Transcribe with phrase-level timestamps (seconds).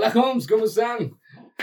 [0.00, 1.18] Hola Holmes, ¿cómo están?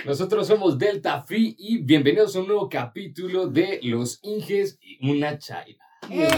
[0.05, 5.37] Nosotros somos Delta Free y bienvenidos a un nuevo capítulo de Los Inges y una
[5.37, 5.81] Chaira.
[6.09, 6.35] Y una.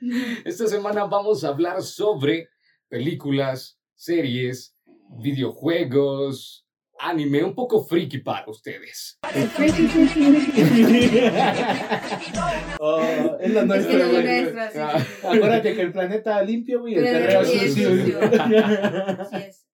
[0.44, 2.48] Esta semana vamos a hablar sobre
[2.88, 4.74] películas, series,
[5.22, 6.66] videojuegos,
[7.02, 9.18] anime, un poco friki para ustedes.
[12.82, 13.02] Oh,
[13.40, 14.44] es nuestro, lo güey.
[14.46, 14.98] sí, Ah.
[14.98, 15.26] sí, sí.
[15.26, 18.20] Acuérdate que el planeta limpio, güey, el terreno sí, sucio.
[19.32, 19.66] es.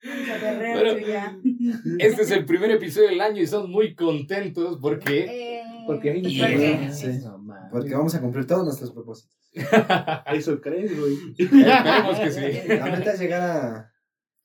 [1.98, 5.25] Este es el primer episodio del año y estamos muy contentos porque
[5.59, 6.91] Eh, Porque hay ¿Y ¿por qué?
[6.93, 7.06] Sí.
[7.25, 7.70] No, mames.
[7.70, 9.37] Porque vamos a cumplir todos nuestros propósitos.
[10.33, 11.15] Eso crees, güey.
[11.39, 12.69] esperemos que sí.
[12.69, 13.93] La meta es llegar a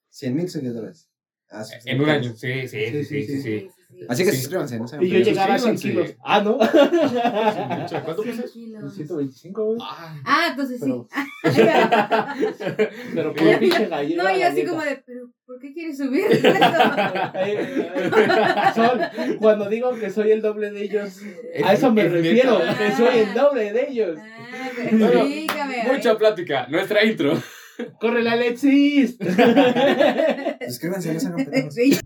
[0.09, 1.10] 100 mil seguidores.
[1.51, 3.05] Ah, sí, En un año, sí, sí, sí, sí, sí.
[3.23, 3.69] Sí, sí, sí.
[4.07, 4.37] Así que Sí.
[4.37, 6.13] suscríbanse, no Y yo llegar a 100 Suscríbanse.
[6.13, 6.25] kilos.
[6.25, 6.57] Ah, ¿no?
[8.05, 8.49] ¿Cuánto pesas?
[8.51, 8.95] Kilos.
[8.95, 9.77] 125, güey.
[9.81, 11.07] Ah, Ah, entonces Pero-
[11.53, 11.61] sí.
[13.13, 14.23] Pero pinche gallego.
[14.23, 16.23] No, y así como de, pero ¿por qué quieres subir?
[18.75, 19.01] Son,
[19.39, 21.19] cuando digo que soy el doble de ellos,
[21.63, 24.17] a eso me refiero, que soy el doble de ellos.
[24.19, 25.91] Ah.
[25.93, 27.33] Mucha plática, nuestra intro.
[27.99, 29.17] ¡Corre la Alexis!
[30.67, 31.73] Suscríbanse, no sean pendejos.
[31.73, 31.99] Sí.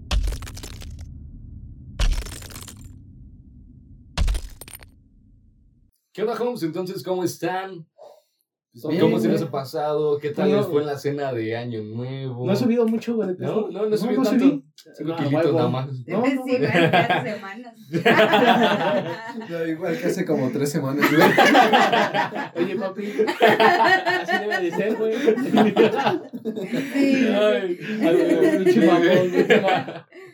[6.13, 6.63] ¿Qué onda, Holmes?
[6.63, 7.85] Entonces, ¿cómo están?
[8.89, 10.19] Bien, ¿Cómo se ha pasado?
[10.19, 10.57] ¿Qué tal No.
[10.57, 12.45] les fue en la cena de Año Nuevo?
[12.45, 13.69] No he subido mucho, güey, de peso.
[13.71, 14.43] No, no, no he subido tanto.
[14.43, 14.65] subí.
[14.95, 15.57] Cinco No, kilitos huevo.
[15.57, 15.87] nada más.
[16.05, 16.59] No, no, sí, güey.
[16.59, 17.73] bueno, hace semanas.
[19.49, 22.65] No, igual que hace como 3 semanas, güey.
[22.65, 25.13] Oye, papi, así debe de ser, güey.
[26.93, 27.27] Sí.
[27.33, 29.85] Ay, Ay, pinche mamón, pinche mamón.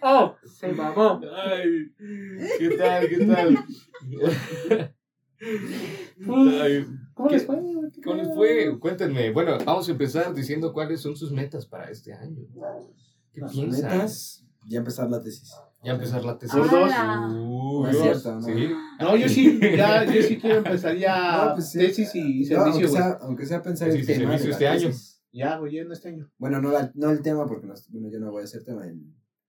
[0.01, 0.35] ¡Oh!
[0.45, 1.21] Se mamó.
[1.45, 1.91] ay,
[2.57, 3.07] ¿qué tal?
[3.07, 3.65] ¿Qué tal?
[5.41, 7.57] Ay, ¿Cómo ¿Qué- les fue?
[8.03, 8.79] ¿Cómo les fue?
[8.79, 9.31] Cuéntenme.
[9.31, 12.43] Bueno, vamos a empezar diciendo cuáles son sus metas para este año.
[13.33, 13.81] ¿Qué Las piensan?
[13.91, 15.51] metas, ya empezar la tesis.
[15.83, 16.55] Ya empezar la tesis.
[16.55, 16.91] Gordos.
[16.91, 18.41] Uh, No es cierto, no.
[18.41, 18.69] Sí.
[18.99, 21.79] No, yo sí, ya, yo sí quiero empezar ya No, pues sí.
[21.79, 24.31] tesis y No, aunque, servicio, sea, aunque sea pensar Tesis el tema.
[24.33, 24.87] de servicio la este año.
[24.95, 25.23] tesis.
[25.33, 26.29] Ya, ya en este año.
[26.37, 28.85] Bueno, no, la- no el tema, porque no, bueno, yo no voy a hacer tema.
[28.85, 29.01] El,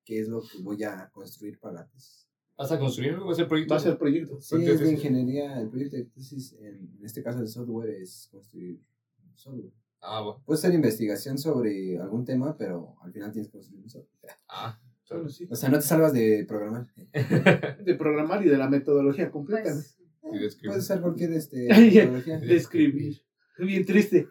[0.04, 2.21] ¿Qué es lo que voy a construir para la tesis?
[2.62, 3.26] ¿Vas a construir algo?
[3.26, 3.74] ¿Va a ser proyecto?
[3.74, 4.40] Va a ser proyecto.
[4.40, 5.60] Sí, Proyecto es de ingeniería.
[5.60, 8.80] El proyecto de tesis, en, en este caso de software, es construir
[9.24, 9.72] un software.
[10.00, 10.42] Ah, bueno.
[10.46, 14.32] Puede ser investigación sobre algún tema, pero al final tienes que construir un software.
[14.48, 14.80] Ah,
[15.10, 15.48] Bueno, sí.
[15.50, 16.86] O sea, no te salvas de programar.
[17.84, 19.72] De programar y de la metodología completa.
[20.20, 20.72] Pues, describe.
[20.74, 22.38] Puede ser cualquier este, metodología.
[22.38, 23.22] De escribir.
[23.58, 24.28] Bien triste.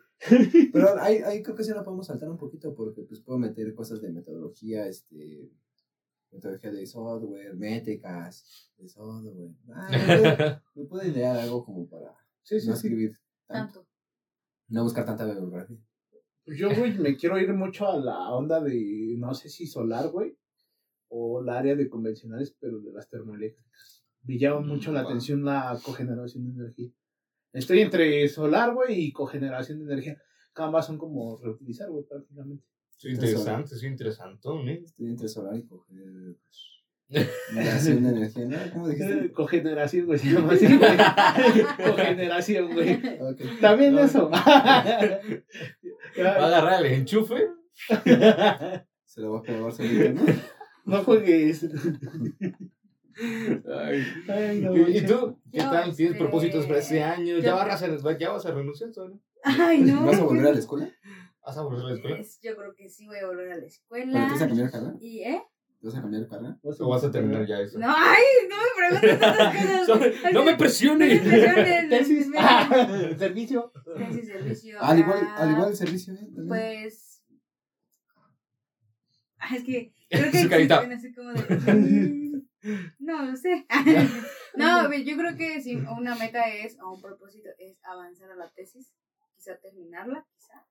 [0.72, 3.74] Pero ahí, ahí creo que sí la podemos saltar un poquito porque pues puedo meter
[3.74, 5.52] cosas de metodología, este
[6.32, 9.52] metodología de software, métricas de software.
[9.74, 9.90] Ah,
[10.76, 12.88] me, puedo idear algo como para Sí, sí, no sí.
[12.88, 13.12] escribir
[13.48, 13.90] tanto, tanto.
[14.70, 15.78] no buscar tanta bibliografía.
[16.46, 20.36] Yo, güey, me quiero ir mucho a la onda de, no sé si solar, güey,
[21.10, 24.04] o la área de convencionales, pero de las termoeléctricas.
[24.24, 26.90] Me llama Mm, mucho la atención la cogeneración de energía.
[27.54, 30.22] Estoy entre solar, güey, y cogeneración de energía.
[30.56, 32.66] Ambas son como reutilizar, güey, prácticamente.
[33.02, 34.84] Sí, interesante, sí, interesante, ¿eh?
[34.86, 36.36] Estoy entre solar y coger
[37.10, 37.10] pues,
[37.50, 38.58] generación de energía, ¿no?
[38.74, 39.26] ¿Cómo dijiste?
[39.26, 40.98] Eh, Cogeneración, güey, se llama así, güey.
[41.90, 42.94] cogeneración, güey.
[43.20, 43.42] Ok.
[43.60, 44.02] También No.
[44.02, 44.30] eso.
[44.30, 47.48] Va a agarrar el enchufe.
[49.06, 50.22] Se lo voy a pegar solito, ¿no?
[50.86, 51.66] no juegues.
[53.68, 54.06] Ay.
[54.30, 55.40] Ay, no, ¿Y tú?
[55.52, 55.96] ¿Qué tal?
[55.96, 57.40] ¿Tienes este, propósitos para este año?
[57.40, 59.18] ¿Ya vas a, ya vas a renunciar todavía?
[59.44, 60.06] Ay, no.
[60.06, 60.88] ¿Vas a volver a la escuela?
[61.46, 62.18] ¿Vas a volver a la escuela?
[62.20, 64.48] Es- Yo creo que sí voy a volver a la ¿Pero te vas a escuela.
[64.48, 64.94] cambiar de carrera?
[65.00, 65.44] ¿Y eh?
[65.80, 66.60] ¿Te vas a cambiar de carrera?
[66.62, 67.80] ¿O vas a terminar ya eso?
[67.80, 69.56] No, ay, no me preguntes tantas
[69.88, 70.34] cosas.
[70.34, 71.24] ¡No me No presiones!
[71.24, 71.90] me presiones.
[71.90, 72.28] Tesis.
[73.20, 73.72] Servicio.
[73.98, 74.78] Tesis, servicio.
[74.82, 76.18] Al igual, ah, al igual el servicio, ¿eh?
[76.18, 76.48] También.
[76.48, 77.24] Pues.
[79.40, 80.80] Ah, es que creo que Su carita.
[80.80, 81.74] así como de.
[81.74, 82.42] mm,
[83.00, 83.66] No, no sé.
[84.56, 88.52] no, yo creo que si una meta es, o un propósito es avanzar a la
[88.52, 88.94] tesis,
[89.36, 90.64] quizá terminarla, quizá.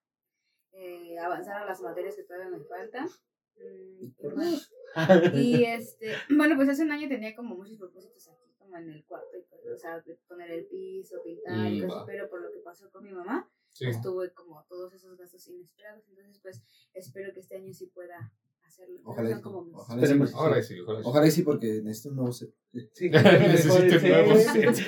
[0.72, 3.08] Eh, avanzar a las materias que todavía me faltan.
[3.56, 5.34] mm.
[5.34, 9.04] Y este, bueno, pues hace un año tenía como muchos propósitos aquí, como en el
[9.04, 12.42] cuarto, y cosas, o sea, de poner el piso, pintar, y Mm, cosas, pero por
[12.42, 13.84] lo que pasó con mi mamá, Sí.
[13.84, 16.60] pues tuve como todos esos gastos inesperados, entonces pues
[16.92, 18.33] espero que este año sí pueda
[18.70, 19.00] hacerlo.
[19.04, 20.14] Ojalá, como ojalá, y sí.
[20.34, 21.04] Ojalá sí, ojalá sí.
[21.08, 22.50] ojalá y sí, porque necesito un nuevo set.
[22.94, 24.78] Sí, Necesito set.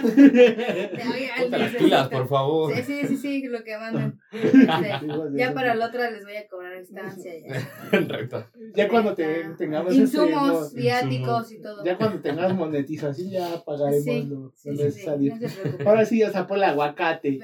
[1.51, 2.75] Las pilas, por favor.
[2.77, 4.21] Sí, sí, sí, sí, lo que mandan.
[5.37, 7.33] Ya para la otra les voy a cobrar estancia.
[7.41, 8.51] Ya.
[8.75, 11.85] Ya cuando te, tengamos este, Insumos, mo- viáticos y todo.
[11.85, 15.35] ya cuando tengas monetización ya pagaremos Sí, lo, Sí, lo sí, sí, necesario.
[15.35, 15.89] no se preocupen.
[15.89, 17.41] Ahora sí ya sacó el aguacate.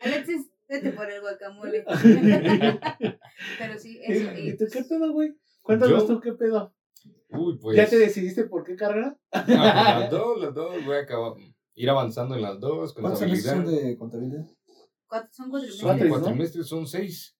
[0.00, 1.84] Alexis, vete por el guacamole.
[3.58, 4.32] Pero sí, eso.
[4.38, 5.34] ¿Y Y, tú qué pedo, güey?
[5.62, 6.74] Cuéntanos Yo- tú qué pedo.
[7.30, 7.76] Uy, pues.
[7.76, 9.16] ¿Ya te decidiste por qué carrera?
[9.32, 10.84] Ah, pues, las dos, las dos.
[10.84, 11.32] Voy a acabar.
[11.74, 12.92] Ir avanzando en las dos.
[12.92, 13.80] ¿Cuántos semestres Contabilidad.
[13.80, 14.46] son de contabilidad?
[15.06, 17.36] cuatro- son cuatro Son cuatrimestres, son seis.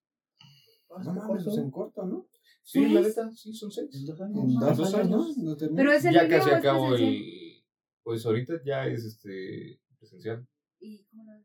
[1.05, 2.27] No mames, pues en corto, ¿no?
[2.63, 3.89] Sí, la neta, sí, son seis.
[3.95, 4.55] En dos En años.
[4.61, 5.59] Dos dos años, años.
[5.61, 5.77] ¿no?
[5.77, 7.63] Pero es el Ya casi acabo el.
[8.03, 9.81] Pues ahorita ya es este.
[9.99, 10.47] Presencial.
[10.81, 11.45] ¿Y cómo lo-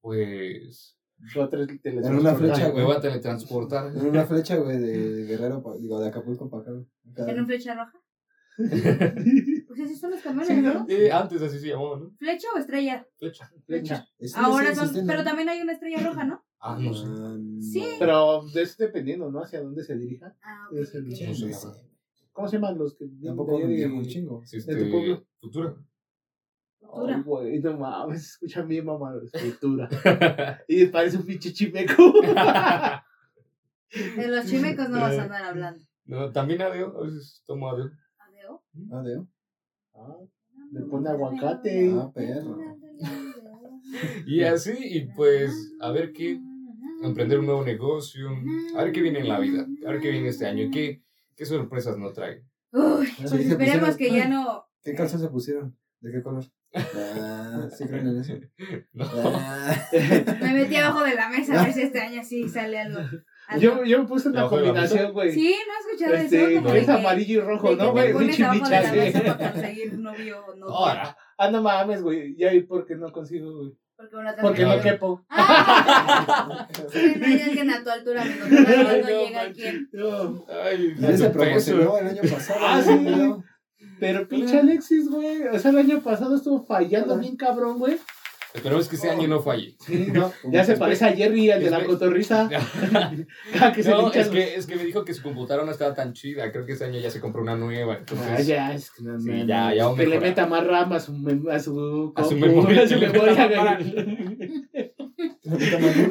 [0.00, 0.96] Pues.
[1.34, 2.84] Yo En una flecha, güey.
[2.84, 3.96] voy a teletransportar.
[3.96, 7.30] En una flecha, güey, de Guerrero, digo, de Acapulco para acá.
[7.30, 7.98] ¿En un flecha roja?
[9.72, 10.74] Pues así son los camiones, Sí, ¿no?
[10.74, 10.86] ¿no?
[10.86, 12.10] Eh, antes así se llamaba, ¿no?
[12.18, 13.06] ¿Flecha o estrella?
[13.16, 13.50] Flecha.
[13.64, 14.06] Flecha.
[14.18, 16.44] Ese Ahora sí son, pero también hay una estrella roja, ¿no?
[16.60, 17.06] Ah, no sé.
[17.08, 17.84] Ah, Sí.
[17.98, 19.42] Pero eso dependiendo, ¿no?
[19.42, 20.36] Hacia dónde se dirija.
[20.42, 21.68] Ah, ok, Sí, No sé.
[22.32, 24.42] ¿Cómo se llaman los que vienen Tampoco de un chingo.
[24.42, 25.14] Es ¿De tu pueblo?
[25.14, 25.26] Este.
[25.40, 25.76] Futura.
[26.92, 27.16] Futura.
[27.16, 29.88] Ay, güey, no mames, escucha bien, mamá, escritura.
[30.68, 32.12] y parece un pinche chimeco.
[34.16, 35.80] De los chimecos no vas a andar hablando.
[36.06, 36.96] no, también adeo.
[36.98, 37.90] A veces tomo adeo.
[38.18, 38.62] ¿Adeo?
[38.90, 39.28] Ah, Deo.
[39.94, 40.16] Ah,
[40.72, 41.92] Le pone aguacate.
[41.94, 42.58] Ah, perro.
[44.26, 46.40] Y así, y pues, a ver qué.
[47.02, 48.28] Emprender un nuevo negocio.
[48.76, 49.66] A ver qué viene en la vida.
[49.86, 50.70] A ver qué viene este año.
[50.72, 51.02] ¿Qué,
[51.34, 52.44] qué sorpresas nos trae?
[52.72, 54.64] Uy, Sí, pues esperemos que ya no.
[54.82, 55.76] ¿Qué calzas se pusieron?
[56.00, 56.44] ¿De qué color?
[56.74, 58.34] Ah, ¿sí creen en eso?
[58.94, 59.04] No.
[59.14, 59.74] Ah,
[60.40, 62.98] Me metí abajo de la mesa a ver si este año sí sale algo.
[62.98, 63.18] algo.
[63.60, 65.32] Yo, yo me puse una ¿Debajo de la combinación, güey.
[65.32, 66.74] Sí, no has escuchado Este, eso.
[66.74, 68.12] Es que, amarillo y rojo, ¿no, güey?
[68.12, 69.24] pones Pinche abajo de la micha, mesa sí.
[69.26, 70.66] para conseguir novio o no.
[70.68, 71.16] Ahora.
[71.36, 72.34] Ah, no mames, güey.
[72.36, 73.72] Ya vi por qué no consigo, güey.
[73.96, 75.24] Porque, Porque no quepo.
[75.28, 78.46] Ah, sí, no hay alguien a tu altura, amigo.
[78.48, 79.88] Todavía no Ay, llega quien.
[79.92, 80.44] No.
[80.48, 82.60] Ay, Ya se promocionó el año pasado.
[82.62, 83.36] Ah, ¿no?
[83.36, 83.42] sí.
[84.00, 85.42] Pero- pinche Alexis, güey.
[85.48, 87.98] O sea, el año pasado estuvo fallando bien cabrón, güey.
[88.54, 89.76] Esperemos que este año no falle.
[89.80, 90.30] Sí, no.
[90.50, 92.50] Ya se parece a Jerry, el de la cotorriza.
[93.74, 96.12] Que se No, es que, es que me dijo que su computadora no estaba tan
[96.12, 96.52] chida.
[96.52, 97.96] Creo que este año ya se compró una nueva.
[97.96, 100.92] Entonces, Ah, ya, es que no, Sí, no, ya, ya Que le meta más RAM
[100.92, 101.12] a su,
[101.50, 103.78] a su, A su memoria, a su que le meta memoria,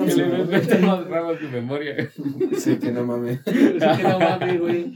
[0.06, 2.10] que sí, le meta más RAM a su memoria.
[2.58, 3.40] Sí, que no mames.
[3.46, 4.94] Así que no mames, güey.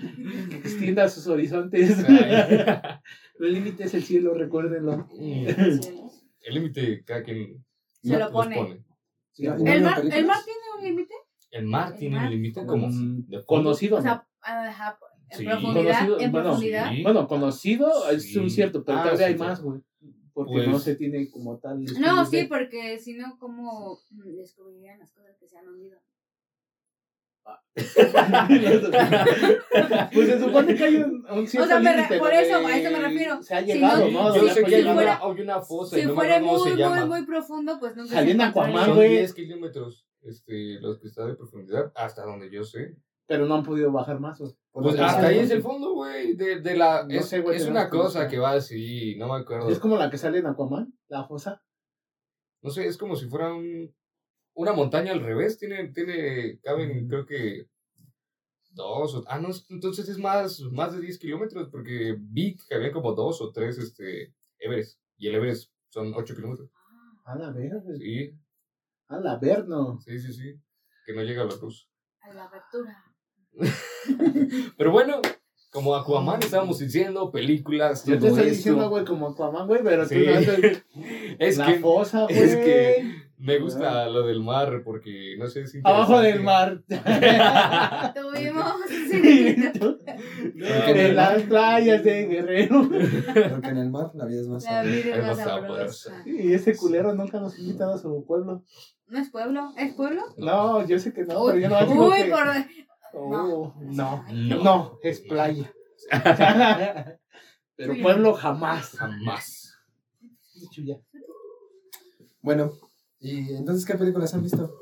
[0.85, 1.97] Extienda sus horizontes.
[3.39, 5.07] El límite es el cielo, recuérdenlo.
[5.19, 7.65] El límite, cada quien
[8.01, 8.83] Se lo los pone.
[9.31, 11.13] Sí, ¿y no ¿El mar, ¿El mar tiene un límite?
[11.51, 12.25] El mar El tiene mar.
[12.25, 13.45] un límite como Mm, de fondo.
[13.45, 13.97] Conocido.
[13.97, 14.97] O sea, ajá,
[15.31, 15.43] en Sí.
[15.45, 15.73] profundidad.
[15.83, 16.91] Conocido, en bueno, profundidad.
[16.91, 17.03] Sí.
[17.03, 18.37] Bueno, conocido es Sí.
[18.39, 19.43] un cierto, pero Ah, todavía sí, hay sí.
[19.43, 19.81] más, güey.
[20.33, 21.83] Porque Pues- no se tiene como tal.
[21.99, 23.99] No, sí, porque si no, ¿cómo
[24.37, 25.99] descubrirían las cosas que se han hundido?
[30.13, 32.55] pues se supone que hay un, un cierto O sea, me re- límite por eso,
[32.55, 33.43] a eso me refiero.
[33.43, 34.35] Se ha Si llegado, no- ¿no?
[34.35, 36.39] Yo sé ha que hay si una, fuera- hay una fosa y Si no fuera
[36.39, 37.05] muy, se muy, llama.
[37.05, 38.85] muy profundo, pues nunca Salí en se Aquaman.
[38.85, 39.09] Son güey.
[39.11, 42.95] 10 kilómetros este, los que está de profundidad, hasta donde yo sé.
[43.27, 44.39] Pero no han podido bajar más.
[44.71, 46.35] Pues hasta ahí es el fondo, güey.
[46.35, 49.69] De, de la, No es sé, una cosa que va así, no me acuerdo.
[49.69, 51.61] Es como la que sale en Aquaman, la fosa.
[52.61, 53.93] No sé, es como si fuera un,
[54.55, 55.57] una montaña al revés.
[55.59, 57.67] Tiene, tiene, caben, creo que
[58.71, 62.91] dos o, ah, no, entonces es más, más de 10 kilómetros, porque vi que había
[62.91, 64.99] como dos o tres, este, Everest.
[65.17, 66.69] Y el Everest son 8 kilómetros.
[67.25, 68.31] A la ver, Sí,
[69.07, 69.99] a la ver, no.
[70.01, 70.59] sí, sí, sí.
[71.05, 71.89] Que no llega a la luz.
[72.21, 73.03] A la apertura.
[74.77, 75.21] Pero bueno,
[75.71, 78.55] como Aquaman estábamos diciendo, películas, Yo te estoy esto.
[78.55, 80.15] diciendo, güey, como Aquaman, güey, pero Sí.
[80.15, 80.85] tú no haces
[81.39, 82.37] Es la que fosa, güey.
[82.37, 86.81] es que me gusta lo del mar porque no sé, es Abajo del mar.
[86.87, 88.73] Tuvimos.
[89.09, 89.55] sí,
[90.55, 92.89] en las playas de Guerrero.
[92.89, 94.63] Porque en el mar la vida es más
[95.37, 96.23] sabrosa.
[96.25, 98.63] Y ese culero nunca nos ha invitado a su pueblo.
[99.07, 99.71] ¿No es pueblo?
[99.77, 100.23] ¿Es pueblo?
[100.37, 102.31] No, yo sé que no, pero yo no digo Uy, que...
[102.31, 102.47] por.
[103.17, 104.63] Oh, no, No.
[104.63, 105.71] no, es playa.
[107.75, 108.91] pero pueblo jamás.
[108.97, 109.77] Jamás.
[110.71, 110.97] Chuya.
[112.41, 112.73] Bueno,
[113.27, 114.77] ¿y entonces qué películas han visto?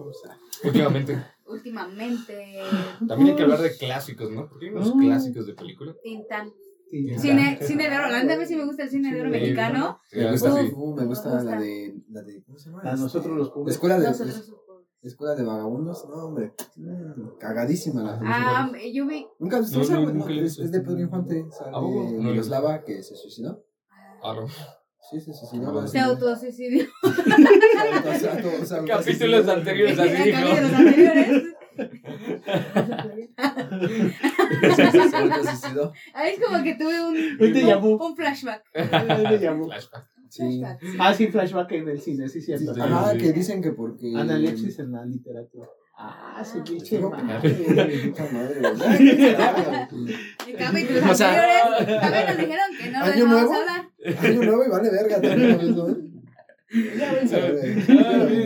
[0.64, 1.24] Últimamente.
[1.46, 2.60] Últimamente.
[3.08, 4.48] También hay que hablar de clásicos, ¿no?
[4.50, 5.00] Porque hay unos Mm.
[5.00, 5.96] clásicos de película.
[6.04, 6.52] Tintán.
[6.92, 8.08] Cine, cine de oro.
[8.10, 10.00] La a mí sí me gusta el cine de oro mexicano.
[10.12, 12.82] Sí, Me gusta, uh, me Me gusta la de, la de, ¿cómo se llama?
[12.84, 13.74] A Este, nosotros los pobres.
[13.76, 14.88] Escuela de, Nosotros pobres.
[15.02, 18.60] escuela de vagabundos, no hombre, mm, cagadísima la película.
[18.60, 19.26] Ah, yo vi.
[19.40, 20.14] Nunca has visto No, esa, no, güey?
[20.14, 22.04] nunca es, es de Pedro Infante, sale ¿A poco?
[22.04, 23.64] No la he Miroslava que se suicidó.
[24.22, 24.46] Ah, no.
[25.14, 25.72] Sí, se suicidó.
[25.72, 26.10] No, la Se señora.
[26.12, 26.86] autosuicidió.
[28.20, 28.84] Se auto- se.
[28.86, 30.40] Capítulos anteriores así dijo.
[30.40, 31.44] capítulos anteriores.
[34.76, 35.94] Se autosuicidó.
[36.14, 38.64] Ahí es como que tuve un, Un flashback.
[38.74, 40.08] Flashback.
[40.30, 40.42] Sí.
[40.60, 40.98] Flashback, sí.
[41.00, 42.74] Ah, sí, flashback en el cine, sí, cierto.
[42.74, 43.18] Sí, Ajá, sí.
[43.20, 44.14] que dicen que porque.
[44.18, 45.68] Analepsis en la literatura.
[46.06, 46.98] Ah, su pinche.
[50.48, 53.54] En capítulos O sea- también nos dijeron que no ¿Año nuevo?
[53.54, 53.90] a hablar.
[54.22, 55.76] Año nuevo y vale verga también.
[55.76, 55.88] ¿no?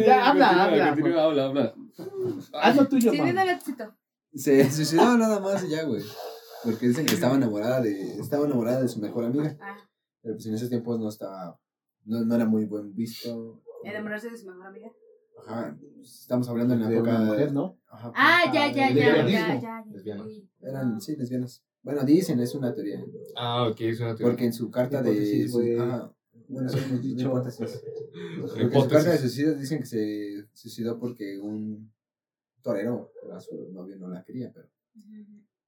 [0.05, 0.91] Ya, habla, habla.
[0.91, 1.73] habla, habla.
[2.61, 3.95] Haz lo tuyo, Sí, lo éxito.
[4.33, 6.03] Se suicidó nada más y ya, güey.
[6.63, 9.55] Porque dicen que estaba enamorada de, estaba enamorada de su mejor amiga.
[9.61, 9.77] Ah,
[10.21, 11.57] Pero pues en esos tiempos no estaba,
[12.03, 13.61] no, no era muy buen visto.
[13.85, 14.89] enamorarse de su mejor amiga.
[15.37, 17.79] Ajá, estamos hablando en la De época una mujer, ¿no?
[17.87, 19.85] Ajá, Ah, ya, ya, ya, ya, ya, ya.
[19.91, 20.23] Lesbiana.
[20.25, 21.63] Uy, eran, sí, lesbianas.
[21.81, 23.03] Bueno, dicen, es una teoría.
[23.35, 24.31] Ah, ok, es una teoría.
[24.31, 25.47] Porque en su carta de...
[25.79, 26.13] Ajá,
[26.49, 27.27] bueno, sí, Hemos dicho.
[27.27, 27.81] hipótesis.
[28.41, 31.91] Porque en su carta de suicidio dicen que se suicidó porque un
[32.61, 34.69] torero, era su novio, no la quería, pero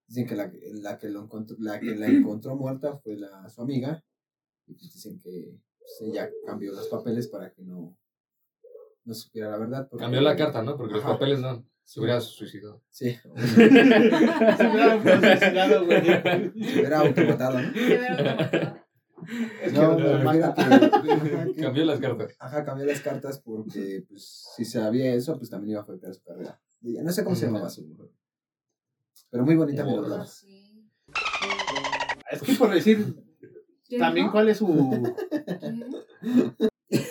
[0.07, 3.61] dicen que la, la que lo encontró, la que la encontró muerta fue la, su
[3.61, 4.03] amiga.
[4.67, 7.97] Y pues dicen que pues, ella cambió los papeles para que no,
[9.09, 9.87] no supiera la verdad.
[9.89, 10.77] porque- Cambió la carta, ¿no?
[10.77, 11.13] Porque los Ajá.
[11.13, 11.65] papeles no.
[11.83, 12.83] Se hubiera suicidado.
[12.91, 16.05] Sí, Se hubiera procesado, güey.
[16.05, 17.73] se hubiera automatado, ¿no?
[17.73, 18.79] Se como-
[19.63, 20.03] Es que No, que,
[21.55, 22.35] que- Cambió las cartas.
[22.39, 26.21] Ajá, cambió las cartas porque, pues, si sabía eso, pues también iba a afectar su
[26.23, 26.61] carrera.
[26.81, 28.09] No sé cómo se llamaba su mujer.
[29.31, 29.97] Pero muy bonita mi Oh.
[30.01, 30.25] novela.
[30.25, 30.87] Sí.
[32.31, 33.15] Es que por decir
[33.87, 34.67] ¿Qué también cuál es su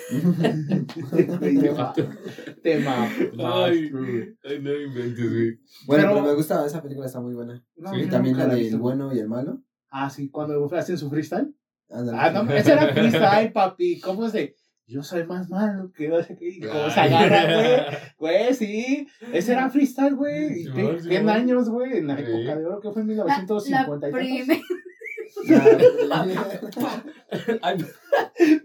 [0.09, 1.59] ¿Qué?
[1.59, 1.93] tema.
[2.63, 3.03] tema.
[3.65, 3.91] Ay,
[4.43, 5.59] ay, no inventes, güey.
[5.87, 7.63] Bueno, Pero- pero, me gusta, esa película está muy buena.
[7.75, 8.79] No, Y también la del visto.
[8.79, 9.61] bueno y el malo.
[9.89, 11.53] Ah, sí, cuando hacen su freestyle.
[11.89, 12.17] Ándale.
[12.19, 13.99] Ah, no, ese era freestyle, papi.
[13.99, 14.55] ¿Cómo es de?
[14.85, 16.59] Yo soy más malo que no sé qué.
[16.67, 17.97] ¿Cómo se agarra, güey?
[18.17, 19.07] Güey, sí.
[19.33, 20.63] Ese era freestyle, güey.
[20.63, 21.29] Sí, te- sí, 100 sí.
[21.29, 21.97] años, güey.
[21.99, 22.23] En la Sí.
[22.23, 24.57] época de oro, que fue en La, 1950 la y tantos.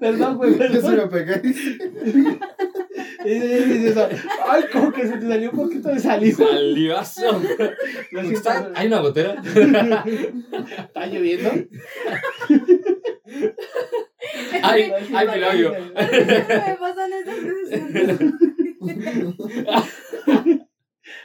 [0.00, 0.52] Perdón, güey.
[0.52, 0.96] Yo se Perdón.
[0.96, 1.42] lo pegué.
[3.24, 3.94] Y- y- y- y-
[4.48, 6.46] Ay, como que se te salió un poquito de saliva.
[6.46, 7.42] Salivazo.
[8.12, 8.70] ¿Está-.
[8.74, 9.42] ¿Hay una gotera?
[9.44, 11.50] ¿Está lloviendo?
[14.62, 15.72] Ay, ay, mi labio.
[15.72, 17.80] me pasan estas cosas.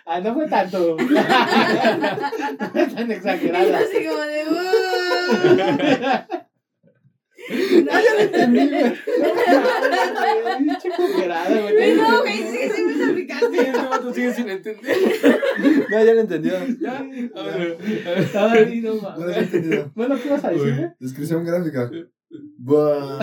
[0.06, 0.98] Ah, no fue tanto.
[1.00, 3.78] no fue tan Y exagerada.
[3.80, 4.44] así como de.
[7.50, 8.84] No, ya lo entendí, güey.
[11.96, 13.58] No, güey, sí, sí me explicaste.
[13.58, 14.98] Este vato sigue sin entender.
[15.90, 16.54] No, ya lo entendió.
[16.80, 16.98] Ya.
[17.00, 18.76] A ver.
[18.84, 19.54] No mames.
[19.54, 19.92] lo he.
[19.96, 20.92] Bueno, ¿qué vas a decir?
[21.00, 21.90] Descripción gráfica.
[22.58, 23.20] Buah.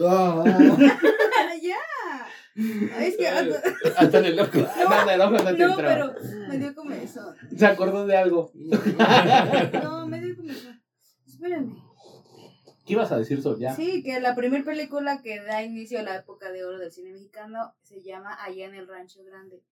[0.00, 0.44] Ah.
[1.60, 1.76] Ya.
[2.58, 3.28] Ay, es que.
[3.28, 4.58] Hasta en el loco.
[4.88, 5.76] Nada, el ojo no te No, entró.
[5.76, 6.14] pero
[6.48, 7.34] me dio como eso.
[7.56, 8.50] Se acordó de algo.
[8.54, 10.70] No, me dio como eso.
[11.26, 11.76] Espérame.
[12.84, 13.58] ¿Qué ibas a decir, Sol?
[13.60, 13.76] Ya.
[13.76, 17.12] Sí, que la primera película que da inicio a la época de oro del cine
[17.12, 19.62] mexicano se llama Allá en el Rancho Grande.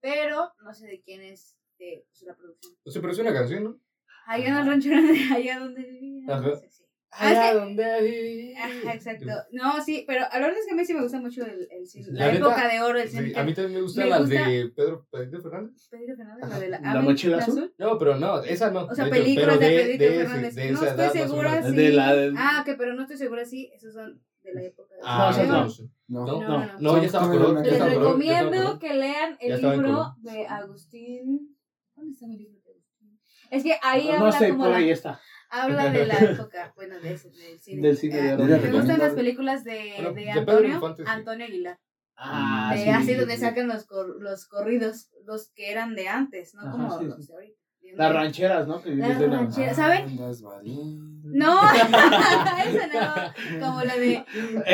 [0.00, 2.74] Pero no sé de quién es de pues, la producción.
[2.84, 3.80] O sea, pero es una canción, ¿no?
[4.26, 6.24] Allá en el Rancho Grande, allá donde vivía.
[6.28, 6.48] Ajá.
[6.48, 6.84] no sé, sí.
[7.12, 8.54] Ah, que- viví.
[8.56, 9.26] Ajá, exacto.
[9.52, 11.86] No, sí, pero la verdad es que a mí sí me gusta mucho el, el
[11.86, 12.06] cine.
[12.10, 14.10] La La, neta, época de oro del cine Sí, a mí también me gustan Me
[14.10, 15.88] las gusta- de Pedro, Pedro Fernández.
[15.90, 17.74] Pedro Fernández, la de la, ¿La mochila azul?
[17.78, 18.84] No, pero no, esa no.
[18.84, 20.54] O sea, de películas de Pedrito ese- Fernández.
[20.54, 21.76] de no esa estoy segura si.
[21.76, 25.30] De Ah, ok, pero no estoy segura si esos son de la época de Ah,
[25.32, 25.66] No, de no, oro.
[25.68, 25.76] no.
[26.08, 26.26] No.
[26.26, 26.98] No, No, no, no, no.
[26.98, 27.66] ya estaba Son- color.
[27.66, 31.56] Les recomiendo que lean el libro de Agustín.
[31.94, 33.18] ¿Dónde está mi libro de Agustín?
[33.50, 35.20] Es que ahí No habla sé, como por la- ahí está.
[35.62, 37.82] Habla de la época, bueno, de ese, del cine.
[37.82, 41.08] Del cine de les Me gustan las películas de, Bueno, de Antonio, Infante, sí.
[41.10, 41.78] Antonio Aguilar.
[42.16, 42.88] Ah, de sí.
[42.88, 46.98] así donde sacan los, cor- los corridos, los que eran de antes, no Ajá, como
[46.98, 47.26] sí, los sí.
[47.26, 47.60] de ahorita.
[47.94, 48.82] Las rancheras, ¿no?
[48.84, 49.76] Las rancheras.
[49.76, 50.16] ¿saben?
[50.16, 54.24] No, esa no, como la de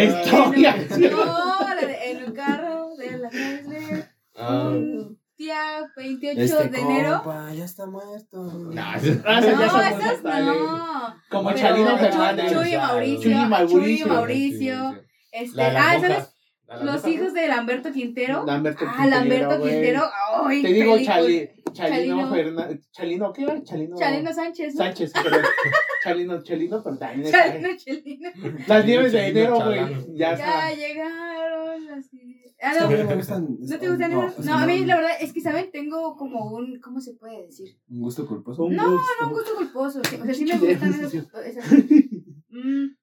[0.02, 0.76] Historia.
[0.76, 6.40] en un- No, la de en un carro de la Chrysler, Ah, un día 28
[6.40, 7.20] Este de enero.
[7.24, 8.42] compa ya está muerto.
[8.42, 11.16] No, esas no.
[11.30, 12.52] Como Chalino Fernández.
[12.52, 14.06] Chuy Mauricio, Chuy Mauricio.
[14.06, 16.00] Chuy Mauricio, este, La ah.
[16.00, 16.28] ¿sabes?
[16.82, 18.44] Los hijos de Lamberto Quintero.
[18.46, 19.60] Lamberto Ah, Lamberto.
[19.60, 20.04] Quintero.
[20.46, 20.96] Ay, Te digo.
[21.04, 22.30] Chali, Chalino Chalino.
[22.34, 22.80] Fernández.
[22.92, 23.62] ¿Chalino qué era?
[23.62, 23.96] Chalino.
[23.98, 24.74] Chalino Sánchez.
[24.74, 24.84] ¿no?
[24.84, 25.40] Sánchez, perdón.
[26.04, 28.30] Chalino, Chalino, pero también Chalino Chelino.
[28.66, 30.16] Las nieves de Chalino enero, güey.
[30.16, 30.74] Ya, Ya está.
[30.74, 31.21] llegaron así.
[32.64, 32.88] Ah, no.
[32.88, 33.56] mí me gustan.
[33.60, 35.70] ¿No te gustan No, a mí la verdad es que, ¿saben?
[35.72, 37.76] Tengo como un, ¿cómo se puede decir?
[37.90, 38.68] Un gusto culposo.
[38.70, 39.06] No, gusto.
[39.20, 40.00] no, un gusto culposo.
[40.04, 41.12] sí, O sea, sí me gustan esas,
[41.46, 41.64] esas-
[42.54, 42.96] Mm,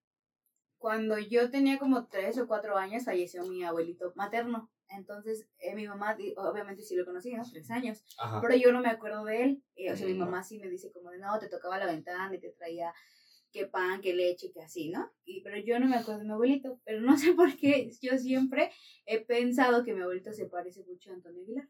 [0.78, 4.70] Cuando yo tenía como tres o cuatro años, falleció mi abuelito materno.
[4.90, 7.44] Entonces, eh, mi mamá, obviamente sí lo conocía, ¿no?
[7.52, 8.40] tres años, Ajá.
[8.42, 9.64] pero yo no me acuerdo de él.
[9.76, 12.34] Eh, o sea, mi mamá sí me dice como de, no, te tocaba la ventana
[12.34, 12.94] y te traía
[13.52, 15.12] que pan, que leche, que así, ¿no?
[15.26, 18.18] Y, pero yo no me acuerdo de mi abuelito, pero no sé por qué yo
[18.18, 18.72] siempre
[19.06, 21.68] he pensado que mi abuelito se parece mucho a Antonio Aguilar.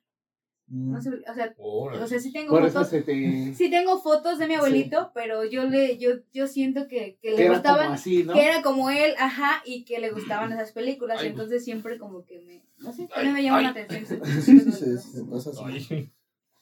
[0.71, 0.91] Mm.
[0.91, 2.89] No sé, o sea, o sea, sí tengo Por fotos.
[2.89, 3.53] se te.
[3.55, 7.37] Sí tengo fotos de mi abuelito, pero yo le, yo, yo siento que, que Que
[7.37, 8.33] le gustaban, como así, ¿no?
[8.33, 12.23] que era como él, ajá, y que le gustaban esas películas, Ay, entonces siempre como
[12.23, 14.21] que me, no sé, Ay, también me llama la atención.
[14.25, 15.61] Sí, sí, sí, sí, sí, pasa así.
[15.65, 16.11] Ay.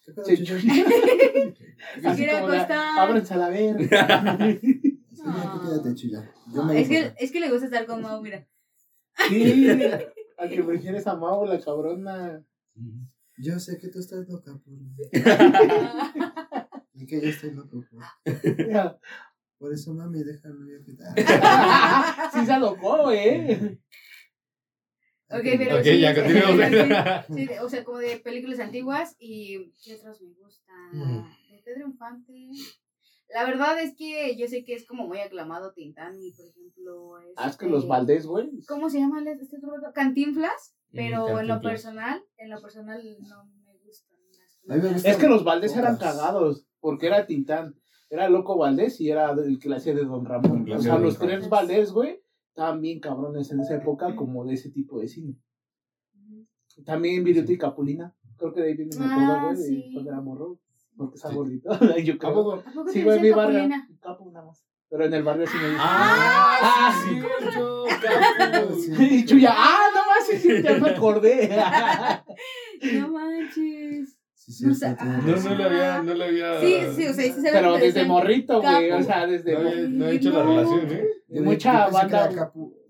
[0.06, 0.38] ¿Qué pedo, Sí.
[0.38, 0.56] Chucho?
[0.56, 3.00] Así quiere como de, acostar.
[3.00, 4.38] ábranse a la verga.
[5.28, 6.34] Sí, ya, tú quédate, Chuya.
[6.54, 8.48] Yo me es, que, es que le gusta estar con Mau, mira.
[9.28, 9.70] Sí,
[10.38, 12.44] a que prefieres a Mau, la cabrona.
[13.38, 14.96] Yo sé que tú estás loca por mí.
[17.00, 19.00] Y que yo estoy loco por
[19.60, 20.98] Por eso, mami, déjalo ya que
[22.34, 23.80] sí se alocó, ¿eh?
[25.30, 27.26] Ok, pero Ok, sí, ya sí, continuemos.
[27.36, 30.90] sí, o sea, como de películas antiguas y ¿qué otros me gustan?
[30.94, 31.52] Mm.
[31.52, 32.50] De Pedro Infante.
[33.34, 37.16] La verdad es que yo sé que es como muy aclamado Tintán y por ejemplo
[37.36, 38.50] Ah, es que este, los Valdés, güey.
[38.68, 39.92] ¿Cómo se llama este otro?
[39.94, 44.18] Cantinflas, pero Mm, en lo personal, en lo personal no me gustan
[44.68, 47.76] las me Es que los Valdés eran cagados, porque era Tintán.
[48.10, 50.64] Era Loco Valdés y era el que le hacía de Don Ramón.
[50.64, 51.50] Que O sea, los tres.
[51.50, 55.36] Valdés, güey, estaban bien cabrones en esa época, como de ese tipo de cine.
[56.86, 58.16] También Viruta y Capulina.
[58.38, 59.90] Creo que de ahí viene mi Ah, apodo, güey, de sí.
[59.94, 60.60] cuando era morro.
[60.98, 61.36] Porque está Sí.
[61.36, 61.70] gordito.
[62.04, 62.64] Yo ¿A creo.
[62.92, 63.70] Sí, güey, mi barrio.
[64.02, 64.64] Capo nada más.
[64.90, 65.80] Pero en el barrio sí me dicen.
[65.82, 68.74] Ah, Ah, sí, cierto, capo.
[68.76, 68.92] Sí.
[69.18, 71.50] Y Chuya, ah, no más, sí, sí, ya me acordé.
[73.00, 74.18] No manches.
[74.34, 75.22] Sí, sí, No sí, ah.
[75.26, 76.60] No, le había, no le había.
[76.62, 78.92] Sí, sí, o sea, sí se Pero desde morrito, güey.
[78.92, 79.54] O sea, desde.
[79.54, 81.06] No, he- no he Ay, hecho la relación, ¿eh?
[81.28, 82.30] de mucha Yo banda.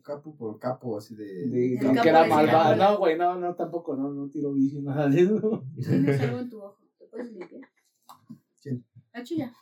[0.03, 1.79] capo por capo, así de.
[2.03, 2.75] Que era.
[2.75, 5.63] No, güey, no, no, tampoco, no, no tiro bici, nada de eso.
[5.81, 6.77] Tienes algo en tu ojo.
[6.99, 7.61] ¿Te puedes limpiar?
[8.67, 8.85] ¿Quién?
[9.13, 9.53] La chuya.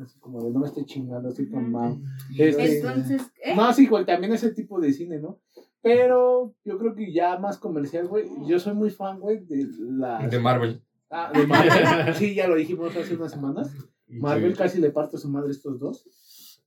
[0.00, 2.02] Así como de no me estoy chingando, estoy con.
[2.36, 3.54] Este, Entonces, ¿eh?
[3.54, 5.40] No, sí, güey, también ese tipo de cine, ¿no?
[5.82, 8.26] Pero yo creo que ya más comercial, güey.
[8.46, 10.26] Yo soy muy fan, güey, de la.
[10.26, 10.82] De Marvel.
[11.10, 12.14] Ah, de Marvel.
[12.14, 13.70] sí, ya lo dijimos hace unas semanas.
[14.08, 16.06] Marvel casi le parte a su madre estos dos.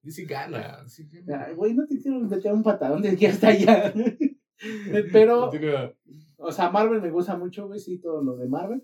[0.04, 0.88] Y sí gana.
[0.88, 1.46] Sí gana.
[1.46, 3.94] Ay, Güey, no te quiero meter un patadón de aquí hasta allá.
[5.12, 5.52] Pero,
[6.38, 8.84] o sea, Marvel me gusta mucho, güey, sí, todo lo de Marvel.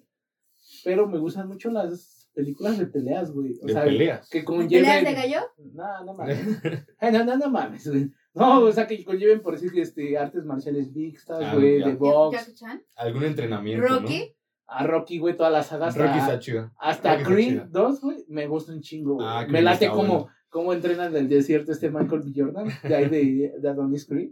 [0.83, 3.57] Pero me gustan mucho las películas de peleas, güey.
[3.61, 4.29] O De sea, peleas.
[4.29, 5.03] que ¿Peleas conlleven.
[5.05, 5.39] de gallo?
[5.73, 6.39] No, no mames.
[6.99, 8.09] Ay, no, no, no mames, güey.
[8.33, 11.87] No, o sea, que conlleven, por decir, este, artes marciales mixtas, Ah, güey, ya.
[11.87, 12.63] de box.
[12.95, 13.85] Algún entrenamiento.
[13.87, 14.33] Rocky.
[14.67, 15.97] A Rocky, güey, todas las sagas.
[15.97, 16.03] ¿no?
[16.05, 16.71] Rocky está chido.
[16.79, 17.67] Hasta Rocky está Creed chida.
[17.71, 19.27] 2, güey, me gusta un chingo, güey.
[19.29, 20.27] Ah, me late como, bueno.
[20.49, 22.31] como entrena en el desierto este Michael B.
[22.33, 24.31] Jordan, de ahí de, de Adonis Creed.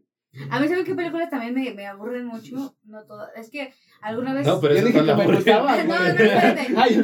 [0.52, 2.76] A mí, ¿saben qué películas también me, me aburren mucho?
[2.84, 3.32] No todas.
[3.36, 4.46] Es que alguna vez.
[4.46, 6.68] No, pero Yo dije que me gustaba, No, no, espérate.
[6.78, 7.02] Ay,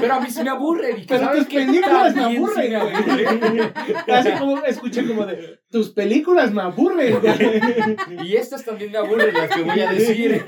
[0.00, 1.04] Pero a mí sí me aburre.
[1.06, 3.72] Pero ¿sabes tus películas me aburren, güey.
[4.08, 7.20] Así como escuché como de, tus películas me aburren.
[8.24, 10.44] Y estas también me aburren, las que voy a decir.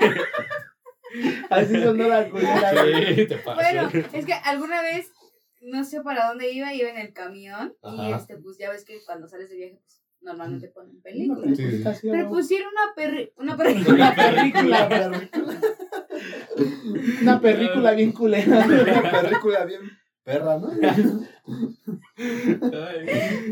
[1.51, 2.71] Así sonó la culera.
[3.15, 3.61] Sí, te pasa.
[3.61, 5.11] Bueno, es que alguna vez,
[5.61, 7.75] no sé para dónde iba, iba en el camión.
[7.83, 8.17] Y Ajá.
[8.17, 11.57] este, pues ya ves que cuando sales de viaje, pues normalmente ponen películas.
[11.85, 15.29] así, Pero pusieron una perri una Una película.
[17.21, 18.65] Una película bien culera.
[18.65, 19.81] Una película bien
[20.23, 20.69] perra, ¿no?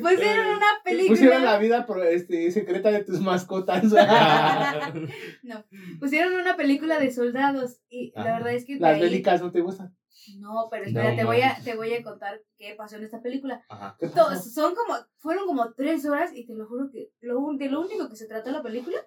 [0.01, 1.09] Pusieron una película.
[1.09, 3.83] Pusieron la vida pro- este, secreta de tus mascotas.
[5.43, 5.65] No,
[5.99, 7.81] pusieron una película de soldados.
[7.89, 8.77] Y la verdad es que.
[8.79, 9.95] Las ahí- bélicas no te gustan.
[10.39, 13.21] No, pero espera, No te, voy a, te voy a contar qué pasó en esta
[13.21, 13.63] película.
[13.69, 13.95] Ajá.
[13.99, 14.49] ¿Qué To- pasó?
[14.49, 17.81] son como, fueron como tres horas y te lo juro que lo, un- de lo
[17.81, 18.97] único que se trató la película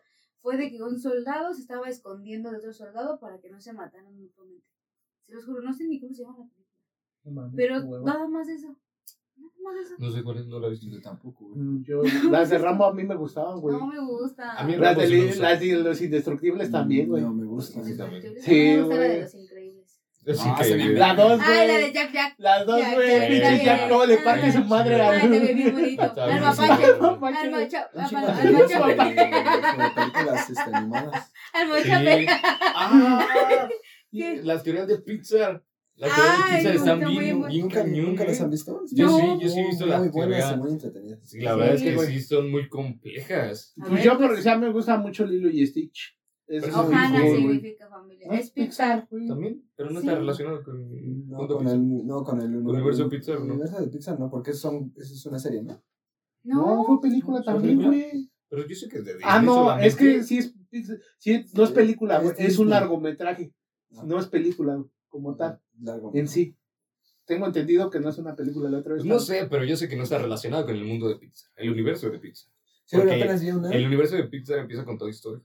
[0.40, 3.72] fue de que un soldado se estaba escondiendo de otro soldado para que no se
[3.72, 4.66] mataran mutuamente.
[5.26, 6.66] Se los juro, no sé ni cómo se llama la película.
[7.48, 8.04] No Pero qué hueva.
[8.12, 8.68] nada más eso.
[9.38, 9.94] Nada más eso.
[9.98, 10.86] No sé cuál es, no la he visto.
[10.88, 11.60] Yo tampoco, güey.
[11.60, 13.76] Mm, Yo, las de Rambo a mí me gustaban, güey.
[13.76, 14.52] No me gusta.
[14.56, 15.42] A mí Las de, sí me li- gusta.
[15.50, 17.22] las de los indestructibles también, güey.
[17.22, 17.82] No me gusta.
[17.82, 18.22] Sí, también.
[18.86, 19.26] Güey.
[20.26, 20.98] Es Ah, increíble.
[20.98, 21.84] La dos, Ay, la güey.
[21.86, 22.34] de Jack Jack.
[22.38, 23.28] Las dos, güey.
[23.28, 26.02] Pinche Jack, cómo le parte Ay, su madre Ay, a te ve bien bonito.
[26.02, 26.84] Al mapache.
[26.84, 27.76] Al mapache.
[27.94, 28.34] Al chingo ma-
[28.66, 31.32] de al películas este, animadas.
[31.52, 32.26] Al.
[32.74, 33.68] Ah,
[34.42, 35.62] las teorías de Pixar.
[35.96, 38.06] Las teorías de Ay, Pixar no, están bien, bien ¿Nunca, cañón.
[38.06, 38.80] ¿Nunca las han visto?
[38.92, 40.58] Yo sí, yo sí he visto las Muy buenas y teorías.
[40.58, 41.20] muy entretenidas.
[41.22, 43.72] Sí, la verdad es que Sí, son muy complejas.
[43.76, 44.28] Pues yo, pues.
[44.28, 46.15] por ejemplo, me gusta mucho Lilo y Stitch.
[46.48, 48.28] Es Ohana cool, significa familia.
[48.28, 49.06] No, Es Pixar.
[49.10, 49.26] güey.
[49.26, 50.06] También, pero no Sí.
[50.06, 51.78] está relacionado con, No junto con, Pixar.
[51.80, 53.54] el, no, con el universo Pixar, El ¿no?
[53.54, 55.82] universo de Pixar no, porque son, eso es una serie, ¿no?
[56.44, 57.96] No, fue película ¿Fue también, película?
[58.12, 58.30] güey.
[58.48, 59.88] Pero yo sé que es de Disney Ah, no, solamente.
[59.88, 60.54] es que sí es,
[61.18, 63.52] sí, no es película, güey, Es es un largometraje.
[64.04, 66.12] No es película como tal, Largo.
[66.14, 66.56] en sí.
[67.24, 69.02] Tengo entendido que no es una película la otra vez.
[69.02, 71.50] Pues no sé, pero yo sé que no está relacionado con el mundo de Pixar,
[71.56, 72.52] el universo de Pixar.
[72.84, 73.70] Sí, porque apenas vi una.
[73.72, 75.42] El universo de Pixar empieza con Toy Story.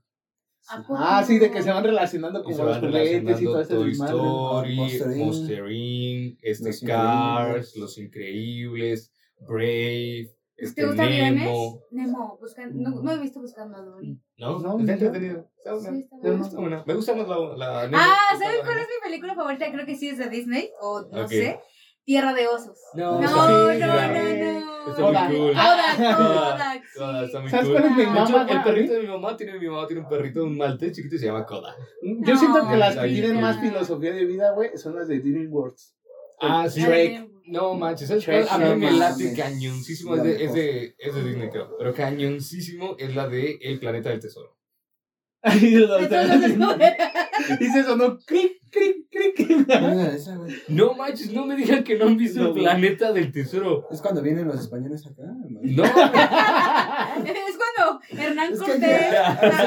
[0.69, 3.73] ¿A poco Ah, sí, de que se van relacionando como los juguetes y todo ese
[3.75, 3.91] Toy.
[3.91, 5.17] Story, Monster Inc.
[5.17, 7.75] Monster Inc., este Los Cars, Increíbles.
[7.77, 9.11] Los Increíbles,
[9.47, 11.05] Brave, ¿Te este gusta?
[11.09, 11.81] Nemo.
[11.91, 14.21] Nemo, buscan, no, no he visto Buscando a Dory.
[14.37, 14.59] ¿No?
[14.59, 15.49] No, está entretenido.
[15.57, 15.89] Está buena.
[15.91, 16.83] Sí, está Me gusta buena.
[16.85, 17.97] Me gusta más la, la Nemo.
[17.99, 19.71] Ah, ¿sabes cuál es mi película favorita?
[19.71, 21.59] Creo que sí es de Disney, o no sé.
[22.03, 22.77] Tierra de Osos.
[22.95, 23.69] No, No, no, no.
[23.71, 25.31] Está muy Kodak.
[25.31, 25.53] cool.
[25.53, 27.73] Kodak, Kodak, Kodak, Kodak, está muy ¿Sabes cool.
[27.75, 28.47] cuál es mi De hecho, mamá?
[28.51, 31.19] el perrito de mi mamá tiene mi mamá tiene un perrito, un maltés chiquito y
[31.19, 31.75] se llama Koda.
[32.01, 35.95] Yo siento que las que tienen más filosofía de vida, güey, son las de DreamWorks.
[36.41, 36.81] Ah, sí.
[36.81, 37.29] Shrek.
[37.45, 38.63] No manches, ¿sabes Shrek, cuál?
[38.63, 40.15] A mí me late cañoncísimo.
[40.15, 41.75] Es de, es, de, es de Disney, creo.
[41.77, 44.49] Pero cañoncísimo es la de El Planeta del Tesoro.
[44.49, 45.30] Ahí lo- Entonces, no.
[47.59, 49.49] Y se sonó cric, cric, cric.
[49.67, 50.53] Mira, esa, güey.
[50.67, 52.53] No manches, no me digan que no han visto No, El.
[52.53, 53.87] Planeta del Tesoro.
[53.91, 55.23] Es cuando vienen los españoles acá.
[55.23, 55.59] man.
[55.63, 59.01] No, Es cuando Hernán Cortés,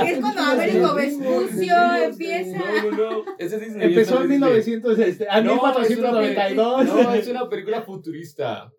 [0.06, 2.58] es cuando Américo Vespucio empieza.
[2.58, 3.24] no, no, no.
[3.38, 3.88] Es de Disney.
[3.88, 4.50] Empezó es en de Disney.
[4.52, 6.84] 1900, este, a No, es una 1492.
[6.84, 8.70] peli- No, es una película futurista.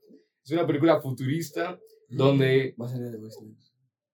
[0.44, 1.78] Es una película futurista
[2.10, 2.74] donde.
[2.82, 3.52] Va a salir de Wesley.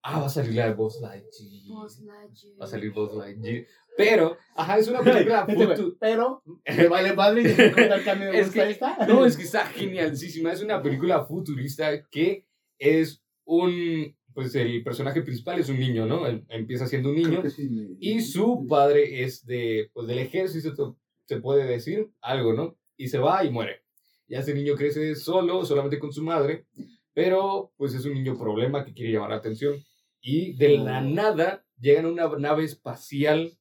[0.04, 1.68] Ah, va a salir la de Buzz Lightyear.
[1.68, 2.60] Buzz Lightyear.
[2.60, 3.66] Va a salir Buzz Lightyear.
[3.98, 5.98] Pero, ajá, es una película futurista.
[6.00, 8.80] Pero, me vale madre y te el cambio de Es que-.
[9.08, 10.52] No, es que está genialísima.
[10.52, 12.46] Es una película futurista que
[12.80, 14.16] es un.
[14.34, 16.26] Pues el personaje principal es un niño, ¿no?
[16.26, 17.44] Él empieza siendo un niño.
[17.50, 22.78] Sí Y su padre es de, pues del ejército, se puede decir, algo, ¿no?
[22.96, 23.84] Y se va y muere.
[24.30, 26.66] Ya ese niño crece solo, solamente con su madre,
[27.14, 29.76] pero pues es un niño problema que quiere llamar la atención.
[30.22, 33.58] Y de la nada llegan a una nave espacial,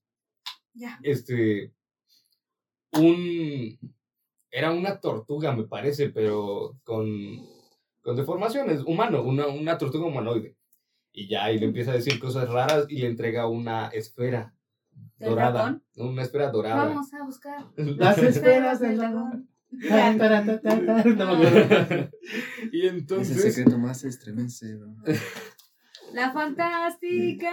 [0.75, 0.99] Ya.
[1.03, 1.73] este,
[2.93, 3.79] un,
[4.51, 7.07] era una tortuga, me parece, pero con,
[8.03, 10.57] con deformaciones, humano, una, una tortuga humanoide.
[11.13, 14.55] Y ya, y le empieza a decir cosas raras y le entrega una esfera
[15.19, 15.53] ¿Del dorada.
[15.63, 15.85] dragón?
[15.97, 16.85] Una esfera dorada.
[16.85, 17.67] Vamos a buscar.
[17.77, 19.49] Las esferas del dragón.
[19.89, 21.17] Tan, tan, tan.
[21.17, 21.43] No
[22.73, 24.97] y Es el entonces, secreto más estremecedor.
[26.13, 27.53] La fantástica.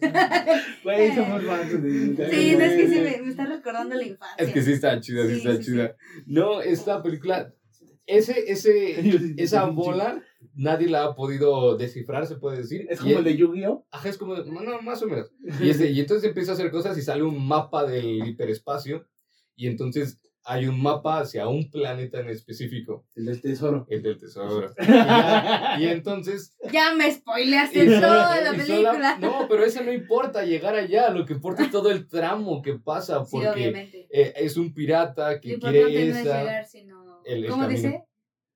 [0.84, 4.44] Güey, somos fans de Sí, no es que sí me, me está recordando la infancia.
[4.44, 5.96] es que sí está chida, sí, Sí, está sí, chida.
[6.26, 7.52] No, esta película,
[8.06, 10.22] ese, ese, esa bola,
[10.54, 12.86] nadie la ha podido descifrar, se puede decir.
[12.88, 13.86] Es Y como el de Yu-Gi-Oh!
[13.90, 15.30] Ajá, es como, no, más o menos.
[15.60, 19.06] Y, este, y entonces empieza a hacer cosas y sale un mapa del hiperespacio.
[19.54, 23.86] Y entonces hay un mapa hacia un planeta en específico, El del tesoro.
[23.88, 24.72] el del tesoro.
[24.78, 26.56] Y, ya- y entonces.
[26.72, 28.92] Ya me spoileaste toda la película.
[28.92, 31.10] sola- no, pero eso no importa llegar allá.
[31.10, 33.24] Lo que importa es todo el tramo que pasa.
[33.24, 34.08] sí, Porque obviamente.
[34.10, 36.40] eh, es un pirata que quiere no es esa.
[36.40, 37.22] llegar, sino.
[37.24, 37.80] el- el ¿Cómo camino.
[37.80, 38.04] dice?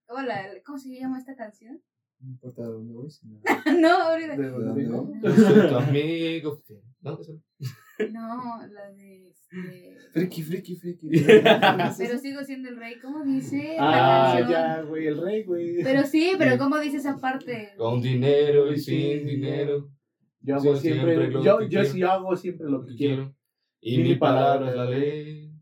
[0.09, 1.81] Hola, ¿cómo se llama esta canción?
[2.18, 3.40] No importa dónde voy, sino.
[3.79, 4.37] no, ahorita.
[4.37, 5.12] ¿De dónde vengo?
[5.22, 6.62] Yo soy tu amigo.
[7.03, 7.33] No, eso
[8.13, 8.59] no.
[8.73, 9.29] La de.
[9.29, 9.97] Este...
[10.13, 11.09] Friki, friki, friki.
[11.99, 12.99] Pero sigo siendo el rey.
[13.01, 13.77] ¿Cómo dice?
[13.79, 15.83] la Ah, ya, güey, el rey, güey.
[15.83, 17.73] Pero sí, pero ¿cómo dice esa parte?
[17.77, 19.89] Con dinero y sin dinero.
[20.41, 21.85] Yo hago Sí, siempre, siempre lo yo, que yo, quiero.
[21.95, 23.35] sí hago siempre lo que quiero.
[23.81, 25.53] Y Y mi palabra palabra es la ley.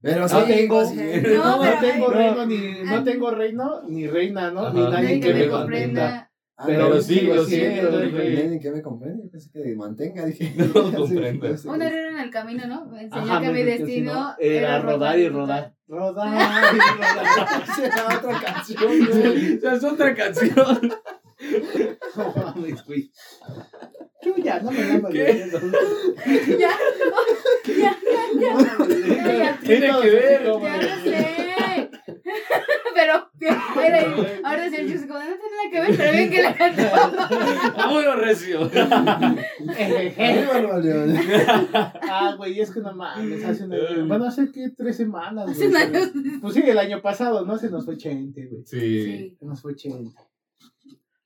[0.00, 0.82] Pero No sí, tengo.
[0.82, 0.90] No,
[1.56, 2.14] no, pero- tengo no.
[2.14, 4.60] reino ni, no tengo reino ni reina, ¿no?
[4.66, 4.72] Ajá.
[4.74, 5.50] Ni nadie Nadie que me comprenda.
[5.58, 6.30] comprenda.
[6.56, 7.90] Ah, Pero no, sigo siendo.
[7.90, 9.24] Nadie que me comprende.
[9.24, 10.52] Yo pensé que mantenga, dije.
[10.56, 11.56] No Sí, comprendo.
[11.56, 11.68] sé.
[11.68, 12.86] Un error en el camino, ¿no?
[12.86, 15.74] Me enseñó Ajá, que mi destino era rodar y rodar.
[15.88, 16.28] Rodar
[16.74, 17.66] y rodar.
[17.74, 19.58] Será otra canción, güey.
[19.62, 20.92] Es otra canción.
[22.16, 23.10] No mames, güey.
[24.22, 25.12] Tú ya, no me llamas.
[25.12, 25.50] ¿Qué?
[26.56, 26.70] Ya,
[27.66, 27.96] ya,
[28.40, 28.56] ya,
[29.18, 29.58] ya, ya.
[29.60, 30.42] Tiene que ver.
[30.44, 30.60] Ya lo
[31.02, 31.53] sé.
[32.94, 33.28] Pero,
[33.82, 34.40] era ahí.
[34.44, 37.28] ahora decía el chico, no tiene nada que ver, pero bien que la cantaba.
[37.76, 38.70] Vámonos, recio.
[42.08, 43.76] Ah, güey, es que no mames, hace una...
[44.06, 46.00] Bueno, hace que tres semanas, Hace un año.
[46.40, 47.58] Pues sí, el año pasado, ¿no?
[47.58, 48.62] Se nos fue Chente, güey.
[48.64, 48.78] Sí.
[49.04, 49.36] Sí.
[49.38, 50.16] Se nos fue Chente.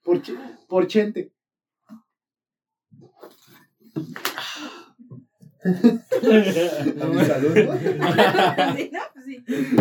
[0.03, 1.31] Por, Ch- por Chente.
[5.61, 8.75] A mi salud, ¿no?
[8.75, 8.99] Sí, ¿no?
[9.45, 9.75] Pues sí.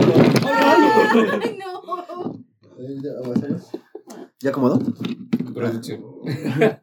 [0.44, 2.44] Ay, no.
[2.78, 3.72] Ya, aguas,
[4.40, 4.78] ¿Ya acomodó?
[5.54, 6.04] Producción.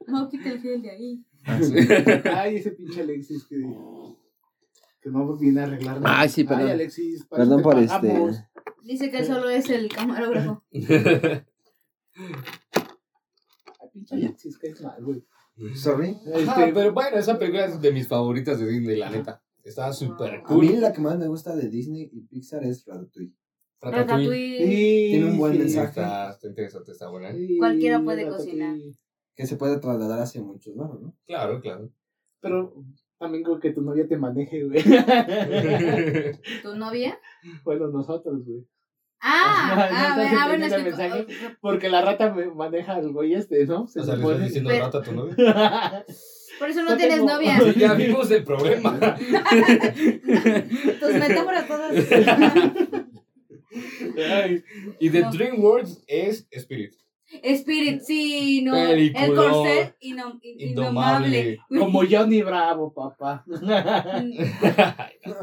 [0.07, 1.25] No, quita el fiel de ahí.
[1.45, 3.55] Ay, ese pinche Alexis que,
[5.01, 6.19] que no viene a arreglar nada.
[6.21, 6.65] Ay, sí, perdón.
[6.65, 8.47] Ay, Alexis, para Perdón por te este.
[8.83, 10.63] Dice que él solo es el camarógrafo.
[10.71, 11.43] Ay,
[13.93, 15.23] pinche Alexis, que es mal, güey.
[15.75, 16.17] Sorry.
[16.33, 19.44] Este, pero bueno, esa película es de mis favoritas de Disney, la neta.
[19.65, 20.79] Está súper A mí cool.
[20.81, 23.33] la que más me gusta de Disney y Pixar es Ratatouille.
[23.81, 24.07] Ratatouille.
[24.07, 24.57] Ratatouille.
[24.67, 25.87] sí, Tiene un buen sí, mensaje.
[25.89, 27.33] Está, está interesante, está buena.
[27.33, 28.77] sí, Cualquiera puede cocinar.
[29.35, 31.15] Que se puede trasladar hacia muchos lados, ¿no?
[31.25, 31.89] Claro, claro.
[32.41, 32.73] Pero
[33.17, 34.81] también creo que tu novia te maneje, güey.
[36.63, 37.19] ¿Tu novia?
[37.63, 38.65] bueno, nosotros, güey.
[39.19, 40.75] Ah, No, no ah, ah, es entendiendo que.
[40.75, 41.27] el mensaje.
[41.59, 43.87] Porque la rata me maneja al güey este, ¿no?
[43.87, 44.35] Se O sea, le supone.
[44.35, 46.05] estás diciendo Pero- rata a tu novia.
[46.59, 47.59] Por eso no tienes tengo- novia.
[47.77, 48.97] Ya vimos el problema.
[50.99, 51.93] Tus metáforas todas.
[54.99, 55.31] Y The No.
[55.31, 56.93] DreamWorks es Spirit.
[57.43, 58.75] Spirit, sí, no.
[58.77, 61.57] El corcel inom- in- indomable.
[61.67, 63.43] Como Johnny Bravo, papá.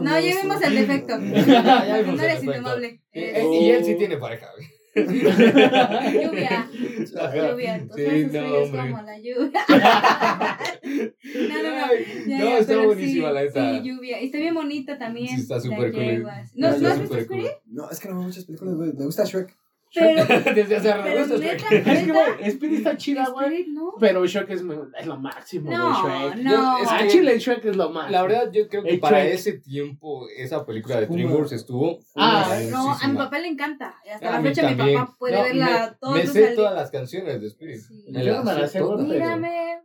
[0.00, 1.18] No, ya vimos el defecto.
[1.20, 2.56] Ya, ya vimos no el eres defecto.
[2.56, 3.00] indomable.
[3.12, 4.46] Y, él sí tiene pareja.
[4.94, 6.68] Lluvia.
[7.20, 7.50] Ajá.
[7.50, 7.86] Lluvia.
[7.86, 8.80] Tus Sí, no, hombre.
[8.80, 9.60] como la lluvia.
[10.82, 11.86] no, no, no.
[12.26, 13.72] Ya, no, ya, está buenísima sí, la neta.
[13.72, 14.20] Sí, lluvia.
[14.20, 15.28] Y está bien bonita también.
[15.28, 16.24] Sí, está súper cool.
[16.54, 17.18] ¿No, ¿no has visto cool.
[17.20, 17.50] Spirit?
[17.66, 18.92] No, es que no veo muchas películas, güey.
[18.92, 19.56] Me gusta Shrek.
[19.94, 20.24] Pero,
[20.54, 21.02] Desde hace rato.
[21.04, 21.36] pero neta,
[21.68, 21.86] Shrek.
[21.86, 23.66] Es que, güey, Spirit está chida, güey.
[23.68, 23.92] No.
[24.00, 24.62] Pero Shrek es,
[24.98, 25.76] es lo máximo, güey.
[25.78, 26.36] No, Shrek.
[26.44, 26.50] no.
[26.50, 28.12] Yo- es Ah, que- Chile, Shrek es lo máximo.
[28.12, 29.34] La verdad, yo creo que El para Shrek.
[29.34, 31.06] ese tiempo, esa película de.
[31.06, 31.98] DreamWorks estuvo.
[32.16, 33.94] Ah, No, a mi papá le encanta.
[34.06, 34.98] Y hasta A la fecha mi también.
[34.98, 37.80] papá puede No, verla me, todos me sé todas las canciones de Spirit.
[37.80, 38.04] Sí.
[38.10, 38.96] Me Yo no me las sé, todas.
[39.06, 39.80] pero- Mírame,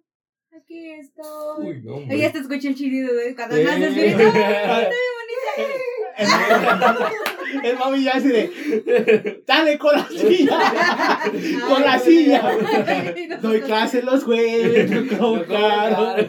[0.56, 1.68] aquí estoy.
[1.68, 3.64] Uy, no, Oye, hasta escuché el chirido de cuando Eh.
[3.66, 4.16] más Spirit.
[4.20, 4.88] ¡Ay,
[6.18, 6.28] El,
[7.64, 9.44] el mami ya así de.
[9.46, 10.60] Dale con la silla.
[11.70, 12.52] con la silla.
[13.42, 14.92] Doy clase los jueves.
[15.20, 16.22] No caro.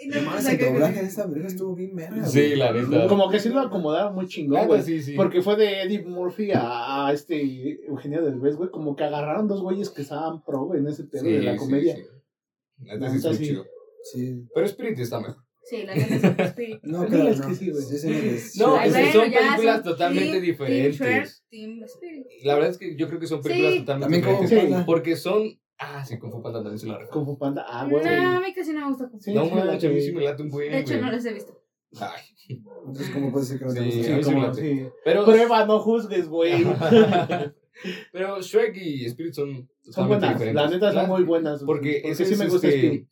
[0.00, 2.24] Y no, No o mames, sea, el que- doblaje de esta película estuvo bien verga.
[2.26, 3.06] Sí, la neta.
[3.08, 4.82] Como que sí lo acomodaron muy chingón, Neta, güey.
[4.82, 5.14] sí, sí.
[5.14, 7.40] Porque fue de Eddie Murphy a, a este
[7.86, 8.70] Eugenio Derbez, güey.
[8.70, 11.56] Como que agarraron dos güeyes que estaban pro, güey, en ese pedo Sí, de la
[11.56, 11.96] comedia.
[11.96, 13.38] sí.
[13.38, 13.64] chido.
[14.02, 14.46] Sí.
[14.54, 15.36] Pero Spirit está mejor.
[15.68, 16.78] Sí, la neta es Spirit.
[16.82, 17.48] No, Es claro, es no.
[17.48, 17.82] que sí, güey.
[17.84, 20.98] Ese no es No, Ay, bueno, son ya películas son totalmente Team- diferentes.
[20.98, 22.26] Team Shrek, Team Spirit.
[22.44, 23.80] La verdad es que yo creo que son películas Sí.
[23.80, 24.50] totalmente También diferentes.
[24.50, 24.72] Sí.
[24.72, 24.86] Panda.
[24.86, 25.60] Porque son.
[25.80, 27.12] Ah, sí, Kung Fu Panda también se la recuerdo.
[27.12, 27.64] Kung Fu Panda.
[27.68, 28.06] Ah, No, güey.
[28.06, 29.24] a mí casi no me gusta Kung Fu.
[29.24, 30.72] Sí, No, sí, manches, a mí sí me late un buen.
[30.72, 31.60] De hecho, no los he visto.
[32.00, 32.22] Ay.
[32.48, 34.22] Entonces, ¿cómo puedes decir que no te Sí, gusta?
[34.22, 34.86] sí me como- sí.
[35.04, 35.24] Pero.
[35.24, 36.52] Prueba, no juzgues, güey.
[38.12, 40.38] Pero Shrek y Spirit son Son totalmente buenas.
[40.40, 40.62] diferentes.
[40.64, 41.62] La neta son muy buenas.
[41.62, 43.08] Porque, ese sí es, me gusta este, Spirit.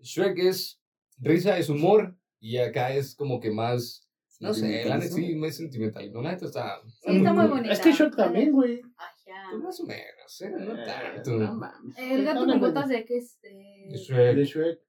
[0.00, 0.81] Shrek es
[1.22, 2.16] risa, es humor.
[2.40, 4.08] Y acá es como que más.
[4.40, 6.12] No sé, la neta sí, más sentimental.
[6.12, 6.80] No, la neta está.
[7.04, 7.72] Sí, está muy bonita.
[7.72, 8.80] Es que Shrek también, güey.
[8.82, 10.50] Pues, más o menos, ¿eh?
[10.50, 11.30] No Eh, tanto.
[11.38, 11.96] no mames.
[11.98, 13.38] El gato con botas de que es.
[13.40, 14.80] De Shrek, De Shrek.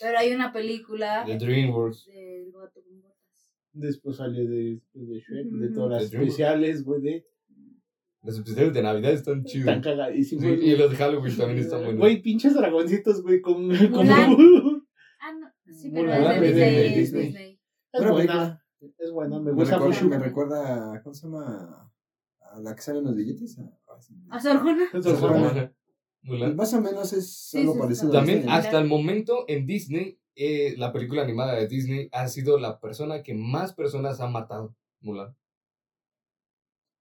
[0.00, 2.06] Pero hay una película de DreamWorks.
[2.06, 3.16] del gato con botas.
[3.72, 7.26] Después salió de, de Shrek, de todas las especiales, güey, de
[8.22, 9.66] Los especiales de Navidad están chidos.
[9.66, 10.44] tan cagadísimos.
[10.44, 11.98] Sí, y los de Halloween también están buenos.
[11.98, 13.68] Güey, pinches dragoncitos, güey, con...
[13.90, 14.06] con-.
[15.90, 16.94] Sí, pero es de de- Disney.
[16.94, 17.26] Disney.
[17.26, 17.60] Disney.
[17.92, 18.94] Es Buena buena, película.
[18.98, 20.08] es buena, me Me gusta recuerda, mucho.
[20.08, 21.92] me recuerda, ¿cómo se llama?
[22.40, 23.58] A la que salen los billetes.
[24.30, 24.84] ¿A Sor Juana?
[24.92, 25.38] Es Sor buena.
[25.50, 25.72] Juana.
[26.22, 26.56] Mulan.
[26.56, 28.08] Más o menos es Sí, algo sí, parecido.
[28.10, 32.58] a También hasta el momento en Disney, eh, la película animada de Disney ha sido
[32.58, 34.74] la persona que más personas ha matado.
[35.00, 35.34] Mulan.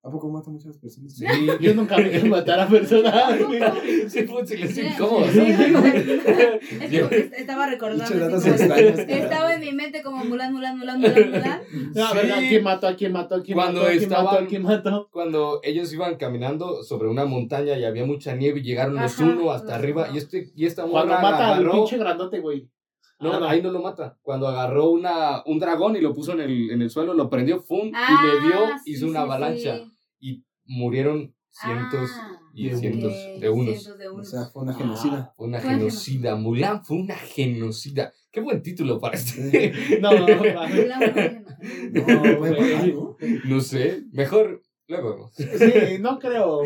[0.07, 1.15] ¿A poco mata muchas personas?
[1.17, 1.25] Sí,
[1.59, 3.59] Yo nunca me quiero matar a personas, güey.
[4.07, 5.25] sí fue silencio Sí, incómodo.
[5.31, 5.39] sí,
[5.71, 5.79] ¿no?
[5.83, 8.35] Es que est- estaba recordando.
[8.37, 8.49] Así.
[8.49, 11.61] Estaba en mi mente como Mulan, Mulan, Mulan, Mulan, Mulan.
[11.95, 12.31] No, a ver, Sí.
[12.31, 12.87] ¿a quién mató?
[12.87, 13.35] ¿A quién mató?
[13.35, 13.87] ¿A quién Cuando mató?
[13.87, 14.37] ¿A quién estaban- mató?
[14.43, 15.09] ¿A quién mató?
[15.11, 19.51] Cuando ellos iban caminando sobre una montaña y había mucha nieve y llegaron los uno
[19.51, 22.69] hasta arriba y este y esta Cuando mata al pinche grandote, güey.
[23.19, 24.19] no, Ah, ahí no lo mata.
[24.21, 27.59] Cuando agarró una un dragón y lo puso en el, en el suelo, lo prendió,
[27.59, 29.25] fum, Ah, y le dio, sí, hizo sí, una sí.
[29.25, 29.79] avalancha
[30.65, 33.81] murieron cientos Ah, y cientos de unos.
[33.81, 34.29] cientos de O unos.
[34.29, 35.33] sea, fue una genocida.
[35.37, 36.35] Fue una Fue genocida.
[36.35, 38.11] Mulan fue una genocida.
[38.31, 39.71] Qué buen título para este.
[40.01, 40.35] No, no, no.
[41.93, 43.17] No, ¿no?
[43.45, 44.03] no sé.
[44.11, 45.33] Mejor luego vemos.
[45.35, 46.61] Sí, no creo.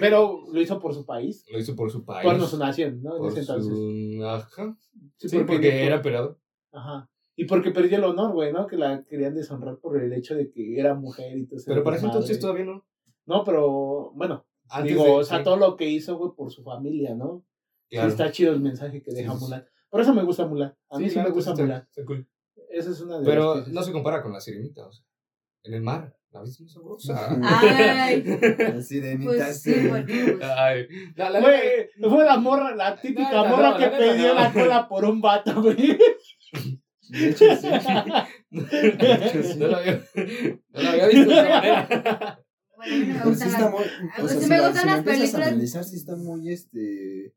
[0.00, 1.44] Pero lo hizo por su país.
[1.50, 2.24] Lo hizo por su país.
[2.30, 3.16] Por su nación, ¿no?
[3.16, 3.72] En por ese entonces.
[3.72, 4.24] su...
[4.24, 4.76] Ajá.
[5.18, 6.38] Sí, Sí, porque era emperador.
[6.72, 7.08] Ajá.
[7.36, 8.66] Y porque perdió el honor, güey, ¿no?
[8.66, 11.82] Que la querían deshonrar por el hecho de que era mujer y todo ese Pero
[11.82, 12.84] para ese entonces todavía no.
[13.26, 16.50] No, pero bueno, Antes digo, de- o sea, sí, todo lo que hizo, güey, por
[16.52, 17.44] su familia, ¿no?
[17.90, 18.08] claro.
[18.08, 19.34] Sí, está chido el mensaje que deja.
[19.34, 19.64] Mulan.
[19.88, 20.74] Por eso me gusta Mulan.
[20.90, 21.82] A mí sí, la me gusta está- Mulan.
[21.88, 22.28] está cool.
[22.70, 24.86] Esa es una de Pero las no se compara con la sirenita.
[24.86, 25.04] O sea,
[25.64, 26.16] en el mar.
[26.32, 27.28] ¿La viste muy sabrosa?
[27.44, 28.24] Ay,
[28.58, 29.36] Las sirenitas.
[29.36, 30.36] pues sí, porque.
[30.38, 30.86] pues, Ay.
[31.14, 31.60] No, la Güey,
[32.10, 34.34] fue la morra, la típica No, no, morra no, que la no.
[34.34, 35.96] la cola por un vato, güey.
[37.10, 37.68] De hecho, sí.
[38.50, 39.58] De hecho, sí.
[39.58, 40.02] no, lo había,
[40.72, 42.43] no lo había visto de esa manera.
[42.88, 43.70] Bueno, a mí no me Pero sí gustan está las.
[43.72, 43.80] muy.
[43.80, 46.16] O mí sea, si me la- gustan si la las empiezas a analizar, sí está
[46.16, 47.34] muy, este.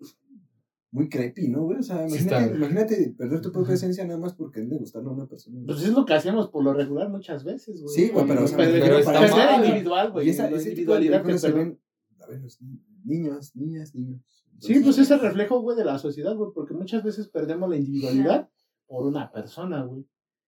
[0.89, 1.79] Muy creepy, ¿no, güey?
[1.79, 2.55] O sea, Sí imagínate, está.
[2.57, 5.61] imagínate perder tu propia esencia nada más por quererle gustarle a una persona.
[5.65, 7.93] Pues es lo que hacemos por lo regular muchas veces, güey.
[7.93, 9.65] Sí, güey, pero, o sea, me Perder- refiero está mal.
[9.65, 10.27] individual, güey.
[10.27, 11.79] y esa, la ese tipo de individualidad que películas se ven.
[12.21, 12.59] A ver, los
[13.03, 14.21] niños, niñas, niños.
[14.59, 17.75] Sí, pues es el reflejo, güey, de la sociedad, güey, porque muchas veces perdemos la
[17.75, 18.49] individualidad
[18.87, 20.05] por una persona, güey.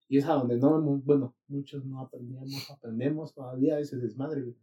[0.08, 4.56] Y es a donde no, mu- bueno, muchos no aprendíamos, aprendemos todavía ese desmadre, güey.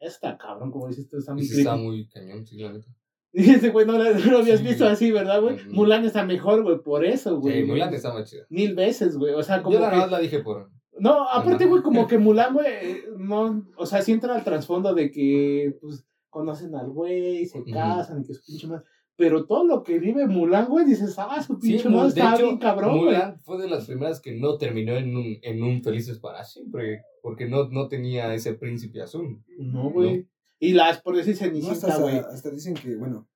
[0.00, 2.86] Está cabrón, como dices tú, está muy está muy cañón, sí, la neta.
[3.32, 4.66] Y ese güey no, lo- no lo habías Sí.
[4.66, 5.56] visto así, ¿verdad, güey?
[5.56, 5.70] Ujú.
[5.72, 7.60] Mulan está mejor, güey, por eso, güey.
[7.60, 8.46] Sí, Mulan está más chida.
[8.48, 9.34] Mil veces, güey.
[9.34, 10.70] O sea, como Yo la que- verdad la dije por.
[10.98, 15.10] No, aparte, güey, como que Mulan, güey, no, o sea, sí entra al trasfondo de
[15.10, 18.84] que, pues, conocen al güey, se casan y que su pinche madre.
[19.18, 22.36] Pero todo lo que vive Mulan, güey, dices, ah, su Sí, pinche Mu- madre está
[22.36, 23.04] hecho, bien cabrón, güey.
[23.06, 27.02] Mulan fue de las primeras que no terminó en un, en un Felices para siempre.
[27.20, 29.42] Porque no, no tenía ese príncipe azul.
[29.58, 30.28] No, güey.
[30.60, 32.16] Y las, por decir, No, Cenicienta, güey.
[32.16, 33.28] hasta, hasta dicen que, bueno,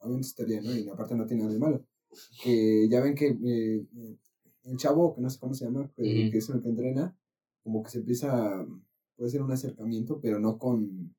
[0.00, 0.76] obviamente estaría, ¿no?
[0.76, 1.86] Y aparte no tiene nada de malo.
[2.42, 3.86] Que ya ven que eh,
[4.64, 6.30] el chavo, que no sé cómo se llama, que, Ujú.
[6.32, 7.16] que es el que entrena,
[7.62, 8.66] como que se empieza,
[9.16, 11.14] puede ser un acercamiento, pero no con...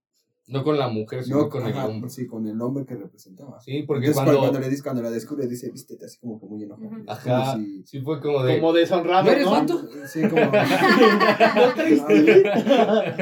[0.47, 2.09] No con la mujer, sino No con ajá, el hombre.
[2.09, 3.59] Sí, con el hombre que representaba.
[3.61, 4.39] Sí, porque Entonces, cuando.
[4.41, 6.89] cuando, le dice, cuando la descubre, dice, vístete así como que muy enojado.
[6.97, 7.53] Es Ajá.
[7.53, 8.55] como si- Sí, fue como de.
[8.59, 9.51] Como deshonrado, ¿No eres ¿no?
[9.51, 9.81] vato?
[10.07, 10.41] Sí, como...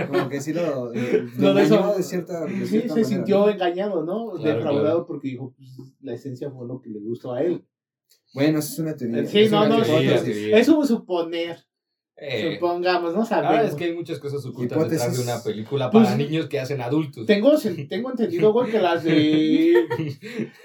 [0.03, 3.49] ¿No como que sí lo, eh, Lo lo de cierta, de Sí, se sintió ¿no?
[3.49, 4.31] engañado, ¿no?
[4.31, 5.05] Claro, Defraudado claro.
[5.07, 5.69] porque dijo, pues,
[6.01, 7.65] la esencia fue lo que le gustó a él.
[8.33, 9.25] Bueno, eso es una teoría.
[9.25, 10.33] Sí, Es no, no, teoría, sí, sí.
[10.45, 10.51] sí.
[10.53, 11.57] Es un suponer,
[12.21, 13.69] Eh, supongamos, no la verdad sabemos.
[13.71, 15.23] es que hay muchas cosas ocultas detrás de Hipótesis.
[15.25, 17.25] una película Pues, para niños que hacen adultos.
[17.25, 17.53] Tengo,
[17.87, 19.87] tengo entendido, güey, que las de...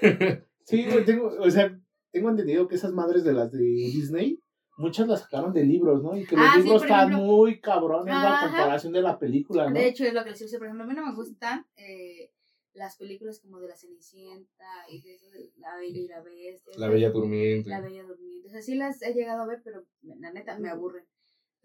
[0.65, 1.79] Sí, güey, tengo, o sea,
[2.11, 4.39] tengo entendido que esas madres de las de Disney,
[4.77, 6.17] muchas las sacaron de libros, ¿no?
[6.17, 7.25] Y que los Ah, libros están ejemplo.
[7.27, 9.73] muy cabrones la comparación de la película, ¿no?
[9.75, 12.31] De hecho, es lo que les decía, por ejemplo, a mí no me gustan eh,
[12.73, 16.73] las películas como de la Cenicienta y de eso de La Bella y la Bestia.
[16.77, 17.69] La Bella Durmiente.
[17.69, 18.47] La Bella Durmiente.
[18.47, 21.05] O sea, sí las he llegado a ver, pero la neta me aburren.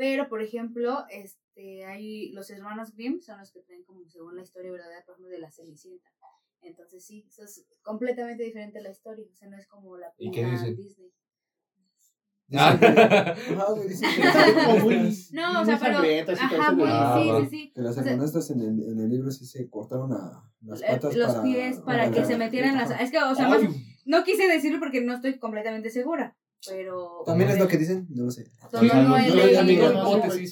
[0.01, 4.41] Pero, por ejemplo, este, hay los hermanos Grimm son los que traen como según la
[4.41, 6.09] historia verdadera, por ejemplo, de la Cenicienta.
[6.63, 9.27] Entonces sí, eso es completamente diferente la historia.
[9.31, 10.77] O sea, no es como la ¿Y qué primera dicen?
[10.77, 11.13] Disney.
[12.53, 12.79] Ah.
[15.33, 15.99] No, o sea, pero.
[16.33, 17.73] Ajá, muy, Ah, sí, sí, sí.
[17.75, 21.29] Que las hermanastras en el, en el libro sí se cortaron a las patas los
[21.35, 22.99] para, pies para que se metieran las.
[22.99, 23.63] Es que, o sea, más-
[24.07, 26.39] no quise decirlo porque no estoy completamente segura.
[26.69, 27.23] Pero.
[27.25, 28.51] También es lo que dicen, no lo sé.
[28.73, 29.93] No, Sí, no, no he leído.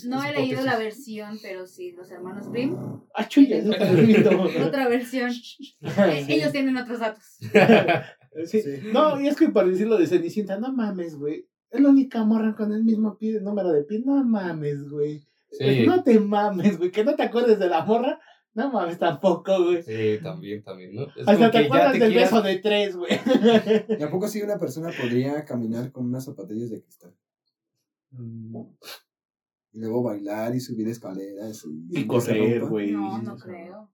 [0.07, 2.77] No, he la versión, pero sí, los hermanos Grimm.
[3.15, 3.29] Ah.
[4.67, 5.31] Otra versión.
[5.31, 6.27] Eh.
[6.29, 7.25] Ellos tienen otros datos.
[8.45, 8.63] Sí.
[8.63, 8.71] Sí.
[8.93, 11.49] No, y es que para decirlo de Cenicienta, no mames, güey.
[11.71, 14.03] Es la única morra con el mismo pie, número de pie.
[14.05, 15.27] No mames, güey.
[15.51, 15.85] Sí.
[15.87, 16.93] No te mames, güey.
[16.93, 18.21] Que no te acuerdes de la morra.
[18.55, 19.83] No mames tampoco, güey.
[19.83, 21.03] Sí, también, también, ¿no?
[21.17, 23.13] Es Hasta te acuerdas del quieras- beso de tres, güey.
[23.99, 27.15] ¿Y a poco sí una persona podría caminar con unas zapatillas de cristal?
[29.71, 32.93] Y luego bailar y subir escaleras y, Y correr, güey.
[32.93, 33.91] No, no creo.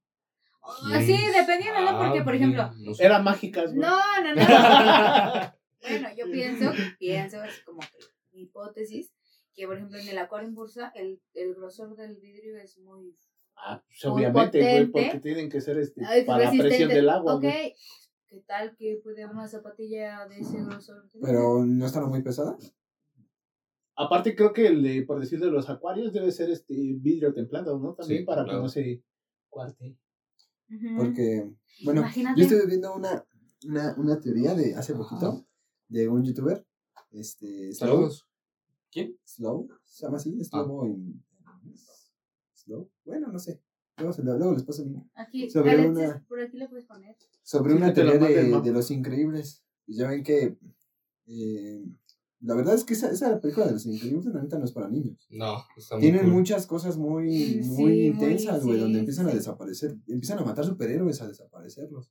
[0.61, 1.99] Oh, ¿Quién Sí, dependiendo, ¿no?
[1.99, 3.05] Porque, por ejemplo, No sé.
[3.05, 3.81] Eran mágicas, güey.
[3.87, 4.43] no, no, no.
[5.87, 7.99] Bueno, yo pienso, pienso, es como que
[8.33, 9.13] mi hipótesis,
[9.55, 13.15] que por ejemplo en el acuario en bursa, el, el grosor del vidrio es muy
[13.57, 17.37] Ah, pues obviamente, güey, porque tienen que ser este, ay, para la presión del agua,
[17.37, 17.43] Ok.
[17.43, 21.09] ¿qué tal que puede haber una zapatilla de ese grosor?
[21.23, 22.75] Pero no están muy pesadas.
[23.97, 27.79] Aparte, creo que el de, por decir de los acuarios, debe ser este vidrio templado,
[27.79, 27.95] ¿no?
[27.95, 28.61] También Sí, para templado.
[28.61, 29.03] que no se
[29.49, 29.97] cuarte.
[30.97, 31.49] Porque,
[31.85, 32.41] bueno, Imagínate.
[32.41, 33.25] yo estoy viendo una,
[33.67, 35.47] una, una teoría de hace poquito
[35.89, 36.67] de un youtuber.
[37.13, 37.89] Este, Slow.
[37.91, 38.27] Saludos.
[38.91, 39.17] ¿Quién?
[39.25, 40.45] Slow, se llama así, Ah.
[40.65, 41.25] Slow en
[42.65, 42.91] Slow.
[43.05, 43.61] Bueno, no sé.
[43.99, 45.07] Luego, se lo- luego les paso el link.
[45.15, 47.17] Aquí, sobre una- por aquí puedes poner.
[47.43, 49.63] Sobre Sí, una te teoría de, de los increíbles.
[49.87, 50.57] Pues ya ven que
[51.27, 51.85] eh,
[52.41, 54.89] la verdad es que esa, esa película de los increíbles la neta no es para
[54.89, 55.27] niños.
[55.31, 56.33] No, está muy Tienen cool.
[56.33, 61.23] muchas cosas muy, muy intensas, güey, sí, donde empiezan a desaparecer, empiezan a matar superhéroes,
[61.23, 62.11] a desaparecerlos.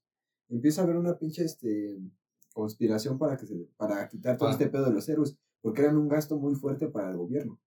[0.49, 1.99] Empieza a haber una pinche este,
[2.53, 4.53] conspiración para que se, para quitar todo Ah.
[4.53, 7.59] este pedo de los héroes, porque eran un gasto muy fuerte para el gobierno.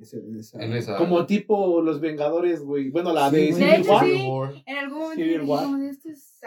[0.00, 0.96] Ese- esa- En esa.
[0.98, 2.90] Como tipo los Vengadores, güey.
[2.90, 4.04] Bueno, la Sí, de Civil hecho, War.
[4.04, 4.62] sí.
[4.66, 6.40] En algún momento es.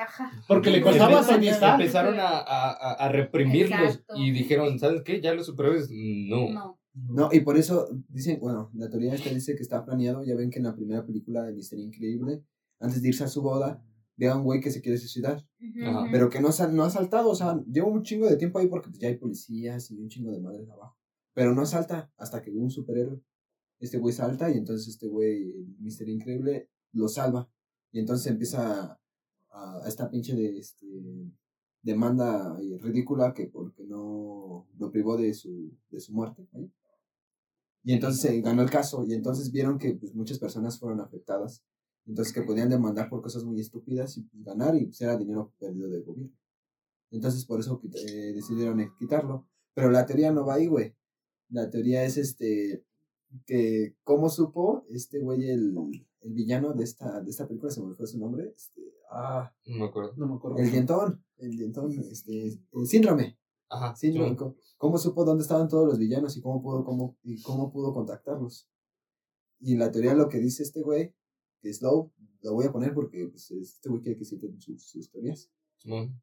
[0.47, 1.79] Porque le costaba Stark.
[1.81, 4.13] Empezaron a, a, a- reprimirlos Exacto.
[4.17, 5.19] y dijeron, ¿sabes qué?
[5.21, 6.49] Ya los superhéroes, no.
[6.51, 6.79] No.
[6.93, 10.49] No, y por eso dicen, bueno, la teoría esta dice que está planeado, ya ven
[10.49, 12.43] que en la primera película de Mister Increíble,
[12.79, 13.81] antes de irse a su boda,
[14.17, 15.45] ve a un güey que se quiere suicidar,
[15.85, 16.07] Ajá.
[16.11, 18.67] pero que no, sal- no ha saltado, o sea, lleva un chingo de tiempo ahí
[18.67, 20.97] porque pues, ya hay policías y un chingo de madres abajo,
[21.33, 23.21] pero no salta hasta que un superhéroe,
[23.79, 27.49] este güey salta y entonces este güey, Mister Increíble, lo salva,
[27.91, 28.99] y entonces empieza
[29.49, 30.85] a, a esta pinche de, este,
[31.81, 36.69] demanda eh, ridícula que porque no lo privó de su, de su muerte, ¿eh?
[37.83, 41.63] Y entonces se ganó el caso y entonces vieron que pues, muchas personas fueron afectadas.
[42.05, 45.53] Entonces que podían demandar por cosas muy estúpidas y pues, ganar y pues, era dinero
[45.57, 46.35] perdido del gobierno.
[47.09, 49.47] Entonces por eso eh, decidieron eh, quitarlo.
[49.73, 50.93] Pero la teoría no va ahí, güey.
[51.49, 52.83] La teoría es este
[53.45, 55.73] que cómo supo este güey el,
[56.21, 59.77] el villano de esta de esta película se me fue su nombre, este ah, No
[59.77, 60.13] me acuerdo.
[60.17, 60.57] No me acuerdo.
[60.57, 63.37] el dientón, el dientón, este el síndrome,
[63.69, 63.95] Ajá.
[63.95, 64.75] síndrome, sí.
[64.77, 68.67] cómo supo dónde estaban todos los villanos y cómo pudo cómo y cómo pudo contactarlos.
[69.59, 71.13] Y la teoría lo que dice este güey,
[71.61, 74.89] que es Low, lo voy a poner porque pues, este güey quiere que citen sus,
[74.89, 75.51] sus teorías.
[75.77, 76.21] Simón.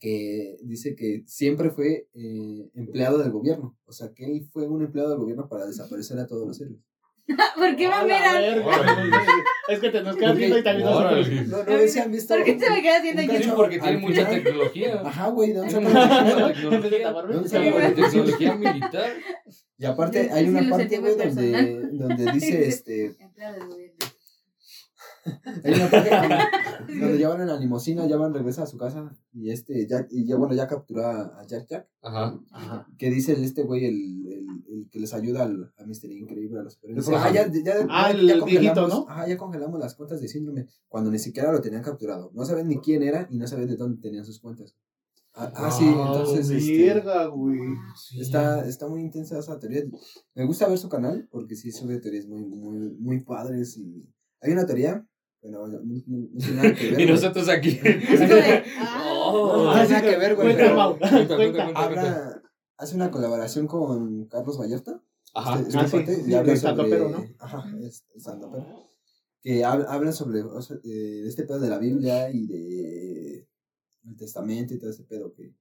[0.00, 3.76] Que dice que siempre fue eh, empleado del gobierno.
[3.84, 6.80] O sea, que él fue un empleado del gobierno para desaparecer a todos los héroes.
[7.56, 8.40] ¿Por qué me A.
[9.68, 11.28] Es que te nos quedas viendo y también nosotros.
[11.46, 12.34] No, no, si han visto.
[12.34, 13.38] ¿Por qué se me queda haciendo un yo?
[13.38, 15.00] Sí, porque tiene mucha tecnología.
[15.04, 16.64] Ajá, güey, ¿de dónde Tiene sacan mucha esa tecnología?
[16.64, 17.06] En vez de tecnología.
[17.06, 17.34] taparme.
[17.34, 17.82] ¿Dónde Sí, sacan güey.
[17.84, 19.12] la Tecnología militar.
[19.78, 23.89] Y aparte hay una parte, güey, donde, donde dice, este, Empleado del gobierno.
[25.64, 28.78] Hay una parte donde, donde ya van en la limusina, ya van, regresa a su
[28.78, 32.38] casa, y este, ya, y ya, bueno, ya capturó a, Jack Jack, Ajá.
[32.52, 32.86] Ajá.
[32.98, 33.94] que dice este güey, el,
[34.26, 36.78] el, el que les ayuda al, a Mister Increíble, a los.
[36.82, 39.06] El Ah, ya, ya, Ah, el ya viejito, congelamos- ¿no?
[39.08, 42.30] Ajá, ya congelamos las cuentas de síndrome, cuando ni siquiera lo tenían capturado.
[42.34, 44.74] No saben ni quién era y no saben de dónde tenían sus cuentas.
[45.32, 47.60] Ah, ah, sí, entonces, este, Verga, güey.
[48.18, 49.84] Está, está muy intensa esa teoría.
[50.34, 53.76] Me gusta ver su canal porque sí sube teorías muy, muy, muy padres.
[53.76, 54.08] Y
[54.40, 55.06] hay una teoría,
[55.42, 56.92] bueno, no, no, no tiene nada que ver.
[56.92, 57.06] Y güey.
[57.08, 57.78] nosotros aquí.
[58.78, 59.32] Ah.
[59.32, 60.46] No tiene nada que ver, güey.
[60.48, 60.98] Cuenta, pero Mau.
[60.98, 62.42] Cuenta, habla,
[62.76, 65.02] hace una colaboración con Carlos Vallarta.
[65.34, 65.60] Ajá.
[65.60, 67.24] este- Ah, este sí, cuate, sí, y habla sobre- ¿no?
[67.38, 68.66] Ajá, es es Santopero.
[69.42, 70.88] Que hab- hablan sobre o sea, eh,
[71.22, 73.48] de este pedo de la Biblia y de
[74.04, 75.54] el testamento y todo ese pedo que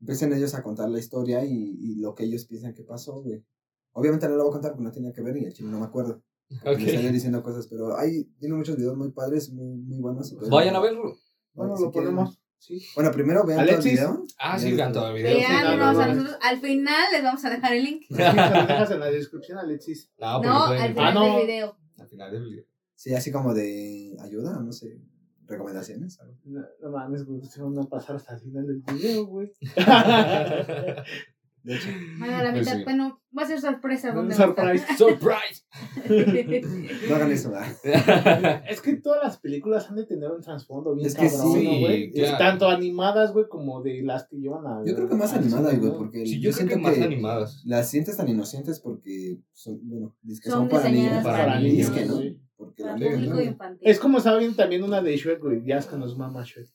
[0.00, 3.44] empiezan ellos a contar la historia y, y lo que ellos piensan que pasó, güey.
[3.92, 5.78] Obviamente no lo voy a contar porque no tenía que ver y el chile no
[5.78, 6.22] me acuerdo.
[6.62, 6.76] Ok.
[6.78, 10.34] Me estaría diciendo cosas, pero hay, tiene muchos videos muy padres, muy, muy buenos.
[10.50, 11.16] Vayan a verlo.
[11.52, 12.38] Bueno, lo ponemos.
[12.58, 12.80] Sí.
[12.94, 14.00] Bueno, primero vean Alexis.
[14.00, 14.24] todo el video.
[14.38, 15.36] Ah, sí, vean todo el video.
[15.36, 16.14] Vean, no, no, no, no.
[16.14, 18.02] nosotros al final les vamos a dejar el link.
[18.08, 20.10] Sí, se lo dejas en la descripción, Alexis.
[20.18, 21.36] No, No, pueden- al Ah, final no.
[21.36, 21.76] del video.
[21.98, 22.64] al final del video.
[22.94, 24.98] Sí, así como de ayuda, no sé,
[25.46, 26.18] recomendaciones.
[26.20, 26.36] algo.
[26.44, 27.42] No, no mames, güey.
[27.44, 29.52] Se van a pasar hasta el final del video, güey.
[31.64, 31.88] De hecho,
[32.18, 32.84] Bueno, la Pues mitad, sí.
[32.84, 34.12] bueno, va a ser sorpresa.
[34.12, 34.84] Surprise.
[34.98, 35.64] ¡Surprise!
[37.08, 38.62] no hagan eso, ¿verdad?
[38.68, 41.64] Es que todas las películas han de tener un trasfondo bien Es que cabrón, sí,
[41.64, 42.12] ¿no, güey?
[42.12, 42.36] Claro.
[42.38, 44.82] Tanto animadas, güey, como de las que llevan a.
[44.84, 47.62] Yo creo que más animadas, güey, porque Sí, yo creo que siento más animadas.
[47.64, 51.24] Las sientes tan inocentes porque son, bueno, que son, Son para niños.
[51.24, 52.38] para niños, que no, güey.
[52.56, 53.42] porque Para la neta, público ¿no?
[53.42, 53.88] infantil.
[53.88, 55.64] Es como viendo también una de Shrek, güey.
[55.64, 56.68] Ya es que nos mama Shrek.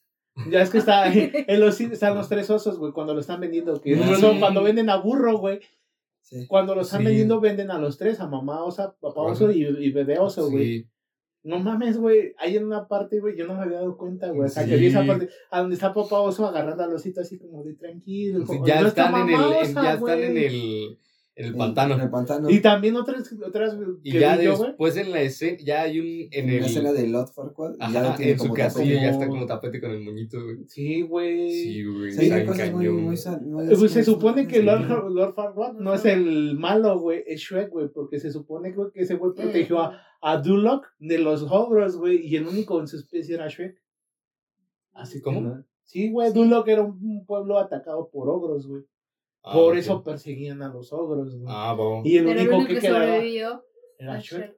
[0.50, 3.80] Ya es que está en los están los tres osos, güey, cuando lo están vendiendo.
[3.80, 5.60] Que Ah, no cuando venden a burro, güey.
[6.22, 6.46] Sí.
[6.46, 7.06] Cuando lo están Sí.
[7.06, 9.32] vendiendo, venden a los tres, a mamá osa, papá Ajá.
[9.32, 10.64] oso y, y bebé oso, güey.
[10.82, 10.88] Sí.
[11.42, 12.34] No mames, güey.
[12.38, 14.46] Hay en una parte, güey, yo no me había dado cuenta, güey.
[14.46, 17.38] O sea, que vi esa parte, a donde está papá oso agarrando al osito así
[17.38, 18.44] como de tranquilo.
[18.44, 20.22] como, Ya "No está están en el, en- ya están güey".
[20.24, 20.98] en el,
[21.40, 21.94] en el pantano.
[21.94, 22.50] En el pantano.
[22.50, 24.68] Y también otras, otras Y ya vi yo, güey.
[24.70, 27.74] después en la escena, ya hay un, en en el, la escena de Lot Farquaad.
[27.74, 28.94] y ya ajá, lo tiene en su como castillo tapete.
[28.94, 30.56] ya como- está como tapete con el moñito, güey.
[30.68, 31.50] Sí, güey.
[31.50, 32.12] Sí, güey.
[32.12, 33.16] Sí, hay está cosas muy, muy,
[33.78, 34.62] Pues se supone que sí.
[34.62, 38.90] Lord, Lord Farquaad no es el malo, güey, es Shrek, güey, porque se supone güey,
[38.92, 42.86] que ese güey protegió a, a Duloc de los ogros, güey, y el único en
[42.86, 43.76] su especie era Shrek.
[44.92, 45.64] Así no.
[45.84, 48.84] Sí, güey, Duloc era un, un pueblo atacado por ogros, güey.
[49.42, 51.46] Ah, por eso perseguían a los ogros, güey.
[51.48, 52.02] Ah, va.
[52.04, 53.64] y el Pero el único que que sobrevivió
[53.98, 54.56] era Shrek.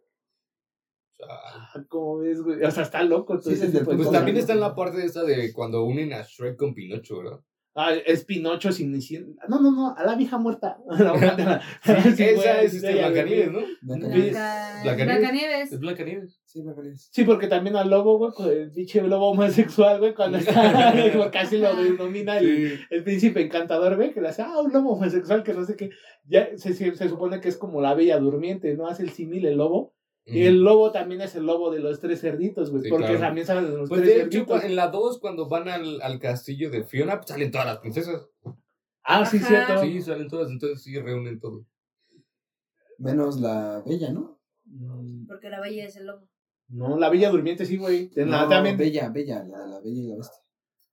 [1.29, 2.63] Ah, ¿Cómo ves, güey?
[2.65, 3.39] O sea, está loco.
[3.39, 6.75] todo Sí, Pues también está en la parte esta de cuando unen a Shrek con
[6.75, 7.41] Pinocho, ¿verdad?
[7.75, 10.77] Ah, es Pinocho sin sin- No, no, no, a la vieja muerta.
[10.99, 11.63] La muerta.
[12.17, 12.93] Sí, esa es este.
[12.95, 13.61] Blancanieves, ¿no?
[13.81, 14.33] Blancanieves.
[14.33, 15.73] Blanca- Blancanieves.
[15.73, 16.41] Es Blancanieves.
[16.45, 17.09] Sí, Blancanieves.
[17.11, 20.91] Sí, porque también al lobo, güey, con el pinche lobo homosexual, güey, cuando está,
[21.41, 22.81] así lo denomina el, Sí.
[22.91, 25.89] el príncipe encantador, güey, que le hace, ah, un lobo homosexual, que no sé qué,
[26.27, 28.87] ya se, se, se supone que es como la bella durmiente, ¿no?
[28.87, 29.95] Hace el símil el lobo,
[30.25, 33.21] y el lobo también es el lobo de los tres cerditos, güey, Sí, porque claro.
[33.21, 34.65] también salen de los Pues tres de hecho, cerditos.
[34.65, 38.29] en la 2, cuando van al, al castillo de Fiona, pues salen todas las princesas.
[39.03, 39.49] Ah, sí, Ajá.
[39.49, 39.83] cierto.
[39.83, 41.67] Sí, salen todas, entonces sí reúnen todo.
[42.99, 44.39] Menos la bella, ¿no?
[44.65, 46.29] Mm, Porque la bella es el lobo.
[46.69, 48.11] No, la bella durmiente sí, güey.
[48.17, 48.77] No, también...
[48.77, 50.41] Bella, Bella, la, la Bella y la Bestia.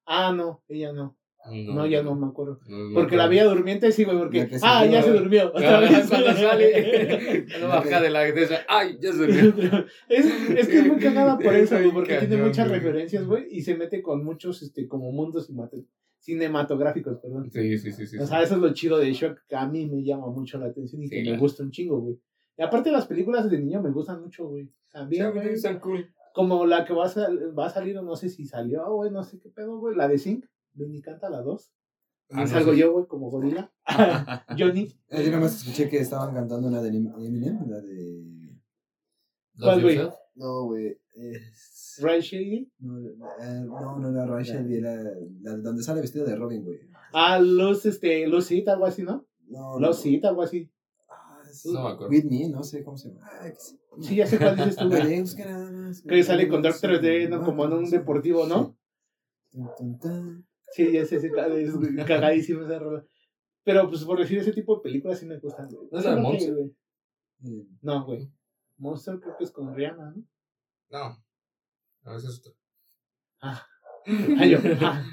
[0.07, 1.18] Ah, no, ella no.
[1.45, 2.59] No, ya no me acuerdo.
[2.67, 4.49] no Porque la bella durmiente sí, güey, porque...
[4.61, 5.47] Ah, ya se durmió.
[5.53, 6.07] Otra vez.
[6.09, 8.97] Cuando sale, cuando baja de la esa, ¡ay!
[9.01, 9.85] Ya se durmió.
[10.09, 13.61] es, es que es muy cagada por eso, güey, porque tiene muchas referencias, güey, y
[13.61, 15.49] se mete con muchos, este, como mundos
[16.19, 17.49] cinematográficos, perdón.
[17.51, 18.17] Sí, sí, sí, sí.
[18.17, 20.67] O sea, eso es lo chido de Shrek, que a mí me llama mucho la
[20.67, 22.19] atención y Sí, que me gusta un chingo, güey.
[22.57, 24.65] Y aparte las películas de niño me gustan mucho, güey.
[24.65, 25.79] Sí, También, mí güey.
[25.79, 26.13] cool.
[26.33, 29.11] Como la que va a, sal- va a salir, o no sé si salió, güey,
[29.11, 30.45] no sé qué pedo, güey, la de Zinc.
[30.73, 31.71] Ven y canta la 2.
[32.31, 32.79] Ah, no salgo sé.
[32.79, 33.71] yo, güey, como gorila.
[34.57, 34.83] Johnny.
[35.09, 38.59] Eh, Yo nada más escuché que estaban cantando una de Eminem, la de...
[39.59, 39.99] ¿Cuál, güey?
[40.35, 40.97] No, güey.
[41.15, 41.99] Es...
[42.01, 42.71] Ryan Shady.
[42.79, 44.95] No, eh, no, no era Rachel, era
[45.41, 46.79] la de donde sale vestido de Robin, güey.
[47.11, 49.27] Ah, Luz, este, Lucit, algo así, ¿no?
[49.47, 49.87] No, no.
[49.87, 50.71] Lucit, algo así.
[51.09, 52.09] Ah, No me acuerdo.
[52.09, 53.21] Whitney, no sé cómo se llama.
[53.25, 53.79] Ah, que sí.
[54.01, 55.23] Sí, ya sé cuál dices tú, güey.
[56.07, 57.43] Que sale con Doctor D, ¿no?
[57.43, 58.77] Como en un deportivo, ¿no?
[60.71, 63.03] Sí, ya sé, sé, es cagadísimo esa rola.
[63.63, 65.87] Pero, pues, por decir ese tipo de películas sí me gustan, güey.
[65.91, 66.53] ¿No es la de Monster?
[66.53, 66.75] güey.
[67.45, 68.31] Eh, No, güey.
[68.77, 70.23] Monster creo que es con Rihanna, ¿no?
[70.91, 71.23] No.
[72.03, 72.53] No, ese es otro.
[73.41, 73.65] Ah,
[74.05, 74.57] yo.
[74.81, 75.03] ah.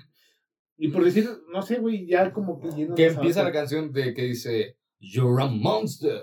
[0.78, 4.12] Y por decir, no sé, güey, ya como que lleno Que empieza la canción de
[4.14, 6.22] que dice You're a monster.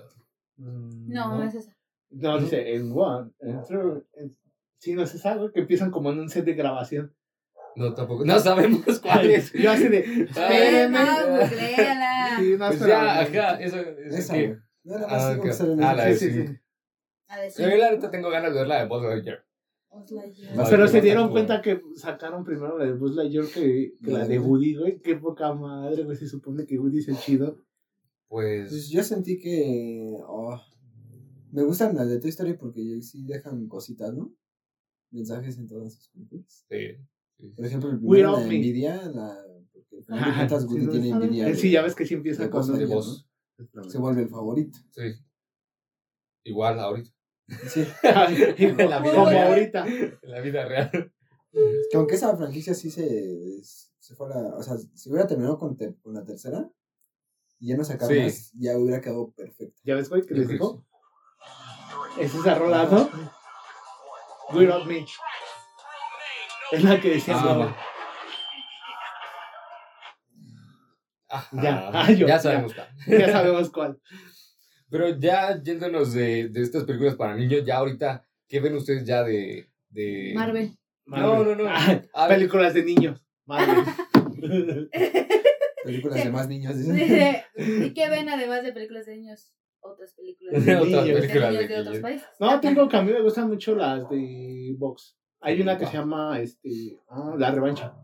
[0.57, 1.75] Mm, No, no es esa.
[2.11, 4.37] No, dice en one, en two, en...
[4.77, 7.15] Sí, no es esa, güey, que empiezan como en un set de grabación.
[7.75, 8.23] No, tampoco.
[8.25, 9.51] No sabemos cuál es.
[9.53, 9.99] Yo así de.
[9.99, 10.91] Espérame.
[10.91, 12.37] no, googleala.
[12.39, 14.57] Sí, no, Pues ya, ajá, eso es Esa, que-.
[14.83, 15.41] No, Ah, más ok.
[15.41, 16.47] como sale en Ah, la de Sí, sí, sí.
[16.47, 16.59] sí.
[17.27, 19.45] A ver, Yo la neta tengo ganas de ver la de Buzz Lightyear.
[19.91, 20.33] Ay,
[20.69, 24.39] Pero se dieron cuenta que sacaron primero la de Buzz Lightyear que, que la de
[24.39, 25.01] Woody, güey.
[25.01, 26.17] Qué poca madre, güey.
[26.17, 27.57] Se supone que Woody es el chido.
[28.27, 28.89] Pues Pues.
[28.89, 30.15] yo sentí que.
[30.27, 30.59] oh,
[31.51, 34.33] me gustan las de Toy Story porque sí dejan cositas, ¿no?
[35.11, 36.65] Mensajes en todas sus películas.
[36.69, 36.97] Sí.
[37.55, 38.59] Por ejemplo, el We primero Love de Me.
[38.59, 39.37] Nvidia, la.
[40.09, 41.55] Ajá, cuentas sí, Woody no, tiene envidia.
[41.55, 42.87] Sí, ya ves que sí empieza con De.
[42.87, 43.83] ¿no?
[43.89, 44.77] Se vuelve el favorito.
[44.91, 45.01] Sí.
[46.45, 47.09] Igual ahorita.
[47.67, 47.85] Sí.
[48.57, 49.47] En la vida Como real.
[49.47, 49.85] ahorita.
[49.87, 51.13] En la vida real.
[51.91, 54.55] Que aunque esa franquicia sí se, se fue a la.
[54.55, 56.69] O sea, si hubiera terminado con, con la tercera
[57.59, 58.21] y ya no sacaron Sí.
[58.23, 59.79] más, ya hubiera quedado perfecto.
[59.83, 60.83] ¿Ya ves, güey, que les dijo?
[62.19, 63.09] Es esa rola, ¿no?
[64.57, 65.05] We Love Me.
[66.73, 67.75] Es la que decía, Ah, no.
[71.29, 71.61] Ajá.
[71.63, 72.39] Ya, ah, yo, ya ya.
[72.39, 72.87] sabemos cuál.
[73.19, 73.99] Ya sabemos cuál.
[74.89, 79.23] Pero ya yéndonos de, de estas películas para niños, ya ahorita, ¿qué ven ustedes ya
[79.23, 79.69] de.
[79.89, 80.33] de...
[80.35, 80.75] Marvel.
[81.05, 81.65] No, no, no.
[82.13, 83.23] Ah, películas de niños.
[83.45, 83.85] Marvel.
[85.83, 86.95] Películas de más niños, dicen.
[86.95, 89.53] Dice, ¿Y qué ven además de películas de niños?
[89.81, 91.05] Otras películas de niños.
[91.05, 92.27] de películas niños de de otros países.
[92.39, 95.17] No, tengo que a mí me gustan mucho las de box.
[95.43, 97.95] Hay una que se llama este, ah, La Revancha.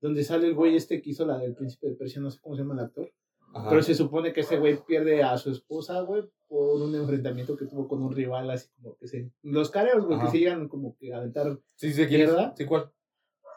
[0.00, 2.54] Donde sale el güey este que hizo la del príncipe de Persia, no sé cómo
[2.54, 3.10] se llama el actor.
[3.54, 3.70] Ajá.
[3.70, 7.64] Pero se supone que ese güey pierde a su esposa, güey, por un enfrentamiento que
[7.64, 9.32] tuvo con un rival, así como que se.
[9.42, 11.58] Los careos, güey, que se llegan como que a aventar.
[11.76, 12.28] Sí, sí, ¿quién.
[12.54, 12.92] Sí, ¿cuál?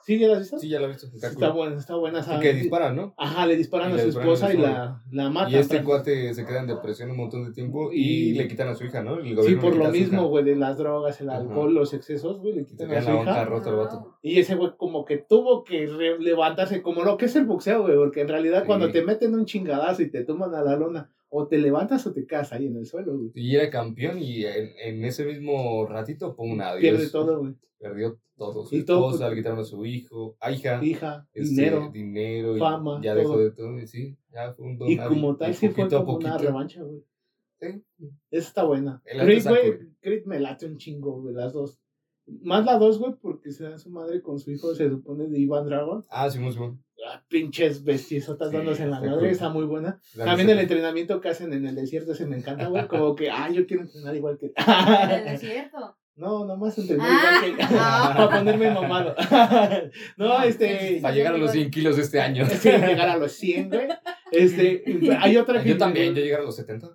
[0.10, 0.57] ¿Sí, ya las has visto?
[0.57, 1.05] Sí, ya la he visto.
[1.05, 1.55] Está, Está cool.
[1.57, 2.38] buena, está buena esa.
[2.38, 3.14] Y que disparan, ¿no?
[3.16, 5.51] Ajá, le disparan Y a su esposa y la, la matan.
[5.51, 8.70] Y este cuate se queda en depresión un montón de tiempo y Y- le quitan
[8.70, 9.20] a su hija, ¿no?
[9.20, 12.66] El Sí, por lo mismo, güey, de las drogas, el alcohol, los excesos, güey, le
[12.66, 13.45] quitan a su la hija.
[13.45, 14.18] rota el vato.
[14.24, 15.88] Y ese güey como que tuvo que
[16.20, 18.68] levantarse, como lo que es el boxeo, güey, porque en realidad Sí.
[18.68, 22.13] cuando te meten un chingadazo y te toman a la lona, o te levantas o
[22.13, 23.32] te quedas ahí en el suelo, güey.
[23.36, 26.82] Y era campeón y en, en ese mismo ratito, pum, adiós.
[26.82, 27.53] Pierde todo, güey.
[27.77, 28.65] Perdió todo.
[28.65, 30.84] Su Y todo, esposa, pues- le quitaron a su hijo, a hija.
[30.84, 31.89] Hija, este, dinero.
[31.93, 33.21] dinero y fama, ya todo.
[33.21, 36.15] dejó de todo y sí, ya fue un don Y como tal, sí fue como
[36.17, 37.03] una revancha, güey.
[37.61, 37.84] sí.
[38.32, 39.01] Esa está buena.
[39.05, 39.80] Creed, güey.
[40.01, 41.80] Creed me late un chingo, güey, las dos.
[42.41, 45.39] Más la dos, güey, porque se da su madre con su hijo, se supone, de
[45.39, 46.05] Ivan Dragon.
[46.09, 46.77] Ah, sí, muy bueno.
[47.08, 50.02] Ah, pinches bestiesotas Sí, dándose en la madre, está muy buena.
[50.16, 52.88] La También el entrenamiento que hacen en el desierto, ese me encanta, güey.
[52.88, 54.52] Como que, ah, yo quiero entrenar igual que.
[54.58, 55.97] En el desierto.
[56.16, 57.41] no, nomás entrenar Ah.
[57.47, 57.64] igual que.
[57.76, 58.14] Ah.
[58.18, 59.16] Para ponerme mamado.
[60.18, 61.00] no, este.
[61.02, 62.45] Para llegar a los 100 kilos este año.
[62.47, 63.88] Sí, llegar a los 100, güey.
[64.32, 64.84] Este,
[65.20, 65.70] hay otra que.
[65.70, 66.88] Yo también, yo llegar a los 70.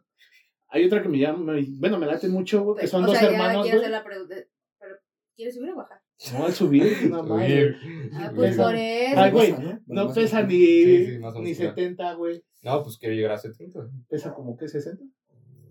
[0.69, 1.55] Hay otra que me llama.
[1.79, 3.87] Bueno, me late mucho, güey, que son o dos sea, ya hermanos, quiero güey.
[3.87, 4.35] hacer la pregunta.
[4.79, 4.97] Pero,
[5.37, 6.01] ¿quieres subir o bajar?
[6.33, 7.77] No, al subir, una madre.
[8.13, 9.21] Ah, pues por eso.
[9.21, 9.69] Ay, güey, Pasa, ¿no?
[9.69, 11.69] Bueno, No más pesa ni, Sí, sí, más o ni menos, ya.
[11.71, 12.43] 70, güey.
[12.63, 13.91] No, pues quiero llegar a 70.
[14.09, 15.03] Pesa como que 60.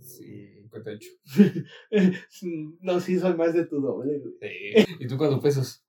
[0.02, 1.10] Sí, 58.
[2.82, 4.34] No, sí, soy más de tu doble, güey.
[4.42, 4.96] Sí.
[5.00, 5.84] ¿Y tú cuánto pesas?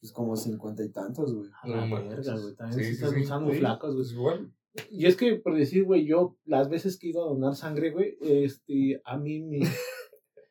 [0.00, 1.48] Pues como cincuenta y tantos, güey.
[1.62, 2.08] A la mames.
[2.10, 2.54] verga, güey.
[2.56, 3.04] También Sí,
[3.40, 3.58] muy Sí.
[3.60, 4.02] flacos, güey.
[4.04, 4.52] Pues igual.
[4.90, 7.92] Y es que, por decir, güey, yo, las veces que he ido a donar sangre,
[7.92, 9.60] güey, este, a mí me...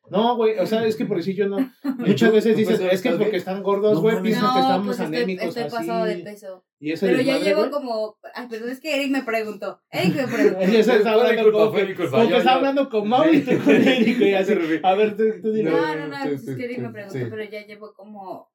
[0.09, 1.57] No, güey, o sea, es que por decir yo no...
[1.97, 4.99] Muchas veces ¿Tú dicen, es que porque están gordos, güey, piensan que No, estamos pues
[4.99, 5.75] estoy, anémicos estoy así.
[5.75, 6.65] pasado de peso.
[6.79, 8.17] Y eso Pero ya desmadre, llevo como.
[8.35, 9.81] Ay, perdón, es que Eric me preguntó.
[9.89, 10.59] Eric me preguntó.
[10.59, 13.51] Ella está hablando culpa, como que, que Yo- está yo- hablando con Mau y tú
[13.63, 14.53] con Eric, y así.
[14.83, 15.71] A ver, tú, tú dime.
[15.71, 17.25] No, no, no, Sí, pues es que Eric me preguntó, sí.
[17.29, 18.51] pero ya llevo como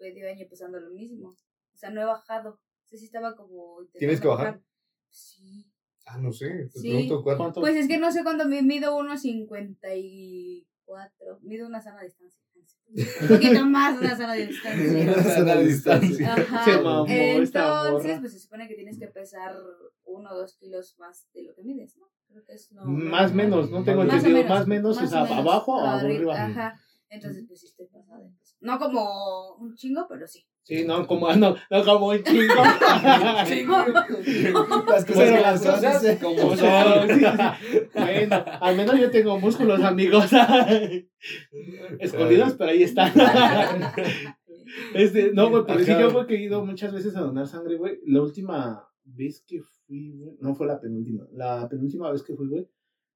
[0.00, 1.28] medio año pesando lo mismo.
[1.28, 2.52] O sea, no he bajado.
[2.52, 3.80] O sea, sí estaba como.
[3.98, 4.62] ¿Tienes que bajar?
[5.10, 5.70] Sí.
[6.06, 6.48] Ah, no sé.
[6.72, 6.88] Te Sí.
[6.88, 7.42] pregunto cuánto.
[7.42, 7.60] ¿Cuánto?
[7.60, 10.66] Pues es que no sé cuándo me mido 1.54.
[11.42, 12.40] Mido una sana distancia.
[13.22, 15.02] Un poquito más una sana de distancia.
[15.02, 16.34] Una sana distancia.
[16.34, 16.64] Ajá.
[16.64, 19.56] Se mamó Entonces, pues se supone que tienes que pesar
[20.04, 22.06] uno o dos kilos más de lo que mides, ¿no?
[22.28, 22.84] Creo que es no.
[22.84, 24.44] Más menos, no tengo Más o entendido.
[24.44, 25.38] menos, Más menos, más o sea, o menos.
[25.38, 26.44] abajo o Arriba, arriba.
[26.44, 26.80] Ajá.
[27.08, 28.22] Entonces, pues sí estoy pasada.
[28.22, 28.56] de peso.
[28.60, 30.44] No como un chingo, pero sí.
[30.62, 32.54] Sí, no, como, no, no como un chingo.
[34.86, 36.18] Las cosas Bueno, que las cosas dice.
[36.18, 37.78] como Como son, sí, sí.
[37.94, 40.26] Bueno, al menos yo tengo músculos, amigos.
[42.00, 43.12] Escondidos, pero ahí están.
[44.94, 47.76] Este, no, güey, pero sí yo güey, que he ido muchas veces a donar sangre,
[47.76, 48.00] güey.
[48.04, 52.48] La última vez que fui, güey, no fue la penúltima, la penúltima vez que fui,
[52.48, 52.68] güey,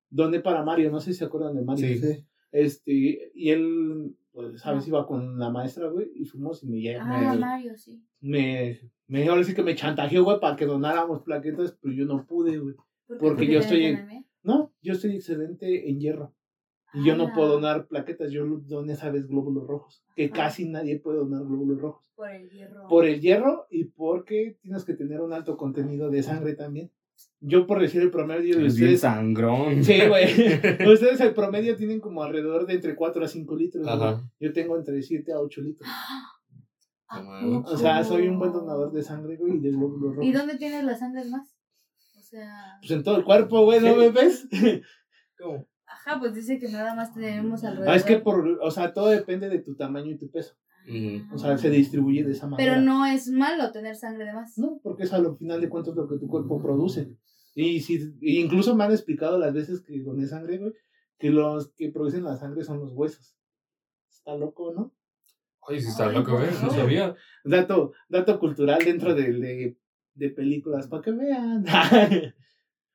[0.09, 1.87] doné para Mario, no sé si se acuerdan de Mario.
[1.87, 1.99] Sí.
[1.99, 2.27] Sí.
[2.53, 7.33] Este, y él, pues, sabes, iba con la maestra, güey, y fuimos y me, Ah,
[7.35, 8.03] me, Mario, sí.
[8.21, 12.27] me, me, ahora sí que me chantajeó, güey, para que donáramos plaquetas, pero yo no
[12.27, 12.75] pude, güey.
[13.19, 14.27] Porque yo estoy en-?
[14.43, 16.35] No, yo estoy excedente en hierro.
[16.93, 20.69] Y yo no Ah, puedo donar plaquetas, yo doné esa vez glóbulos rojos, que casi
[20.69, 22.05] nadie puede donar glóbulos rojos.
[22.17, 22.89] Por el hierro.
[22.89, 26.91] Por el hierro y porque tienes que tener un alto contenido de sangre también.
[27.41, 29.01] Yo por decir el promedio de Es bien ustedes...
[29.01, 29.83] sangrón.
[29.83, 30.25] Sí, güey.
[30.93, 33.87] ustedes el promedio tienen como alrededor de entre 4 a 5 litros.
[33.87, 34.23] Ajá.
[34.39, 35.89] Yo tengo entre 7 a 8 litros.
[37.09, 40.25] ¿A O O sea, soy un buen donador de sangre, güey, y de glóbulos rojos.
[40.25, 41.57] ¿Y dónde tienes las sangres más?
[42.17, 42.79] O sea.
[42.81, 44.47] Pues en todo el cuerpo, güey, ¿no me ves?
[45.39, 45.67] ¿Cómo?
[45.87, 47.93] Ajá, pues dice que nada más tenemos alrededor.
[47.93, 50.55] Ah, es que por, o sea, todo depende de tu tamaño y tu peso.
[51.33, 52.73] O sea, se distribuye de esa manera.
[52.73, 54.59] Pero no es malo tener sangre de más.
[54.59, 57.17] No, porque es al final de cuentas lo que tu cuerpo produce.
[57.55, 60.73] Y si, incluso me han explicado las veces que doné sangre, güey,
[61.19, 63.37] que los que producen la sangre son los huesos.
[64.11, 64.95] Está loco, ¿no?
[65.61, 66.51] Oye, sí está Ay, loco, ¿eh?
[66.61, 66.73] No no.
[66.73, 67.15] sabía.
[67.45, 69.79] Dato, dato cultural dentro de, de,
[70.15, 71.65] de películas, para que vean.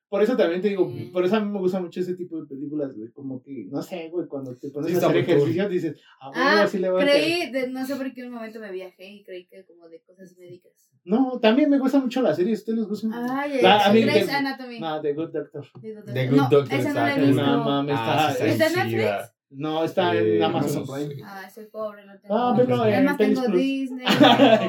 [0.09, 1.11] por eso también te digo, Mm.
[1.11, 3.09] por eso a mí me gusta mucho ese tipo de películas, güey.
[3.11, 5.33] Como que, no sé, güey, cuando te pones Sí, a hacer muy cool.
[5.35, 7.03] ejercicio, dices, ah, Ah, bueno, así le a hacer".
[7.09, 10.01] creí, de- no sé por qué un momento me viajé y creí que como de
[10.01, 10.71] cosas médicas.
[11.03, 13.07] No, también me gusta mucho la serie, ¿a ustedes les gusta?
[13.13, 14.79] Ay, La- es a mí Grey's de- Anatomy.
[14.79, 15.67] No, The Good Doctor.
[15.81, 15.93] The
[16.31, 17.45] no, Good Doctor esa no la he está visto.
[17.45, 18.73] No mames, Ah, está, ¿Está en.
[18.91, 19.34] Netflix?
[19.49, 21.21] No, está en Eh, Amazon no Prime.
[21.23, 22.35] Ah, soy pobre, no tengo.
[22.35, 23.61] Ah, pero en Además Pelis tengo Plus.
[23.61, 24.05] Disney,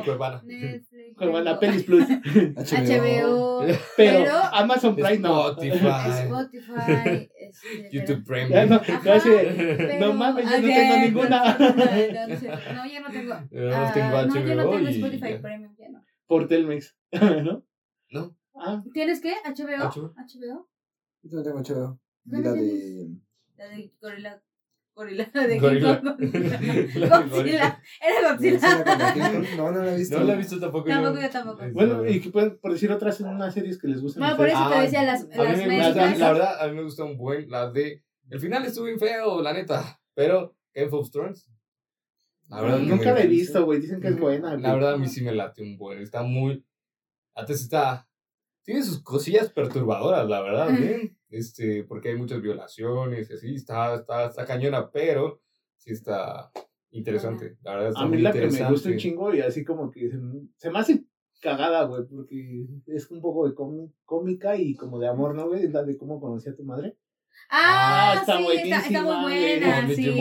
[0.05, 0.43] Cuevana.
[0.45, 1.17] Netflix.
[1.17, 2.05] Cuevana tengo Pelis Plus.
[2.09, 3.63] HBO,
[3.97, 5.49] Pero, Pero- Amazon Prime no.
[5.49, 6.11] Spotify.
[6.23, 9.01] Spotify, este, YouTube pero- Ya no, Premium.
[9.03, 11.59] no, pero- no mames, yo no tengo ninguna.
[11.59, 13.35] No, sé, no, yo no tengo.
[13.51, 15.41] Yo ah, tengo no, yo no HBO tengo y Spotify ya.
[15.41, 16.05] Premium, ya no.
[16.27, 17.65] Por Telmex, ¿no?
[18.11, 18.37] No.
[18.55, 19.35] Ah, ¿Tienes qué?
[19.45, 19.85] ¿HBO?
[19.91, 20.15] HBO.
[20.15, 20.69] ¿HBO?
[21.23, 22.01] Yo también tengo HBO.
[22.25, 23.09] Vi ¿Dónde la de.
[23.57, 24.43] La de Gorila.
[25.01, 26.01] Gorila, la de Gorila.
[26.01, 27.29] Godzilla.
[27.29, 27.83] Gorila.
[28.01, 29.57] Era Godzilla.
[29.59, 30.19] No, no la he visto.
[30.19, 30.89] No la he visto tampoco.
[30.89, 31.63] Tampoco yo tampoco.
[31.73, 34.23] Bueno, y que pueden, por decir otras unas series que les gusten.
[34.23, 35.95] a No, por eso te Ah, decía las, A mí las me médicas.
[36.11, 38.99] gusta, la verdad, a mí me gusta un buen, la de, el final estuvo bien
[38.99, 41.51] feo, la neta, pero Game of Thrones,
[42.49, 43.81] la verdad, que Nunca me- la he visto, güey.
[43.81, 44.57] Dicen que es buena.
[44.57, 46.65] La verdad, a mí sí me late un buen, está muy,
[47.35, 48.09] antes está,
[48.63, 53.95] tiene sus cosillas perturbadoras, la verdad, bien, este, porque hay muchas violaciones y así, está,
[53.97, 55.41] está, está cañona, pero
[55.77, 56.51] sí está
[56.91, 59.65] interesante, la verdad está A mí muy la que me gusta un chingo y así
[59.65, 60.19] como que se,
[60.57, 61.05] se me hace
[61.41, 65.65] cagada, güey, porque es un poco de cómi- cómica y como de amor, ¿no, güey?
[65.65, 66.97] Es la de cómo conocí a tu madre.
[67.51, 70.19] Ah, Ah, está sí, está, está muy buena, sí.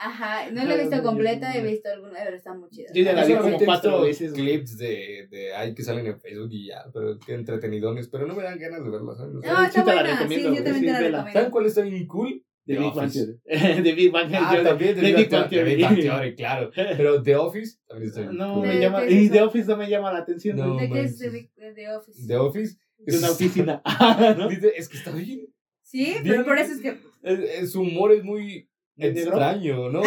[0.00, 2.88] Ajá, no la he visto completa, he visto alguna, pero está muy chida.
[2.94, 6.48] Yo ya la vi como cuatro veces, clips de, de ahí que salen en Facebook
[6.52, 9.34] y ya, pero qué entretenidones, pero no me dan ganas de verlas, ¿sabes?
[9.34, 11.18] No, sí está la buena, sí, recomiendo, yo también sí, te la vela.
[11.18, 11.50] ¿Saben recomiendo.
[11.50, 12.44] cuál está bien cool?
[12.64, 13.26] De The Big Bang Office.
[13.44, 13.82] Theory.
[13.82, 14.64] De Big Bang Ah, Theory.
[14.68, 16.34] también de de Big Bang Theory.
[16.36, 16.70] Claro.
[16.74, 18.66] Pero The Office también está bien No cool.
[18.68, 19.04] me ¿De llama.
[19.04, 19.30] es Y?
[19.30, 20.76] The Office no me llama la atención.
[20.78, 21.18] ¿De qué es.
[21.18, 22.26] The, The Office?
[22.26, 22.76] The Office.
[22.98, 23.80] De una es- oficina.
[23.86, 25.46] Ah, Es que está bien.
[25.82, 26.22] Sí, Bien.
[26.24, 26.98] pero por eso es que.
[27.22, 28.67] Es- es- su humor es muy ¿Es
[28.98, 29.20] negro?
[29.30, 30.02] extraño, ¿no?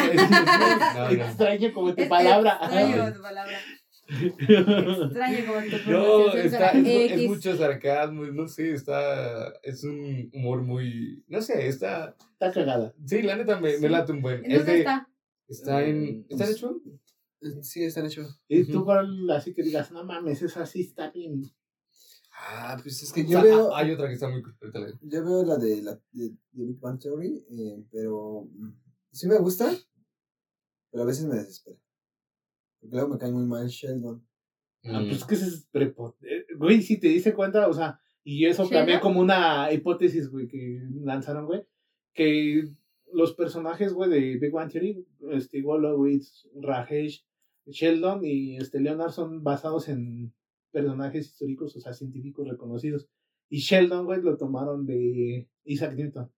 [1.10, 2.60] Extraño como tu palabra.
[2.62, 3.58] Extraño tu palabra.
[4.10, 11.24] Extraño como tu No, está, es, mucho sarcasmo, no sé, está, es un humor muy,
[11.28, 12.94] no sé, está, Está cagada.
[13.06, 13.90] sí, la neta me, me Sí.
[13.90, 14.44] late un buen.
[14.46, 15.08] ¿En Es de, está?
[15.48, 16.64] está en, Eh, ¿está en pues-?
[16.64, 18.40] Eh, Sí, están hechos.
[18.48, 21.42] Y tú cuál así que digas, no mames, esa sí está bien.
[22.44, 23.76] Ah, pues es que O yo sea, veo.
[23.76, 24.42] Hay otra que está muy.
[25.02, 28.70] Yo veo la de, la, de, de Big Bang Theory, eh, pero mm,
[29.12, 29.72] sí me gusta,
[30.90, 31.78] pero a veces me desespera.
[32.80, 34.26] Porque luego me cae muy mal Sheldon.
[34.86, 35.10] Ah, Mm.
[35.10, 38.64] pues que ese es prepo- eh, Güey, si te diste cuenta, o sea, y eso
[38.64, 38.80] ¿Sheldon?
[38.80, 41.64] también como una hipótesis, güey, que lanzaron, güey,
[42.16, 42.64] que
[43.14, 47.24] los personajes, güey, de Big Bang Theory, este, Wolowitz, Rajesh,
[47.68, 50.34] Sheldon y este Leonard son basados en
[50.72, 53.08] personajes históricos, o sea, científicos reconocidos.
[53.50, 56.32] Y Sheldon, güey, lo tomaron de Isaac Newton.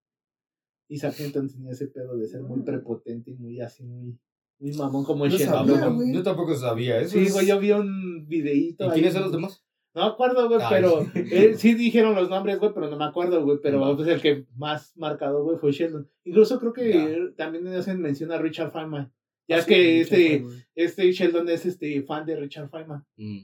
[0.89, 2.65] Isaac Newton tenía ese pedo de ser muy Mm.
[2.65, 4.17] prepotente y muy así, muy
[4.59, 6.13] Mi mamón como No Sheldon, sabía, güey.
[6.13, 7.17] Yo tampoco sabía eso.
[7.17, 8.85] Sí, güey, yo vi un videíto.
[8.85, 8.93] ¿Y ahí.
[8.93, 9.63] quiénes son los demás?
[9.95, 10.67] No me acuerdo, güey, Ay.
[10.69, 11.01] pero
[11.51, 13.59] eh, sí dijeron los nombres, güey, pero no me acuerdo, güey.
[13.61, 13.95] Pero Va.
[13.95, 16.09] pues, el que más marcado, güey, fue Sheldon.
[16.23, 17.35] Incluso creo que Ya.
[17.35, 19.11] también hacen mención a Richard Feynman.
[19.47, 20.63] Ya Ah, es sí, que Richard este, Feynman.
[20.75, 23.03] este Sheldon es este fan de Richard Feynman.
[23.17, 23.39] Mm.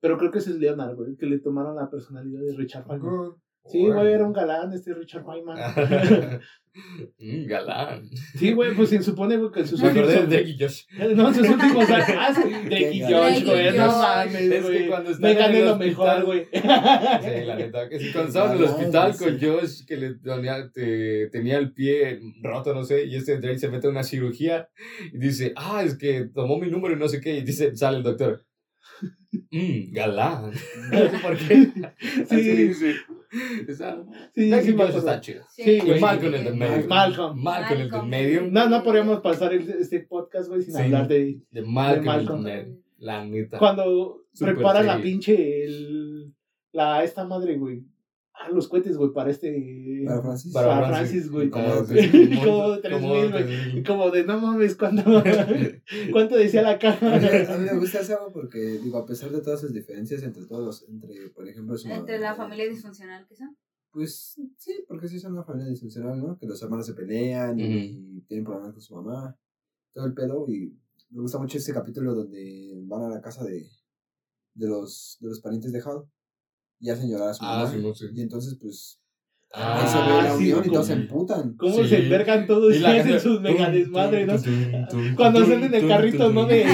[0.00, 3.32] Pero creo que ese es Leonard, güey, que le tomaron la personalidad de Richard Feynman.
[3.66, 4.00] Sí, Órale.
[4.00, 5.58] güey, era un galán este Richard Feynman.
[7.18, 8.08] Mm, galán.
[8.36, 10.28] sí, güey, pues se supone, güey, que en sus Me de últimos...
[10.28, 10.82] Drake y Josh.
[11.16, 12.06] No, en sus últimos años.
[12.16, 14.88] Ah, sí, Drake Drake Josh, güey, no mames, Es que güey.
[15.18, 16.44] Me en gané el lo hospital- mejor, güey.
[16.52, 17.88] Sí, la neta.
[17.88, 19.24] Que si cuando estaba en el hospital sí.
[19.24, 23.58] con Josh, que le tenía, te- tenía el pie roto, no sé, y este Drake
[23.58, 24.68] se mete a una cirugía
[25.12, 27.96] y dice, ah, es que tomó mi número y no sé qué, y dice, sale
[27.96, 28.44] el doctor.
[29.52, 30.50] Mmm, galán.
[30.92, 31.70] No sé por qué.
[32.28, 32.64] Sí.
[33.32, 33.72] Sí,
[34.34, 34.98] sí, me Josh acuerdo.
[34.98, 35.44] está chido.
[35.50, 36.00] Sí, Y güey.
[36.00, 36.88] Malcolm el del medio.
[36.88, 37.40] Malcolm.
[37.42, 38.08] Malcolm el del Malcolm.
[38.10, 38.48] medio.
[38.50, 40.82] No, no podríamos pasar el- este podcast, güey, sin Sí.
[40.82, 42.42] hablar de De Malcolm, De el Malcolm.
[42.42, 42.76] medio.
[42.98, 43.58] La neta.
[43.58, 45.10] cuando Súper preparan la serie.
[45.10, 46.34] pinche el,
[46.72, 47.82] la esta madre, güey.
[48.42, 50.52] Ah, los cohetes, güey, para este Para Francis.
[50.54, 51.50] Para Para Francis, güey.
[51.50, 53.74] Como Como mil, tres güey.
[53.74, 53.86] mil.
[53.86, 55.02] como de no mames, ¿cuánto,
[56.12, 57.16] cuánto decía la caja?
[57.16, 60.64] a mí me gusta esa porque, digo, a pesar de todas sus diferencias entre todos
[60.64, 63.54] los, entre, por ejemplo, su Entre la familia disfuncional que son.
[63.92, 66.38] Pues sí, porque sí son una familia disfuncional, ¿no?
[66.38, 69.36] Que los hermanos se pelean y tienen problemas con su mamá,
[69.92, 70.46] todo el pedo.
[70.48, 70.78] Y
[71.10, 73.68] me gusta mucho este capítulo donde van a la casa de,
[74.54, 76.04] de, los, de los parientes de Hal
[76.80, 77.70] y hacen llorar a su Ah, mamá.
[77.70, 78.06] sí, no sé.
[78.14, 78.96] Y entonces, pues,
[79.52, 81.56] Ah, ahí se ve la sí, unión y todos se emputan.
[81.56, 81.88] ¿Cómo Sí.
[81.88, 84.34] se envergan todos Y hacen sus mega tum, desmadre, ¿no?
[85.16, 86.46] Cuando salen en el carrito, ¿no?
[86.46, 86.64] De-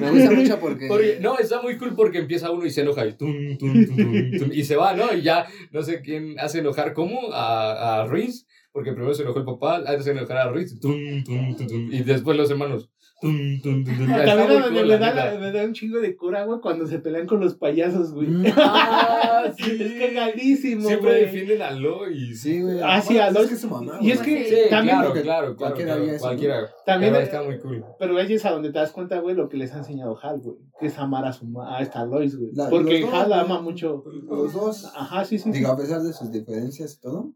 [0.00, 0.86] Me gusta mucho porque...
[0.86, 3.96] Porque, no, está muy cool porque empieza uno y se enoja y, tum, tum, tum,
[3.96, 5.12] tum, tum, y se va, ¿no?
[5.12, 9.40] Y ya no sé quién hace enojar cómo a, a Reese, porque primero se enojó
[9.40, 12.91] el papá, hace enojar a tum, tum, tum, tum, y después los hermanos,
[13.22, 14.10] tum, tum, tum, tum.
[14.10, 15.32] Está También muy donde cool, me la da, neta.
[15.34, 18.28] la- me da un chingo de cura, güey, cuando se pelean con los payasos, güey.
[18.28, 18.44] Mm.
[18.56, 19.78] Ah, sí.
[19.80, 21.20] Es cagadísimo, Siempre güey.
[21.22, 22.40] defienden a Lois.
[22.42, 22.80] Sí, güey.
[22.82, 23.98] Ah, sí, a es que es su mamá.
[24.00, 26.20] y es que Sí, también claro, que claro, claro, cualquiera claro, eso, ¿no?
[26.20, 26.70] cualquiera.
[26.84, 27.84] También, Pero está muy cool.
[27.98, 30.40] Pero ahí es a donde te das cuenta, güey, lo que les ha enseñado Hal,
[30.40, 30.56] güey.
[30.78, 32.50] Que es amar a su ma- a esta Lois, güey.
[32.54, 33.40] La- Porque dos, Hal güey.
[33.40, 34.04] ama mucho.
[34.28, 34.84] Los dos.
[34.94, 35.44] Ajá, sí, sí.
[35.52, 35.58] sí.
[35.58, 37.32] Digo, a pesar de sus diferencias y todo,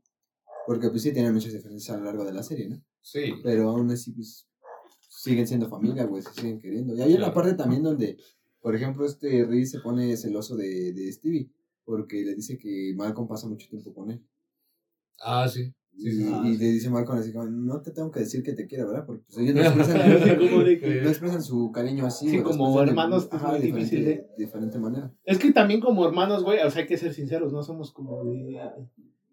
[0.66, 2.76] porque pues sí tienen muchas diferencias a lo largo de la serie, ¿no?
[3.00, 3.34] Sí.
[3.42, 4.45] Pero aún así, pues,
[5.26, 6.94] siguen siendo familia, güey, se siguen queriendo.
[6.94, 8.16] Y hay una parte también donde,
[8.60, 11.50] por ejemplo, este Reese se pone celoso de, de Stevie,
[11.84, 14.22] porque le dice que Malcolm pasa mucho tiempo con él.
[15.20, 15.72] Ah, sí.
[15.98, 18.88] Sí, y, le dice Malcolm así como, no te tengo que decir que te quiero,
[18.88, 19.06] ¿verdad?
[19.06, 20.10] Porque pues, ellos no expresan,
[21.24, 22.28] de no su cariño así.
[22.28, 25.12] Sí, como expresan de- hermanos, pues, ajá, muy de difícil diferente, diferente manera.
[25.24, 28.24] Es que también como hermanos, güey, o sea, hay que ser sinceros, no somos como
[28.24, 28.60] de,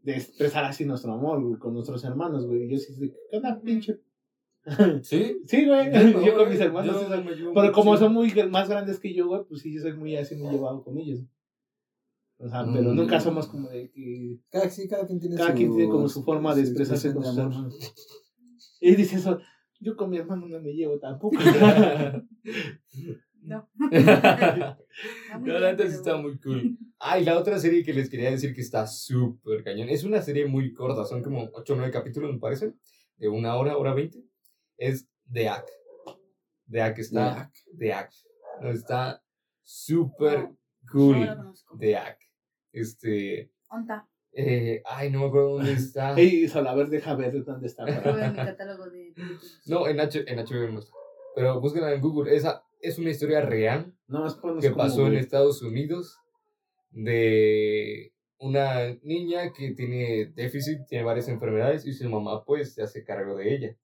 [0.04, 2.70] de expresar así nuestro amor, güey, con nuestros hermanos, güey.
[2.70, 4.00] Yo sí, sé, ¿qué onda, pinche?
[5.03, 5.38] ¿Sí?
[5.45, 5.91] Sí, güey,
[6.26, 6.95] yo con mis hermanos,
[7.38, 10.16] yo pero como son muy más grandes que yo, güey, pues sí, yo soy muy
[10.16, 11.20] así, muy llevado con ellos.
[12.38, 12.95] O sea, pero Mm.
[12.95, 16.07] nunca somos como de que Cada, sí, cada quien tiene cada su, quien tiene como
[16.09, 17.76] su forma de expresarse con sus hermanos.
[18.82, 19.39] Y dice eso,
[19.80, 21.38] yo con mi hermano no me llevo tampoco.
[23.45, 23.68] No.
[25.41, 26.78] No, la neta sí está muy cool.
[26.99, 29.89] Ah, y la otra serie que les quería decir que está súper cañón.
[29.89, 32.74] Es una serie muy corta, son como 8 o 9 capítulos, me parece.
[33.18, 34.24] De una hora, hora 20.
[34.84, 35.70] Es The Act.
[36.70, 37.52] The Act está.
[37.78, 38.14] The Act.
[38.64, 39.24] Está
[39.62, 40.58] súper No,
[40.92, 41.20] cool.
[41.20, 41.78] no lo conozco.
[41.80, 42.22] The Act.
[42.74, 43.52] Este.
[43.70, 44.08] Onta.
[44.34, 46.14] eh, ay, no me acuerdo dónde está.
[46.20, 47.86] Ey, Sol, a ver, deja ver dónde está.
[47.86, 49.14] De.
[49.68, 50.94] No, en, H, en HBO no está.
[51.36, 52.36] Pero búsquenla en Google.
[52.36, 56.20] Esa es una historia real No, es que pasó en Estados Unidos
[56.92, 63.04] de una niña que tiene déficit, tiene varias enfermedades y su mamá pues se hace
[63.04, 63.78] cargo de ella.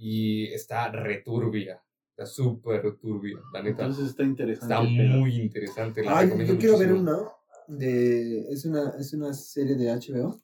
[0.00, 3.82] Y está returbia, está súper turbia, la neta.
[3.84, 4.74] Entonces está interesante.
[4.74, 6.04] Está muy interesante.
[6.04, 7.18] La Ay, yo quiero ver una
[7.66, 8.48] de...
[8.52, 10.40] Es una, es una serie de HBO.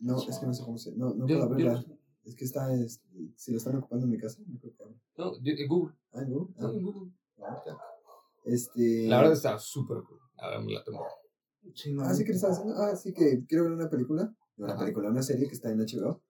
[0.00, 0.92] No, es que no sé cómo se...
[0.96, 1.84] No, no Yo- puedo yo- abrirla.
[2.24, 2.72] Es que está...
[2.74, 3.02] es-
[3.36, 4.84] si lo están ocupando en mi casa, no creo que.
[5.16, 5.94] No, en Google.
[6.12, 6.48] Ah, ¿no?
[6.56, 7.12] no, en Google.
[8.44, 9.06] Este...
[9.08, 10.18] La verdad está súper cool.
[10.38, 11.04] Ahora me la tomo.
[11.74, 12.02] Sí, no.
[12.02, 12.74] Ah, sí que le estaba haciendo.
[12.76, 14.34] Ah, sí que quiero ver una película.
[14.56, 14.80] Una Ajá.
[14.80, 16.22] película, una serie que está en HBO.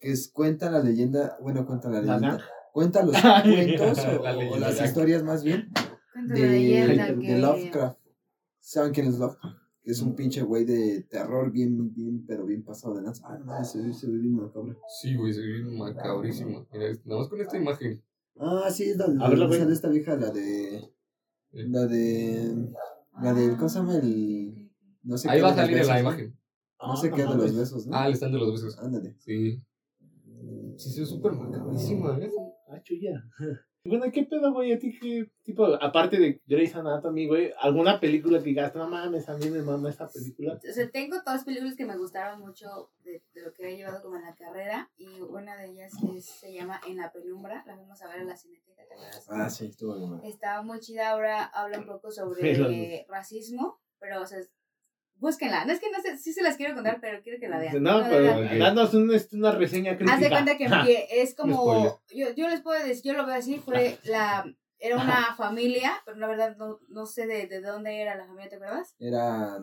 [0.00, 1.36] Que es cuenta la leyenda.
[1.40, 2.44] Bueno, cuenta la ¿La leyenda.
[2.72, 5.70] Cuenta los cuentos o, la o leyenda las historias más bien
[6.12, 7.38] Cuenta de, la leyenda de que...
[7.38, 7.98] Lovecraft.
[8.60, 9.56] ¿Saben quién es Lovecraft?
[9.82, 13.24] Que es un pinche güey de terror bien, bien, pero bien pasado de lanza.
[13.28, 14.76] Ah, no, se ve, se ve bien macabro.
[15.00, 16.66] Sí, güey, se ve macabrísimo.
[16.72, 18.02] Mira, nada más con esta imagen.
[18.38, 19.64] Ah, sí, es la, A ver, la la ve.
[19.64, 20.92] de esta vieja, la de.
[21.52, 22.68] La de.
[23.22, 23.56] La del.
[23.56, 23.96] ¿Cómo se llama?
[23.96, 24.72] El.
[25.04, 26.36] No sé Ahí qué va a de salir la imagen.
[26.84, 27.42] No sé Ah, qué de mames.
[27.44, 27.96] los besos, ¿no?
[27.96, 28.78] Ah, el stand de los besos.
[28.80, 29.14] Ándale.
[29.20, 29.62] Sí.
[30.76, 32.30] Sí, se ve súper macabrísima, ¿eh?
[32.68, 33.22] Ah, chuya.
[33.88, 34.72] Bueno, ¿qué pedo, güey?
[34.72, 39.28] ¿A ti qué tipo, aparte de Grey's Anatomy, güey, alguna película que digas, no mames,
[39.28, 40.54] a mí me mama esta película?
[40.54, 42.66] O sea, tengo todas películas que me gustaron mucho
[43.04, 46.24] de, de lo que he llevado como en la carrera y una de ellas es-
[46.24, 49.24] se llama En la penumbra, la vamos a ver en la cineteca, ¿te acuerdas?
[49.30, 50.20] Ah, sí, estuvo bien.
[50.24, 52.66] Está muy chida, ahora habla un poco sobre Pero-
[53.08, 54.40] racismo, pero o sea,
[55.16, 55.64] búsquenla.
[55.64, 57.82] No es que no sé, sí se las quiero contar, pero quiero que la vean.
[57.82, 60.14] No, de pero danos un- este, una reseña crítica.
[60.14, 60.84] Haz de cuenta que Ja.
[61.10, 64.44] es como, yo, yo les puedo decir, yo lo veo así, fue la,
[64.78, 68.48] era una familia, pero la verdad no, no sé de, de dónde era la familia,
[68.50, 68.94] ¿te acuerdas?
[68.98, 69.58] Era.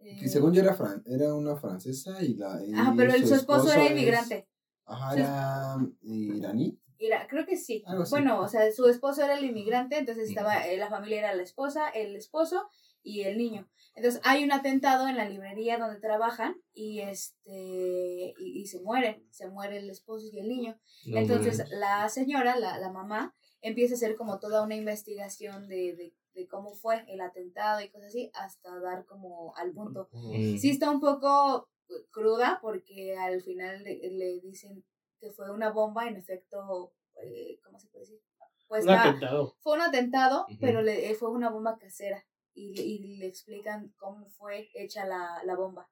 [0.00, 2.60] Eh, Que según yo era, fran era una francesa y la.
[2.64, 4.48] y Ajá, pero el, su esposo era es- inmigrante.
[4.84, 6.78] Ajá, era iraní.
[6.98, 7.82] Era, creo que sí.
[7.86, 8.10] Algo así.
[8.10, 11.42] Bueno, o sea, su esposo era el inmigrante, entonces estaba, eh, la familia era la
[11.42, 12.68] esposa, el esposo
[13.06, 13.68] y el niño.
[13.94, 19.24] Entonces hay un atentado en la librería donde trabajan y este y, y se mueren,
[19.30, 20.78] se muere el esposo y el niño.
[21.06, 25.94] No Entonces la señora, la, la mamá, empieza a hacer como toda una investigación de,
[25.94, 30.08] de, de cómo fue el atentado y cosas así, hasta dar como al punto.
[30.12, 30.58] Mm.
[30.58, 31.68] Sí está un poco
[32.10, 34.84] cruda porque al final le, le dicen
[35.20, 36.92] que fue una bomba, en efecto,
[37.22, 38.20] eh, ¿cómo se puede decir?
[38.68, 39.54] Pues Un atentado.
[39.60, 42.26] fue un atentado, pero le, fue una bomba casera
[42.56, 45.88] y, le- y le explican cómo fue hecha la, la bomba.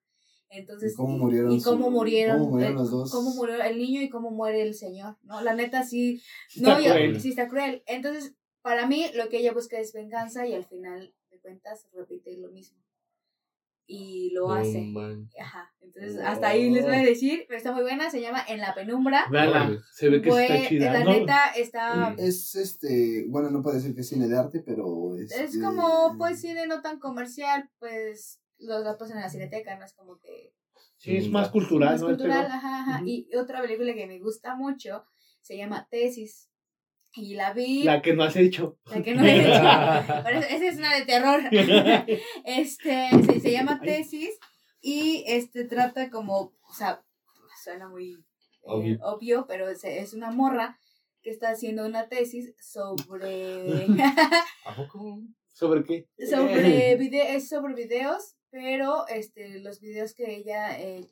[0.51, 3.11] Entonces, ¿Y cómo murieron y cómo su- murieron, cómo murieron eh, los dos?
[3.11, 5.41] cómo murió el niño y cómo muere el señor, ¿no?
[5.43, 6.23] La neta sí,
[6.57, 7.21] no, Está yo- cruel.
[7.21, 7.83] sí está cruel.
[7.87, 12.37] Entonces, para mí lo que ella busca es venganza y al final de cuentas repite
[12.37, 12.79] lo mismo.
[13.87, 14.81] Y lo hace.
[14.81, 15.29] man.
[15.39, 15.71] Ajá.
[15.81, 18.75] Entonces, hasta ahí les voy a decir, pero está muy buena, se llama En la
[18.75, 19.27] penumbra.
[19.93, 20.93] Se ve que Pues, está chida.
[20.93, 21.11] la ¿no?
[21.11, 23.27] neta está Es este.
[23.29, 25.17] Bueno, no puedo decir que es cine de arte, pero.
[25.19, 29.93] Es como, pues, cine no tan comercial, pues, los datos en la cineteca, no es
[29.95, 30.55] como que...
[30.97, 32.07] Sí, es Mm, más cultural, más ¿no?
[32.09, 33.03] Cultural, ajá, ajá.
[33.05, 35.05] Y otra película que me gusta mucho
[35.43, 36.49] se llama Tesis.
[37.17, 37.85] Y la vi...
[37.85, 38.79] La que no has hecho.
[38.87, 39.63] la que no he hecho.
[40.25, 41.41] Pero esa es una de terror.
[42.45, 44.39] este, se, se llama Tesis
[44.81, 47.05] y este trata como, o sea,
[47.63, 48.25] suena muy eh,
[48.63, 48.99] Obvio.
[49.03, 50.79] obvio, pero es, es una morra
[51.23, 53.87] que está haciendo una tesis sobre...
[54.67, 55.21] ¿A poco?
[55.53, 56.09] ¿Sobre qué?
[56.29, 61.09] sobre vide es sobre videos, pero este los videos que ella eh,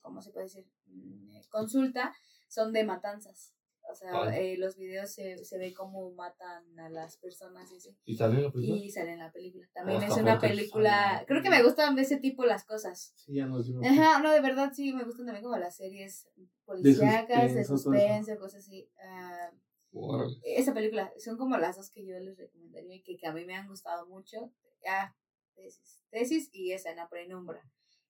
[0.00, 0.66] ¿cómo se puede decir?
[0.86, 2.14] Mm, eh, consulta
[2.48, 3.55] son de matanzas.
[3.88, 7.96] O sea, eh, los videos se, se ve cómo matan a las personas y así.
[8.04, 8.78] ¿Y sale la película?
[8.80, 9.68] Y sale en la película.
[9.72, 11.24] También Oh, es una película.
[11.26, 13.12] Creo que me gustan de ese tipo las cosas.
[13.16, 13.86] Sí, ya nos dimos.
[13.86, 16.28] Ajá, no, de verdad sí, me gustan también como las series
[16.64, 18.90] policíacas, de suspense, cosas así.
[19.02, 19.50] Ah,
[19.92, 20.36] Órale.
[20.42, 23.44] esa película, son como las dos que yo les recomendaría y que, que a mí
[23.44, 24.52] me han gustado mucho.
[24.88, 25.14] Ah,
[25.54, 27.62] tesis, tesis y esa en la penumbra.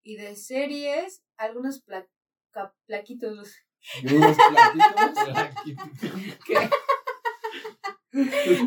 [0.02, 2.08] Y de series, algunos pla-
[2.86, 3.54] plaquitos.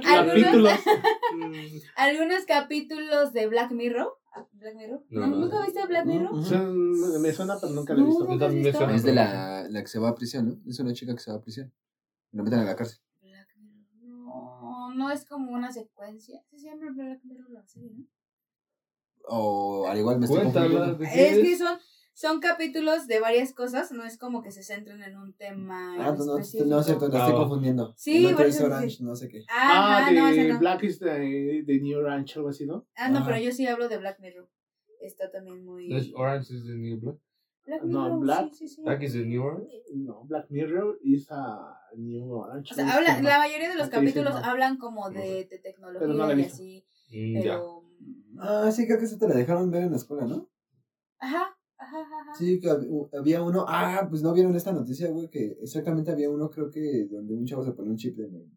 [0.03, 0.73] Capítulos.
[1.95, 4.13] Algunos capítulos de Black Mirror.
[4.35, 5.03] Ah, Black Mirror.
[5.09, 5.37] No, ¿No, no.
[5.37, 7.19] ¿Nunca viste Black No, Mirror?
[7.19, 8.09] me suena, pero nunca lo he No,
[8.61, 8.89] visto.
[8.89, 10.59] Es de la, la que se va a prisión, ¿no?
[10.69, 11.73] Es una chica que se va a prisión.
[12.31, 12.99] La meten a la cárcel.
[13.21, 13.87] Black Mirror.
[14.03, 16.43] No, no es como una secuencia.
[16.51, 18.05] Se llama Black Mirror la serie, ¿no?
[19.31, 20.65] O al igual me estoy Cuéntala.
[20.67, 21.03] confundiendo.
[21.03, 21.79] ¿de qué Es que son,
[22.19, 25.95] son capítulos de varias cosas, no es como que se centren en un tema.
[25.97, 26.69] Ah, en no, no, específico.
[26.69, 27.93] no es cierto, la estoy Ah, confundiendo.
[27.95, 28.71] Sí, el otro por es eso sí.
[28.73, 29.45] Orange, no sé qué.
[29.49, 30.59] Ah, de no, ese no.
[30.59, 32.85] Black is the, the New Ranch, algo así, ¿no?
[32.97, 33.27] Ah, no, Ajá.
[33.27, 34.49] pero yo sí hablo de Black Mirror.
[34.99, 35.87] Está también muy.
[35.87, 37.15] ¿No es Orange is the New Black?
[37.65, 38.81] Black No, Mirror, Black- sí, sí, sí.
[38.81, 39.83] ¿Black is the New Orange?
[39.95, 42.73] No, Black Mirror is a New Orange.
[42.73, 42.91] O sea, ¿no?
[42.91, 44.39] habla, la mayoría de los Ah, capítulos no.
[44.45, 46.85] hablan como No de, tecnología no y así.
[47.11, 47.33] Mm.
[47.41, 47.83] Pero.
[48.41, 50.49] Ah, sí, creo que eso te la dejaron ver en la escuela, ¿no?
[51.19, 52.21] Ajá, ajá, ajá.
[52.21, 52.35] ajá.
[52.35, 53.65] Sí, que hab- había uno.
[53.67, 57.45] Ah, pues no vieron esta noticia, güey, que exactamente había uno, creo que donde un
[57.45, 58.51] chavo se pone un chip en el,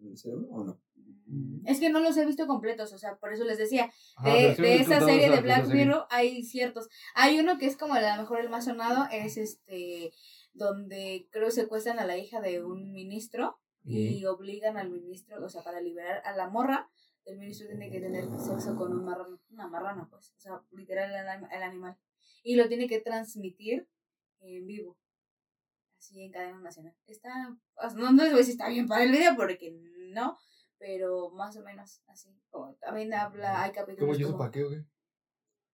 [0.00, 0.80] en el cerebro, ¿o no?
[1.28, 3.90] Mm, Es que no los he visto completos, o sea, por eso les decía.
[4.16, 5.84] Ajá, de, de esa serie de Black esa serie.
[5.86, 6.88] Mirror hay ciertos.
[7.14, 10.12] Hay uno que es como a lo mejor el más sonado, es este,
[10.54, 13.58] donde creo secuestran a la hija de un ministro
[13.88, 16.88] y obligan al ministro, o sea, para liberar a la morra,
[17.24, 21.10] el ministro tiene que tener sexo con un marrano, una marrana, pues, o sea, literal
[21.12, 21.96] el, el animal.
[22.42, 23.88] Y lo tiene que transmitir
[24.40, 24.96] en vivo,
[25.98, 26.94] así en cadena nacional.
[27.06, 29.76] Está, o sea, no, no les voy a decir está bien para el video porque
[30.12, 30.36] no,
[30.78, 32.30] pero más o menos así.
[32.50, 34.84] Como también habla, hay ¿Cómo capítulos yo como- para qué, güey?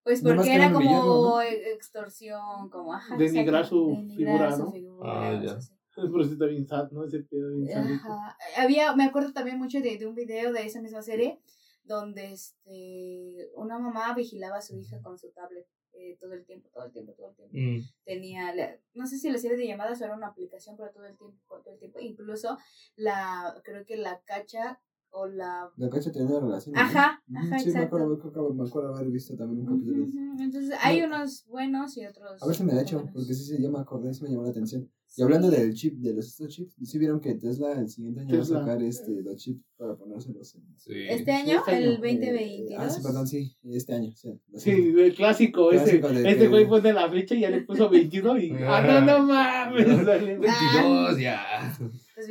[0.03, 1.41] pues Nomás porque que era como villano, ¿no?
[1.41, 4.71] extorsión, como ajá, Denigrar su denigrar figura, su ¿no?
[4.71, 5.53] figura, Ah, ya.
[5.55, 5.73] o sea, sí.
[6.11, 7.05] Por eso está bien sad, ¿no?
[7.05, 7.77] Ese pedo bien.
[7.77, 8.37] Ajá.
[8.57, 11.39] Había, me acuerdo también mucho de, de un video de esa misma serie
[11.83, 16.69] donde este una mamá vigilaba a su hija con su tablet eh, todo el tiempo,
[16.73, 17.53] todo el tiempo, todo el tiempo.
[17.57, 17.81] Mm.
[18.05, 21.05] Tenía, la- no sé si la serie de llamadas o era una aplicación, pero todo
[21.05, 21.99] el tiempo, todo el tiempo.
[21.99, 22.57] Incluso
[22.95, 24.79] la, creo que la cacha
[25.11, 25.71] o la...
[25.77, 26.73] La cacha tenía relación.
[26.73, 26.81] ¿no?
[26.81, 27.95] Ajá, Ujú, ajá, Sí, me exacto.
[27.97, 30.43] acuerdo, creo que me acuerdo haber visto también un capítulo.
[30.43, 32.41] Entonces hay unos buenos y otros...
[32.41, 33.13] A ver si me da no hecho, buenos.
[33.13, 34.91] porque sí se llama acordé, sí me llamó la atención.
[35.15, 38.39] Y hablando del chip, de los estos chips, ¿sí vieron que Tesla el siguiente año
[38.39, 38.57] Tesla.
[38.57, 40.61] va a sacar este, los chips para ponérselos en...
[40.77, 40.93] Sí.
[41.07, 41.85] Este año, este año.
[41.85, 42.79] el Eh, 2022.
[42.79, 44.29] ah, sí, perdón, sí, este año, sí.
[44.55, 47.89] Sí, el clásico, ese, Clásico de este güey pone la fecha y ya le puso
[47.89, 48.51] 21 y...
[48.65, 49.85] ¡Ah, no, no mames!
[49.85, 51.77] Sale- 22 ya.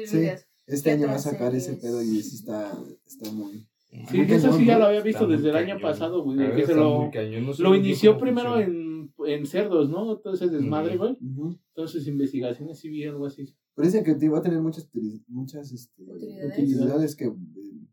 [0.06, 0.18] Sí.
[0.66, 2.72] Este ¿Qué año va a sacar ese pedo y sí está,
[3.06, 3.66] está muy...
[4.10, 5.82] Sí, eso sí ya lo había visto desde el año cañón.
[5.82, 6.38] pasado, güey.
[6.56, 7.10] Que se lo,
[7.58, 8.74] lo inició primero funciona.
[8.74, 8.81] en,
[9.26, 10.12] en cerdos, ¿no?
[10.16, 10.98] Entonces desmadre, Ujú.
[10.98, 11.18] güey.
[11.20, 11.58] Ujú.
[11.68, 13.54] Entonces investigaciones sí vi algo así.
[13.76, 14.88] Dicen que te va a tener muchas,
[15.28, 16.52] muchas este, Utilidades.
[16.58, 17.86] utilidades que eh,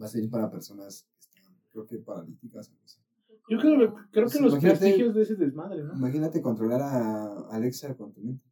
[0.00, 2.68] va a ser para personas que están, creo que paralíticas.
[2.68, 3.00] o algo así.
[3.50, 5.94] Yo creo, creo que Sí, los prestigios de ese desmadre, ¿no?
[5.94, 8.44] Imagínate controlar a Alexa con tu mente.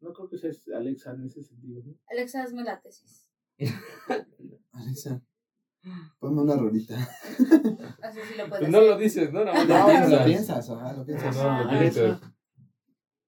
[0.00, 1.94] No creo que sea Alexa en ese sentido, ¿no?
[2.10, 3.26] Alexa, hazme la tesis.
[4.72, 5.22] Alexa,
[6.18, 6.96] ponme una rolita.
[8.02, 8.90] Así sí lo puedes Pues no hacer.
[8.90, 9.44] lo dices, ¿no?
[9.44, 10.26] Nada más No, lo pero lo piensas.
[10.26, 11.36] piensas, ajá, lo piensas.
[11.36, 12.02] No, lo Ah, piensas.
[12.04, 12.34] Alexa.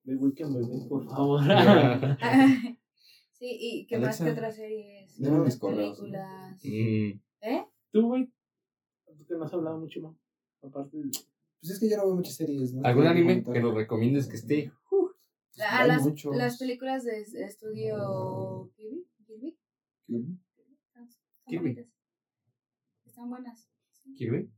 [0.05, 1.41] De Weekend Bebé, por favor.
[3.33, 5.19] sí, y qué más Alexa, que otras series.
[5.21, 5.99] dame mis correos.
[5.99, 6.61] películas.
[6.63, 7.21] Mm.
[7.43, 7.67] ¿Eh?
[7.93, 8.27] Tú, güey,
[9.17, 10.17] tú que no has hablado mucho más.
[10.63, 11.11] Aparte de...
[11.61, 12.75] Pues es que yo no veo muchas series.
[12.75, 12.83] ¿no?
[12.87, 14.73] ¿Algún anime que nos recomiendes que esté?
[15.59, 16.37] Ah, Hay las, muchos.
[16.37, 19.07] las películas de estudio Kirby.
[20.07, 20.39] Kirby.
[21.47, 21.89] Kirby.
[23.17, 23.67] Están buenas.
[24.15, 24.53] ¿Kirby?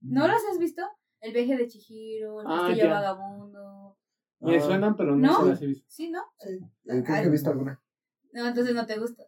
[0.00, 0.82] ¿No las has visto?
[1.20, 2.90] El viaje de Chihiro, el Ah, castillo ya.
[2.94, 3.96] vagabundo.
[4.40, 5.40] Me Ah, suenan, pero no, ¿No?
[5.44, 5.86] se las he visto.
[5.88, 6.20] ¿Sí, no?
[6.40, 7.80] Sí, creo que he visto alguna.
[8.32, 9.22] No, entonces no te gusta.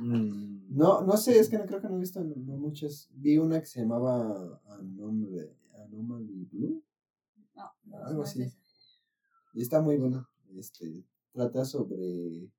[0.00, 3.08] No, no sé, es que no creo que no he visto no, muchas.
[3.12, 5.48] Vi una que se llamaba Anomaly,
[5.84, 6.82] Anomaly Blue
[7.54, 8.52] No, no, Algo es así.
[9.54, 10.28] y está muy buena.
[10.56, 12.50] Este, trata sobre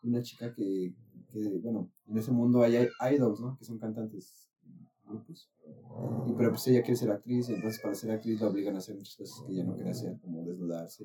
[0.00, 0.94] una chica que,
[1.30, 3.58] que, bueno, en ese mundo hay idols, ¿no?
[3.58, 4.48] Que son cantantes
[5.12, 5.50] grupos.
[6.26, 8.78] Y pero pues ella quiere ser actriz, y entonces para ser actriz la obligan a
[8.78, 11.04] hacer muchas cosas que ella no quiere hacer, como desnudarse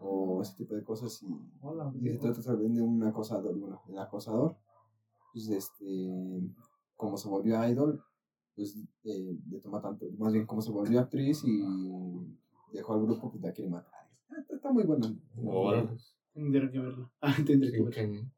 [0.00, 1.22] o ese tipo de cosas.
[1.22, 1.26] Y
[1.62, 4.56] Hola, y se trata también de un acosador, bueno, el acosador,
[5.32, 6.40] pues este,
[6.96, 8.02] como se volvió idol,
[8.54, 11.62] pues eh, le toma tanto, más bien como se volvió actriz y
[12.72, 13.92] dejó al grupo, pues la quiere matar.
[14.38, 15.06] Está, está muy buena.
[15.44, 15.90] Órale.
[16.34, 17.10] Tendré que verla.
[17.20, 17.94] Ah, tendré que verla.
[17.94, 18.32] cañón.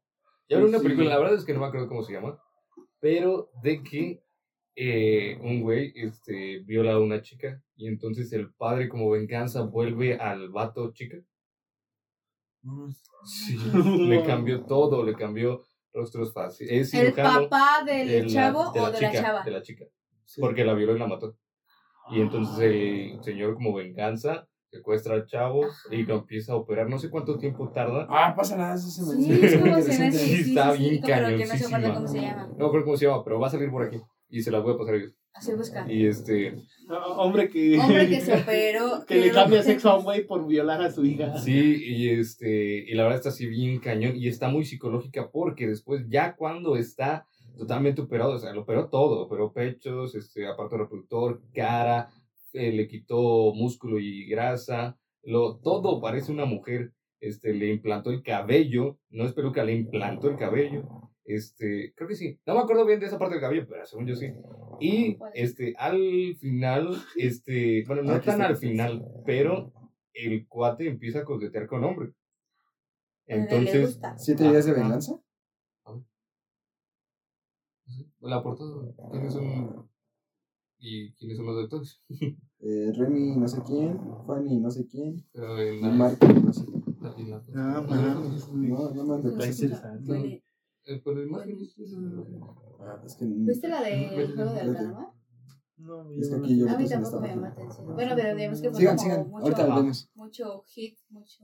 [0.47, 0.83] Y ahora una Sí.
[0.83, 2.37] película, la verdad es que no me acuerdo cómo se llama,
[2.99, 4.23] pero de que
[4.75, 10.15] eh, un güey este, viola a una chica y entonces el padre como venganza vuelve
[10.17, 11.17] al vato chica.
[13.23, 13.57] Sí,
[14.07, 15.63] le cambió todo, le cambió
[15.93, 16.71] rostros fáciles.
[16.71, 19.43] Es ¿El cirujano papá del de la- chavo de o de la chica, chava?
[19.43, 19.85] De la chica,
[20.25, 20.41] sí.
[20.41, 21.37] porque la violó y la mató.
[22.11, 26.89] Y entonces el señor como venganza secuestra al chavo y lo empieza a operar.
[26.89, 28.05] No sé cuánto tiempo tarda.
[28.09, 30.17] Ah, pásala, eso se me Sí, es como se interesante.
[30.17, 32.49] sí, Sí, sí, está bien que no acuerda cómo se llama.
[32.57, 34.01] No creo cómo se llama, pero va a salir por aquí.
[34.35, 35.13] Y se las voy a pasar a ellos.
[35.33, 35.89] Así busca.
[35.89, 36.61] Y este.
[36.89, 37.79] Hombre que...
[37.79, 39.05] Hombre que se operó.
[39.07, 41.37] que le cambia sexo a un güey por violar a su hija.
[41.37, 42.83] Sí, y este.
[42.85, 44.17] Y la verdad está así bien cañón.
[44.17, 47.27] Y está muy psicológica porque después, ya cuando está
[47.57, 49.21] totalmente operado, o sea, lo operó todo.
[49.21, 52.09] Operó pechos, este, aparato reproductor, cara,
[52.51, 54.99] eh, le quitó músculo y grasa.
[55.23, 56.91] Lo, todo parece una mujer.
[57.21, 58.99] Este, le implantó el cabello.
[59.09, 61.09] No es peluca, le implantó el cabello.
[61.25, 62.39] Este, creo que sí.
[62.45, 64.27] No me acuerdo bien de esa parte del cabello, pero según yo sí.
[64.79, 68.45] Y este, al final, este, bueno, no Ah, tan está.
[68.47, 69.73] al final, pero
[70.13, 72.13] el cuate empieza a coquetear con hombre.
[73.25, 73.99] Entonces.
[74.17, 75.19] ¿Siete días de venganza?
[78.21, 78.71] la portada,
[79.11, 79.87] ¿quiénes son?
[80.79, 82.01] ¿Y quiénes son los doctores?
[82.67, 85.23] Eh, Remy no sé quién, Fanny no sé quién,
[85.95, 86.83] Mark no sé quién.
[87.53, 89.93] Ah, No, no me Está
[90.87, 91.75] imágenes,
[92.79, 94.77] Ah, es que ¿Viste la de Vete, Juego del vete.
[94.77, 95.07] Calamar?
[95.77, 97.47] No, Es que llama aquí yo A mí tampoco me esta llamó la página.
[97.49, 97.95] atención.
[97.95, 100.09] Bueno, pero digamos que fue Sigan, como sigan, mucho, ahorita lo vemos.
[100.15, 101.43] mucho hit, mucho...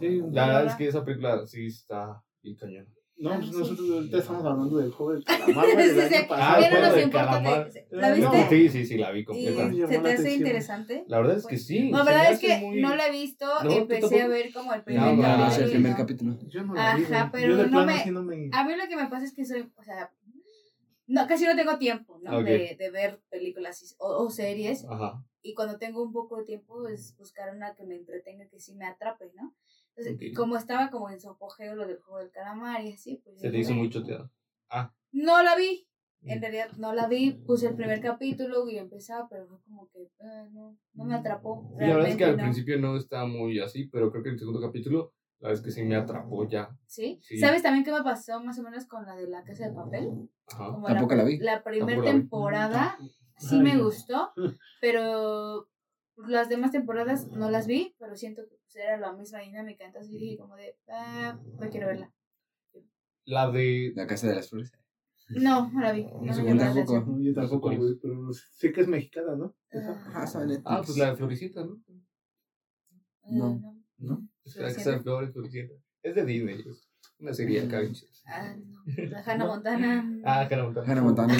[0.00, 2.86] Sí, La verdad es que esa película sí está bien cañón.
[3.22, 3.58] No, pues Ah, sí.
[3.58, 6.24] nosotros ahorita estamos hablando del juego del calamar, del Sí, sí.
[6.30, 6.56] Ah.
[6.60, 7.68] Pero nos importa.
[7.90, 8.30] ¿La No.
[8.32, 8.48] viste?
[8.48, 9.64] Sí, sí, sí, la vi ¿Y completa.
[9.68, 11.04] me llamó se te hace interesante?
[11.08, 11.90] La verdad es que sí.
[11.90, 15.02] La verdad es que muy- no la he visto, empecé a ver como el primer
[15.02, 15.70] no, No, no, es el capítulo.
[15.72, 15.96] primer ¿no?
[15.96, 16.36] capítulo.
[16.48, 18.50] Yo no la vi, Ajá, pero no me- sí no me...
[18.52, 20.10] A mí lo que me pasa es que soy, o sea,
[21.06, 22.42] no, casi no tengo tiempo, ¿no?
[22.42, 24.84] De, de ver películas o, o series.
[24.88, 25.22] Ajá.
[25.42, 28.74] Y cuando tengo un poco de tiempo, es buscar una que me entretenga, que sí
[28.74, 29.54] me atrape, ¿no?
[29.96, 33.40] Entonces, como estaba como en su apogeo lo del juego del calamar y así, pues...
[33.40, 34.30] Se te hizo dije, muy choteado.
[35.12, 35.86] No la vi.
[36.24, 40.08] En realidad no la vi, puse el primer capítulo y empezaba, pero fue como que
[40.20, 41.74] ah, no, no me atrapó.
[41.76, 42.44] Y la verdad es que al no.
[42.44, 45.64] principio no está muy así, pero creo que en el segundo capítulo, la verdad es
[45.64, 46.70] que sí me atrapó ya.
[46.86, 47.18] ¿Sí?
[47.22, 47.38] Sí.
[47.38, 50.10] ¿Sabes también qué me pasó más o menos con la de la casa de papel?
[50.46, 50.66] Ajá.
[50.66, 51.38] Como Tampoco la vi.
[51.38, 52.96] La primera la temporada
[53.36, 53.84] sí Ay, me no.
[53.86, 54.30] gustó,
[54.80, 55.68] pero
[56.28, 60.10] las demás temporadas no las vi, pero siento que pues, era la misma dinámica, entonces
[60.12, 62.12] dije como de, ah, no quiero verla.
[63.24, 63.92] La de.
[63.94, 64.72] La Casa de las Flores.
[65.28, 66.04] No, no la vi.
[66.04, 67.00] No llamó la tampoco.
[67.06, 69.54] No, yo tampoco, güey, pero sé que es mexicana, ¿no?
[69.72, 70.62] Ah, Ajá, Netflix.
[70.66, 71.80] Ah, pues la de Floricienta, ¿no?
[73.30, 73.50] No.
[73.54, 73.60] eh,
[73.98, 74.28] ¿No?
[74.44, 75.74] Es la casa de Flores, Floricienta.
[76.02, 76.64] Es de Disney,
[77.20, 78.10] una serie acá, bien chida.
[78.26, 78.82] Ah, no.
[79.10, 80.20] La Hannah Montana.
[80.24, 80.86] Ah, Hannah Montana.
[80.92, 81.34] Hannah Montana.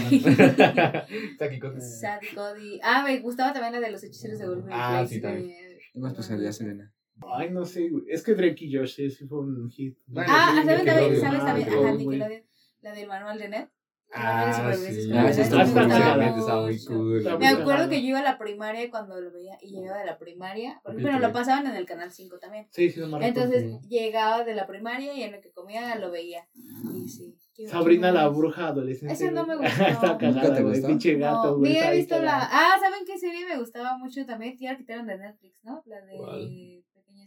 [1.39, 1.81] Saki Cody.
[1.81, 2.81] Sadie Cody.
[2.83, 5.51] Ah, me gustaba también la de los hechiceros de Waverly Ah, sí, también.
[5.51, 6.93] eh, ¿Qué más pasaría, Selena?
[7.35, 8.05] Ay, no sé, güey.
[8.09, 9.97] Es que Drake y Josh sí fue un hit.
[10.07, 11.21] Bueno, Ah, sí, ¿sabes también?
[11.21, 11.69] ¿Sabes Ah, también?
[11.69, 12.43] Ajá, Nickelodeon.
[12.81, 13.69] La del manual de Ned.
[14.15, 15.11] Ah, sí.
[15.15, 17.27] Ah, está Me muy cool.
[17.43, 20.83] Acuerdo que yo iba a la primaria cuando lo veía y llegaba de la primaria,
[20.95, 21.01] sí.
[21.01, 22.67] lo pasaban en el canal 5 también.
[22.71, 26.11] Sí, sí, no me Entonces llegaba de la primaria y en lo que comía lo
[26.11, 26.47] veía.
[26.95, 27.35] Y sí.
[27.55, 29.15] ¿qué- Sabrina la bruja adolescente.
[29.15, 29.83] Ese no me gustó.
[29.83, 30.83] Está ¿Nunca cagada, güey.
[30.83, 31.71] Pinche gato, No, güey.
[31.73, 32.49] ni está he ahí visto la.
[32.51, 34.57] Ah, ¿saben qué serie me gustaba mucho también?
[34.61, 35.83] La quitaron de Netflix, ¿no?
[35.87, 36.83] La de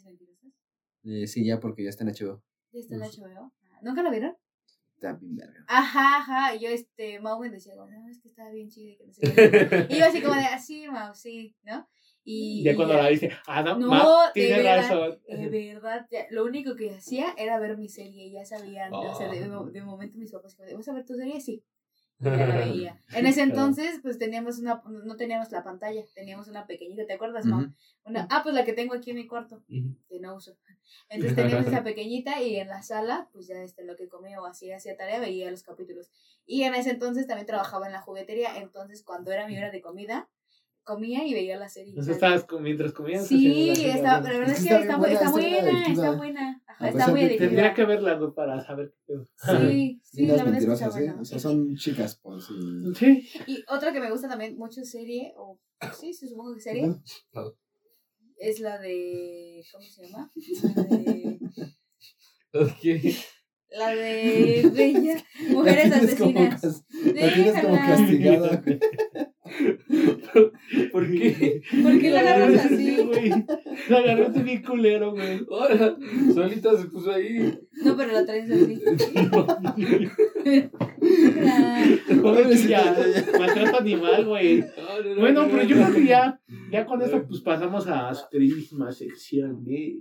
[0.06, 0.18] ¿Cuál?
[0.18, 0.52] Pequeñas Mentirosas.
[1.04, 2.44] Eh, sí, ya porque ya está en HBO.
[2.72, 3.54] Ya está en HBO.
[3.72, 4.36] Ah, ¿Nunca la vieron?
[4.96, 5.66] Está bien verga.
[5.68, 6.56] Ajá, ajá.
[6.56, 9.14] Y yo, este, Mau me decía, no, es que estaba bien chida y que no
[9.14, 9.88] sé qué.
[9.96, 11.88] Y yo así como de, así, Mau, sí, ¿no?
[12.24, 15.22] Y, Ya y cuando la dice, ah, no, No, Ma, de tiene verdad, razón.
[15.28, 18.26] De verdad, ya, lo único que hacía era ver mi serie.
[18.28, 19.64] y Ya sabían, o sea, de, Ah.
[19.72, 21.40] de momento mis papás, de, ¿vas a ver tu serie?
[21.40, 21.64] Sí.
[22.20, 23.02] Ya la veía.
[23.16, 27.46] En ese entonces, pues teníamos una, no teníamos la pantalla, teníamos una pequeñita, ¿te acuerdas,
[27.46, 27.68] Mau?
[28.06, 30.58] Una, ah, pues la que tengo aquí en mi cuarto, que no uso.
[31.10, 34.46] Entonces teníamos esa pequeñita y en la sala, pues ya este, lo que comía o
[34.46, 36.12] hacía, hacía tarea, veía los capítulos.
[36.46, 39.82] Y en ese entonces también trabajaba en la juguetería, entonces cuando era mi hora de
[39.82, 40.30] comida,
[40.86, 41.90] comía y veía la serie.
[41.90, 43.28] Entonces estabas con- mientras comías.
[43.28, 46.64] Sí, está, la verdad Es que está buena, está buena, está buena.
[46.68, 47.48] Ajá, está muy adictiva.
[47.48, 49.28] Tendría que verla, para saber qué pedo.
[49.70, 51.18] Sí, sí, la verdad es que está buena.
[51.20, 52.46] O sea, son chicas, pues.
[52.52, 52.96] Y...
[52.96, 53.30] Sí.
[53.48, 55.60] Y otra que me gusta también mucho serie, o
[56.00, 56.96] sí, sí, supongo que serie,
[58.38, 60.32] es la de, ¿cómo se llama?
[60.76, 61.40] La de,
[62.54, 63.16] Ok.
[63.70, 66.64] la de Bella, Mujeres Asesinas.
[67.14, 67.88] La tienes como Déjala.
[67.88, 68.64] castigada.
[70.92, 71.62] ¿Por qué?
[71.84, 72.98] ¿Por qué la agarras así?
[73.04, 73.30] güey.
[73.90, 75.46] La agarraste bien culero, güey.
[75.50, 75.96] Ahora,
[76.34, 77.58] solita se puso ahí.
[77.84, 78.82] No, pero la traes así.
[81.48, 81.84] Ah,
[82.22, 82.96] Pobrecilla,
[83.40, 84.60] maltrato animal, güey.
[84.60, 85.84] No, no, no, Bueno, no, pero no, yo no.
[85.84, 86.42] creo que ya,
[86.72, 90.00] ya con eso pues pasamos a su queridísima sección de...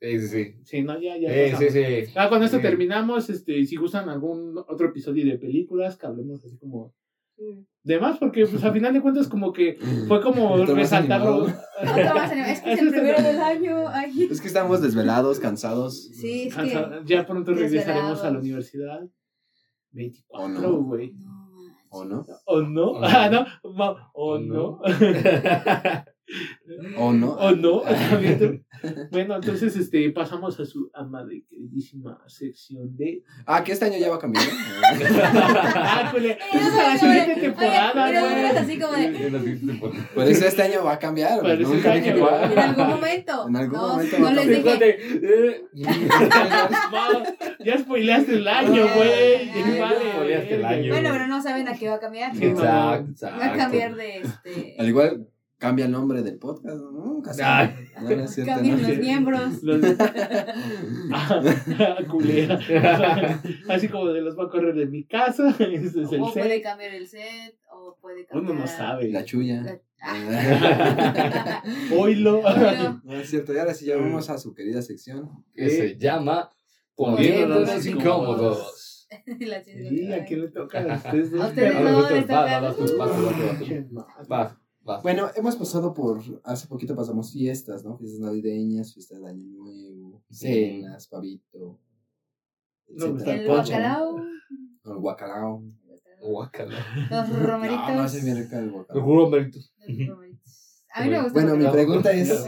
[0.00, 0.54] Sí, sí, sí.
[0.64, 1.56] Sí, no, ya, ya.
[1.56, 2.12] Sí, sí, sí.
[2.14, 2.62] Ya con esto Sí.
[2.62, 6.92] terminamos, este, si gustan algún otro episodio de películas, que hablemos así como
[7.84, 9.78] de más, porque pues a final de cuentas como que
[10.08, 11.48] fue como resaltarlo.
[11.48, 13.88] Es que es el primero del año.
[13.88, 14.28] Ay.
[14.30, 16.08] Es que estamos desvelados, cansados.
[16.14, 17.02] Sí, es que.
[17.04, 19.00] Ya pronto regresaremos a la universidad.
[19.90, 20.82] 24, ¿O no?
[20.82, 21.12] güey.
[21.12, 21.42] No.
[21.90, 22.24] ¿O no?
[22.46, 22.92] ¿O no?
[22.92, 23.00] ¿O no?
[23.02, 23.46] Ah, no.
[23.62, 24.80] ¿O ¿O no?
[26.96, 27.32] ¿O no?
[27.32, 27.82] ¿O no?
[28.38, 28.60] Tú.
[29.10, 33.22] Bueno, entonces este, pasamos a su amada y queridísima sección de...
[33.46, 34.44] Ah, que este año ya va a cambiar.
[35.24, 36.36] ¡Ah, cule!
[36.52, 38.44] Esa es la siguiente temporada, güey.
[38.46, 39.08] así como de.
[39.08, 40.08] Temporada.
[40.14, 41.46] Por eso este año va a cambiar.
[41.46, 42.44] este año va.
[42.52, 43.48] En algún momento.
[43.48, 44.78] En algún momento no les cambiar.
[44.78, 44.98] dije.
[45.22, 45.64] Eh,
[47.64, 49.80] Ya spoileaste el año, Ah, güey.
[50.60, 50.88] Vale.
[50.90, 52.32] Bueno, pero no saben a qué va a cambiar.
[52.36, 53.26] Exacto.
[53.26, 54.76] Va a cambiar de este.
[54.78, 55.28] Al igual
[55.62, 56.76] cambia el nombre del podcast.
[56.76, 57.22] ¿no?
[57.42, 57.68] Ay.
[58.02, 58.88] No, no es cierto, Cambian ¿no?
[58.88, 59.62] los miembros.
[59.62, 59.80] Los...
[61.12, 61.40] Ah,
[62.10, 62.58] culera.
[63.68, 65.50] Así como de los va a correr de mi casa.
[65.50, 66.62] Ese es el O puede set.
[66.64, 68.52] cambiar el set, o puede cambiar.
[68.52, 69.10] Uno no sabe.
[69.10, 69.62] La chulla.
[69.62, 71.62] La- Ah.
[71.96, 72.42] Oilo.
[73.04, 73.54] No es cierto.
[73.54, 75.30] Y ahora sí ya vamos a su querida sección.
[75.54, 76.50] Que se llama
[76.96, 79.06] Poniéndonos Incómodos.
[79.38, 80.80] la Sí, ¿a quién le toca?
[80.80, 81.32] A ustedes.
[81.34, 82.60] A ustedes no, les Va, va, toca.
[82.60, 84.61] vas tú, vas tú,
[85.02, 86.20] Bueno, hemos pasado por.
[86.44, 87.96] Hace poquito pasamos fiestas, ¿no?
[87.98, 91.78] Fiestas navideñas, fiestas de Año Nuevo, cenas, pavito.
[92.88, 93.06] No.
[93.24, 94.18] El bacalao.
[94.84, 94.92] ¿no?
[94.92, 95.62] El guacalao.
[97.10, 97.88] Los romeritos.
[97.88, 99.06] No, no hace bien rica el Los guacalao.
[99.06, 99.74] romeritos.
[99.86, 100.84] Los romeritos.
[100.94, 101.72] A mí me gusta Bueno, mi bacalao.
[101.72, 102.44] pregunta es.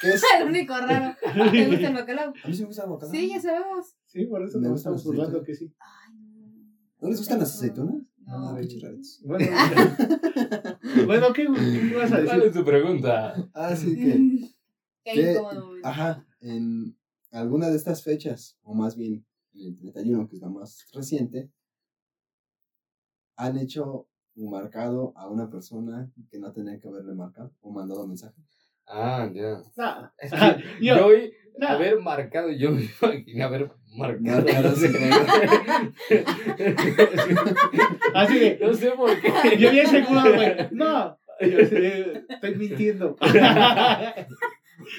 [0.00, 0.22] ¿qué es?
[0.40, 1.16] El único raro.
[1.50, 2.32] ¿Te gusta el bacalao?
[2.44, 3.14] A mí sí me gusta el guacalao.
[3.14, 3.96] Sí, ya sabemos.
[4.06, 5.74] Sí, por eso Me estamos burlando que sí.
[5.80, 6.46] Ay, no.
[7.00, 7.96] ¿No les gustan las aceitunas?
[8.26, 8.56] No.
[9.24, 9.46] Bueno,
[11.06, 12.42] bueno ¿qué, ¿qué ibas a ¿Cuál decir?
[12.44, 13.34] es tu pregunta?
[13.54, 14.50] Ah, sí que.
[15.04, 15.32] Qué ¿Qué?
[15.32, 15.68] incómodo.
[15.68, 15.80] güey.
[15.84, 16.96] Ajá, en
[17.30, 19.24] alguna de estas fechas, o más bien
[19.54, 21.50] en el 31, que es la más reciente,
[23.36, 28.06] han hecho o marcado a una persona que no tenía que haberle marcado o mandado
[28.06, 28.40] mensaje?
[28.86, 29.62] Ah, ya.
[30.18, 31.08] Es que Yo- yo,
[31.58, 31.68] no.
[31.68, 34.88] haber marcado, yo me imaginé haber no sé.
[38.14, 39.32] Así de, No sé por qué.
[39.58, 40.68] yo bien seguro, güey.
[40.72, 41.18] No.
[41.40, 43.16] Yo estoy mintiendo.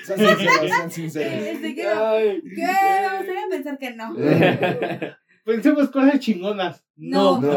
[0.05, 1.33] Sean sinceros, sean sinceros.
[1.33, 1.87] Este, que.
[1.87, 2.41] Ay.
[2.43, 2.61] ¿Qué?
[2.61, 4.15] Me gustaría pensar que no.
[5.45, 6.83] Pensemos cosas chingonas.
[6.95, 7.39] No.
[7.39, 7.51] No.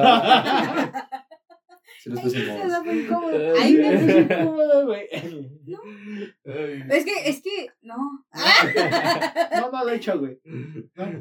[2.07, 2.31] No.
[2.31, 2.71] Se incómodos.
[2.71, 3.55] da muy incómodo.
[3.59, 5.07] Ay, me puse incómodo, güey.
[5.13, 6.85] Ay.
[6.91, 7.97] Es que, es que, no.
[7.97, 10.41] No, no lo he hecho, güey.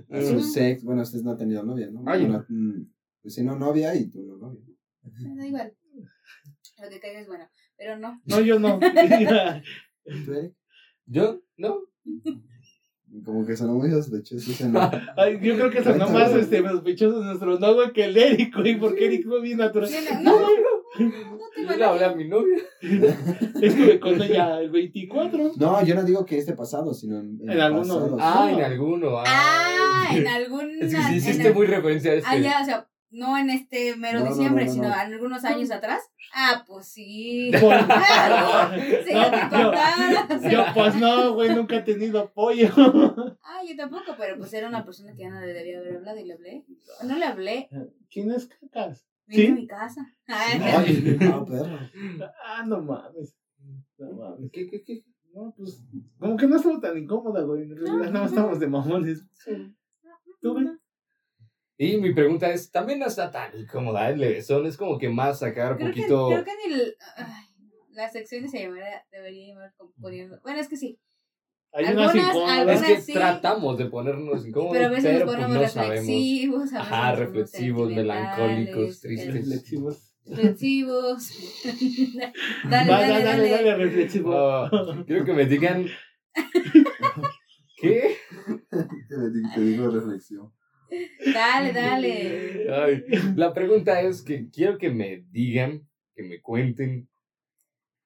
[0.09, 2.03] A su sex, bueno, ustedes no han tenido novia, ¿no?
[2.05, 2.25] Ay.
[2.25, 2.81] Bueno, mm,
[3.21, 4.61] pues si no novia y tú no novia.
[5.03, 5.73] Me da igual.
[6.81, 7.49] Lo que caiga es bueno.
[7.77, 8.21] Pero no.
[8.25, 8.79] No, yo no.
[11.05, 11.41] ¿Yo?
[11.57, 11.81] ¿No?
[13.25, 14.51] Como que sonó muy sospechoso.
[15.17, 18.77] Ay, yo creo que sonó más este, sospechoso nuestro no, güey, que el Eric, güey,
[18.79, 19.89] porque Eric fue bien natural.
[20.23, 20.47] No, no,
[21.09, 22.57] no Yo le hablé a mi novia.
[23.61, 25.51] Estuve con ella el 24.
[25.57, 28.15] No, yo no digo que este pasado, sino en, En alguno.
[28.15, 28.17] pasado.
[28.19, 29.17] Ah, en alguno.
[29.25, 30.71] Ah, en algún.
[30.81, 32.29] Es que sí en hiciste el- muy referencia a este.
[32.29, 34.93] Ah, ya, o sea, no en este mero No, no, diciembre, no, no, sino no.
[34.93, 36.01] algunos años atrás.
[36.33, 37.51] Ah, pues sí.
[37.59, 38.71] Por- Claro,
[39.05, 40.51] si no te No, yo- contaras.
[40.51, 42.69] Yo, pues no, güey, nunca he tenido apoyo.
[43.43, 46.19] Ah, yo tampoco, pero pues era una persona que ya no le debía haber hablado
[46.19, 46.65] y le hablé.
[47.05, 47.69] No le hablé,
[48.09, 49.07] ¿Quién es cacas?
[49.25, 49.51] vine ¿Sí?
[49.51, 50.05] a mi casa.
[50.27, 51.17] Ay, Ay.
[51.21, 51.79] Ah, perro.
[52.45, 53.35] Ah, no mames.
[53.97, 54.51] No mames.
[54.51, 55.03] ¿Qué, qué, qué?
[55.33, 55.83] No, pues,
[56.19, 57.63] como que no estuvo tan incómoda, güey.
[57.63, 59.23] En realidad, nada más estamos de mamones.
[60.41, 60.67] ¿Tú, güey?
[61.77, 65.39] Y mi pregunta es, también no está tan incómoda, es levesón, es como que más
[65.39, 66.27] sacar un Creo que, poquito...
[66.29, 67.45] creo que ni el, ay,
[67.91, 70.39] las secciones se llamaría, debería llamar poniendo.
[70.41, 70.99] Bueno, es que sí.
[71.73, 72.51] Hay unas Algunas- incómodas.
[72.53, 73.13] Es algunas- que sí.
[73.13, 75.95] tratamos de ponernos incómodos, Pero a veces pero nos pues ponemos no sabemos.
[76.07, 76.59] reflexivos.
[76.61, 79.33] a veces Ajá, reflexivos, melancólicos, sentimentales, tristes.
[79.35, 80.13] Reflexivos.
[80.25, 81.29] Reflexivos.
[82.69, 84.69] dale, Va, dale, dale, dale, reflexivo.
[85.05, 85.85] Quiero que me digan...
[87.79, 88.15] ¿Qué?
[89.55, 90.51] Te digo reflexión.
[91.33, 92.71] Dale, dale.
[92.73, 93.03] Ay,
[93.35, 97.07] la pregunta es que quiero que me digan, que me cuenten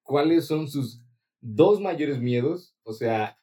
[0.04, 1.02] cuáles son sus
[1.40, 3.38] dos mayores miedos, o sea,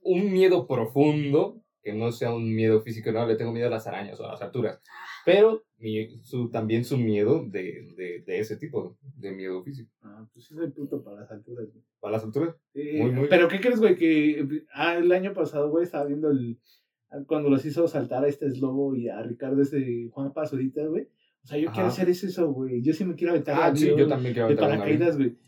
[0.00, 3.86] un miedo profundo, que no sea un miedo físico, no, le tengo miedo a las
[3.86, 4.80] arañas o a las alturas,
[5.24, 9.90] pero mi- su, también su miedo de, de, de ese tipo de miedo físico.
[10.02, 11.84] Ah, pues sí soy puto para las alturas, güey.
[12.00, 12.56] ¿Para las alturas?
[12.72, 13.28] Sí, Muy, muy.
[13.28, 13.94] Pero ¿qué crees, güey?
[13.96, 16.58] Que ah, el año pasado, güey, estaba viendo el.
[17.26, 21.08] Cuando los hizo saltar a este Slobo y a Ricardo, este Juan Pazurita, güey.
[21.42, 21.74] O sea, yo Ajá.
[21.74, 22.82] quiero hacer eso, güey.
[22.82, 24.80] Yo sí me quiero aventar Ah, sí, yo también quiero de aventar avión.
[24.80, 25.38] paracaídas, güey.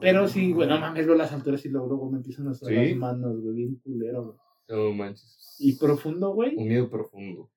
[0.00, 2.72] Pero sí, güey, no mames, veo las alturas y luego, luego me empiezan a sudar
[2.72, 2.90] ¿Sí?
[2.90, 4.38] las manos, güey, bien culero, güey.
[4.66, 5.56] No manches.
[5.58, 6.56] Y profundo, güey.
[6.56, 7.50] Un miedo profundo.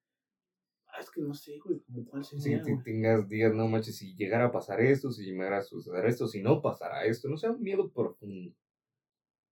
[0.87, 2.83] Ah, es que no sé, güey, como cuál sería, güey.
[2.83, 6.41] tengas, digas, no manches, si llegara a pasar esto, si llegara a suceder esto, si
[6.41, 8.53] no pasara esto, no sea un miedo profundo.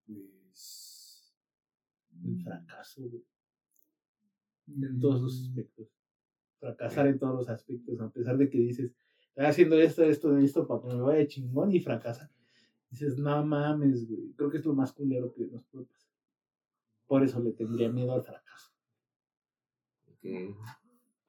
[0.06, 1.34] Pues.
[2.26, 3.24] El fracaso, güey.
[4.68, 5.88] En todos los aspectos.
[6.60, 8.92] Fracasar en todos los aspectos, a pesar de que dices,
[9.30, 12.32] estoy haciendo esto, esto, esto para que me vaya chingón y fracasa.
[12.90, 14.32] Dices, no mames, güey.
[14.36, 16.10] Creo que es lo más culero que nos puede pasar.
[17.08, 18.72] Por eso le tendría miedo al fracaso.
[20.08, 20.56] Ok.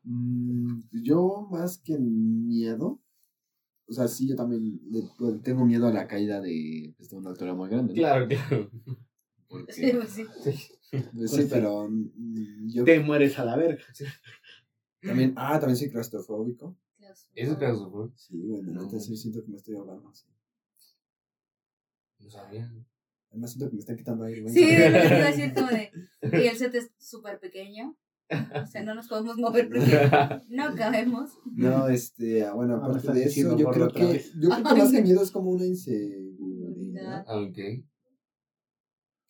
[0.04, 3.00] Mm, yo, más que miedo.
[3.88, 7.16] O sea, sí, yo también le- pues, tengo miedo a la caída de, pues, de
[7.16, 7.92] una altura muy grande.
[7.92, 7.98] ¿no?
[7.98, 8.70] Claro, claro.
[9.48, 10.24] Porque- Sí, pues sí.
[11.14, 13.82] pues, sí, pero mm, yo Te mueres a la verga.
[15.02, 15.32] también.
[15.36, 16.76] Ah, también soy claustrofóbico.
[17.34, 18.12] Eso es claustrofobia.
[18.16, 18.90] Sí, güey, la No.
[19.00, 20.12] sí siento que me estoy ahogando.
[20.14, 20.26] sí.
[22.18, 22.72] No sabía.
[23.30, 24.54] Además siento que me están quitando aire, güey.
[24.54, 25.90] Sí, de lo que te iba a decir como de.
[26.42, 27.96] Y el set es súper pequeño.
[28.28, 30.10] O sea, no nos podemos mover porque
[30.48, 31.30] no cabemos.
[31.54, 34.90] No, este, ah, bueno, Ah, aparte de eso, yo creo que, yo creo que más
[34.90, 37.58] que miedo es como una inseguridad Ah, ok.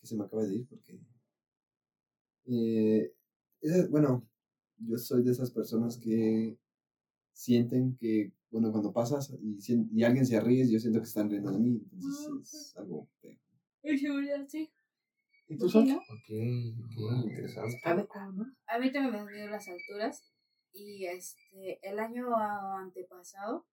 [0.06, 0.98] Que se me acaba de ir porque,
[2.46, 3.12] eh,
[3.60, 4.28] esa- bueno,
[4.78, 6.56] yo soy de esas personas que
[7.32, 9.58] sienten que, bueno, cuando pasas y,
[9.92, 13.38] y alguien se ríe, yo siento que están riendo de mí, entonces es algo feo.
[13.82, 14.70] Inseguridad, sí.
[15.48, 15.88] ¿Y tú Sí, son?
[15.88, 15.96] ¿no?
[15.96, 16.30] Ok,
[16.84, 17.94] ok, interesante.
[17.96, 18.56] De cómo, ¿no?
[18.66, 20.24] A mí también me han miedo las alturas.
[20.72, 23.66] Y este, el año antepasado,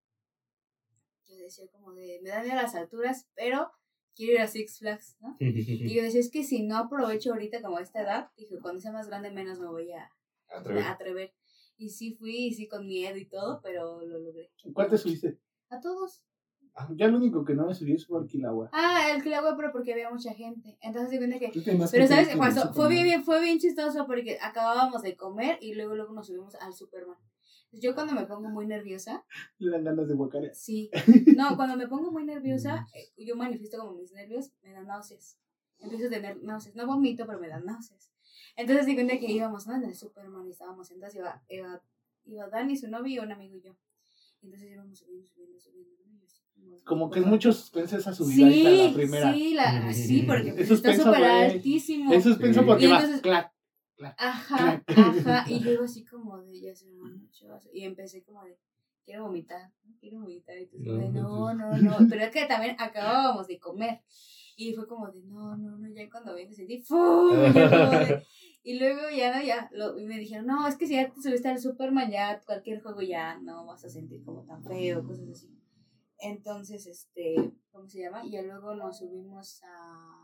[1.27, 3.71] yo decía como de, me dan miedo las alturas, pero
[4.15, 5.35] quiero ir a Six Flags, ¿no?
[5.39, 8.79] Y yo decía, es que si no aprovecho ahorita como a esta edad, dije, cuando
[8.81, 10.09] sea más grande menos me voy a,
[10.49, 10.83] Atrever.
[10.83, 11.33] a atrever.
[11.77, 14.51] Y sí fui, y sí con miedo y todo, pero lo logré.
[14.73, 15.39] ¿Cuál te subiste?
[15.69, 16.23] A todos.
[16.95, 18.69] Ya lo único que no me subí es por Quilagua.
[18.73, 20.75] Ah, el Quilagua, pero porque había mucha gente.
[20.81, 21.51] Entonces se cuenta que
[21.91, 25.75] Pero sabes, que Pasó- fue bien, bien, fue bien chistoso porque acabábamos de comer y
[25.75, 27.17] luego luego nos subimos al Superman.
[27.73, 29.25] Yo cuando me pongo muy nerviosa,
[29.57, 30.53] Le dan ganas de guacarear.
[30.55, 30.89] sí.
[31.37, 35.37] No, cuando me pongo muy nerviosa, eh, yo manifiesto como mis nervios, me dan náuseas.
[35.79, 36.75] Empiezo a tener náuseas.
[36.75, 38.09] No vomito, pero me dan náuseas.
[38.55, 39.75] Entonces di cuenta que íbamos ¿no?
[39.75, 41.81] en el Superman y estábamos sentados, iba, iba,
[42.25, 43.75] iba Dani, su novio y un amigo y yo.
[44.43, 46.83] Entonces íbamos subiendo, subiendo, subiendo.
[46.85, 49.33] Como que es mucho suspense esa subida Sí, la primera.
[49.33, 52.13] sí, la, sí, porque Es está suspenso, súper altísimo.
[52.13, 53.21] Es suspenso porque Y va entonces-
[53.95, 54.15] clac.
[54.17, 55.45] Ajá, ajá.
[55.49, 57.47] Y luego así como de, ya se me mucho.
[57.73, 58.57] Y empecé como de,
[59.05, 60.57] quiero vomitar, quiero vomitar.
[60.57, 61.83] Y entonces, No, de, no, pues.
[61.83, 62.07] no, no.
[62.09, 64.01] Pero es que también acabábamos de comer.
[64.55, 65.89] Y fue como de, no, no, no.
[65.93, 67.31] Ya cuando vi, me sentí, ¡fum!
[68.65, 71.21] Y luego ya no, ya, lo, y me dijeron, no, es que si ya te
[71.21, 75.27] subiste al Superman, ya cualquier juego ya no vas a sentir como tan feo, cosas
[75.29, 75.49] así.
[76.19, 77.35] Entonces, este,
[77.71, 78.25] ¿cómo se llama?
[78.25, 80.22] Y ya luego nos subimos a,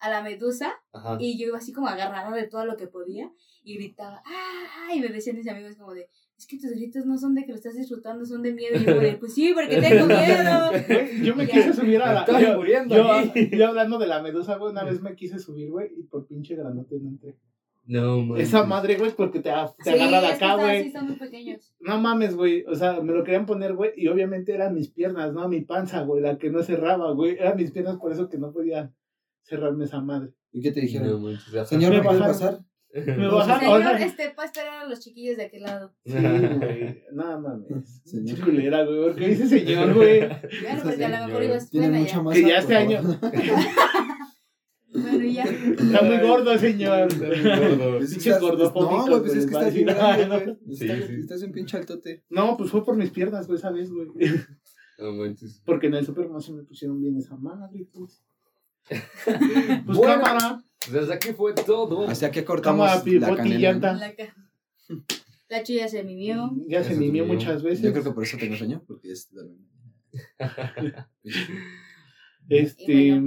[0.00, 0.72] a la medusa.
[0.92, 1.16] Ajá.
[1.20, 3.30] Y yo iba así como agarrada de todo lo que podía
[3.64, 4.94] y gritaba, ¡ah!
[4.94, 6.08] Y me decían mis amigos como de,
[6.38, 8.76] es que tus gritos no son de que lo estás disfrutando, son de miedo.
[8.80, 10.72] Y yo de, pues sí, porque tengo miedo.
[11.24, 11.52] Yo me Ya.
[11.52, 12.20] quise subir a la.
[12.20, 15.70] Estaba Yo, muriendo yo, yo hablando de la medusa, güey, una vez me quise subir,
[15.70, 17.36] güey, y por pinche granote no entré.
[17.88, 18.40] No, man.
[18.40, 19.50] Esa madre, güey, porque te,
[19.82, 20.86] te Sí, agarra de acá, sí, güey.
[20.88, 21.72] están muy pequeños.
[21.80, 22.64] No mames, güey.
[22.66, 26.02] O sea, me lo querían poner, güey, y obviamente eran mis piernas, no mi panza,
[26.02, 27.36] güey, la que no cerraba, güey.
[27.38, 28.92] Eran mis piernas, por eso que no podía
[29.48, 30.32] cerrarme esa madre.
[30.52, 31.34] ¿Y qué te No dijeron?
[31.34, 31.64] ajá.
[31.66, 32.60] Señor, Me ¿me puede pasar?
[32.94, 33.68] Me No, bajaron.
[33.68, 35.94] o Señor, sea- este, para esperar a los chiquillos de aquel lado.
[36.04, 37.02] Sí, güey.
[37.12, 38.00] No mames.
[38.04, 38.24] Señor.
[38.26, 39.00] Pinche culera, güey.
[39.02, 40.20] ¿Por qué dice señor, güey?
[40.62, 42.22] Bueno, porque a lo mejor ya.
[42.22, 42.34] masa.
[42.40, 43.00] Que ya este año.
[44.92, 45.42] Bueno, ya.
[45.44, 47.08] Está muy gordo, señor.
[47.12, 47.98] Está muy gordo.
[47.98, 50.26] Es que Pinche estás- gordofóbico, No, güey, pues es que a estás bien grande, "Ah,
[50.28, 50.40] no".
[50.40, 50.56] güey.
[50.76, 51.14] Sí, Estás- sí.
[51.20, 52.24] Estás un pinche altote.
[52.30, 54.08] No, pues fue por mis piernas, güey, esa vez, güey.
[54.98, 55.60] No manches.
[55.66, 58.22] Porque en el Superman se me pusieron bien esa madre, pues.
[58.88, 60.22] Pues Bueno.
[60.22, 62.08] cámara, Pues hasta aquí fue todo.
[62.08, 63.72] Hacia que cortamos cámara, la pivote canela.
[63.94, 64.14] La,
[65.48, 66.52] la chuya se mimió.
[66.68, 67.82] Ya se mimió muchas veces.
[67.82, 69.28] Yo creo que por eso tengo sueño, porque es
[72.48, 73.20] Este.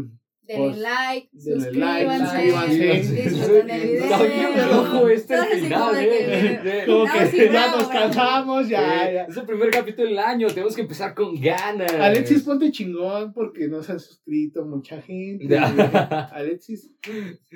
[0.50, 3.30] Denle Pues, like, denle like, suscríbanse, suscríbanse.
[3.30, 4.84] disfruten el video.
[4.84, 6.60] Loco este final, como eh.
[6.64, 9.24] que- Como No, ya nos cansamos, ya, ya.
[9.26, 11.94] Es el primer capítulo del año, tenemos que empezar con ganas.
[11.94, 15.56] Alexis, ponte chingón porque no se han suscrito mucha gente.
[16.34, 16.92] Alexis,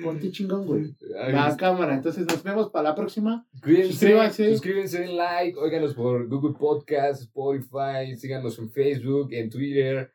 [0.00, 0.94] ponte chingón, güey.
[1.20, 1.94] Ay, La cámara.
[1.96, 3.44] Entonces nos vemos para la próxima.
[3.60, 4.50] Cuídense, Suscríbanse.
[4.52, 10.12] suscríbanse, den like, óiganos por Google Podcast, Spotify, síganos en Facebook, en Twitter,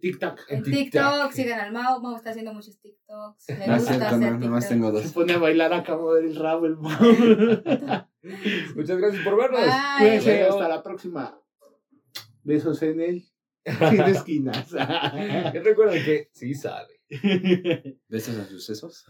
[0.00, 0.40] TikTok.
[0.48, 2.00] En TikTok, sigan al Mau.
[2.00, 3.48] Mau está haciendo muchos TikToks.
[3.48, 5.12] Le No es gusta cierto, hacer no, nomás tengo Se dos.
[5.12, 6.76] pone a bailar acá, a mover el rabo, el
[8.76, 9.60] Muchas gracias por vernos.
[9.60, 9.70] Bye.
[9.98, 11.38] Cuídense, hasta la próxima.
[12.42, 13.24] Besos en el.
[13.90, 14.70] Sin esquinas.
[14.72, 17.00] Recuerden que sí sabe.
[18.08, 19.04] ¿Besos a sucesos?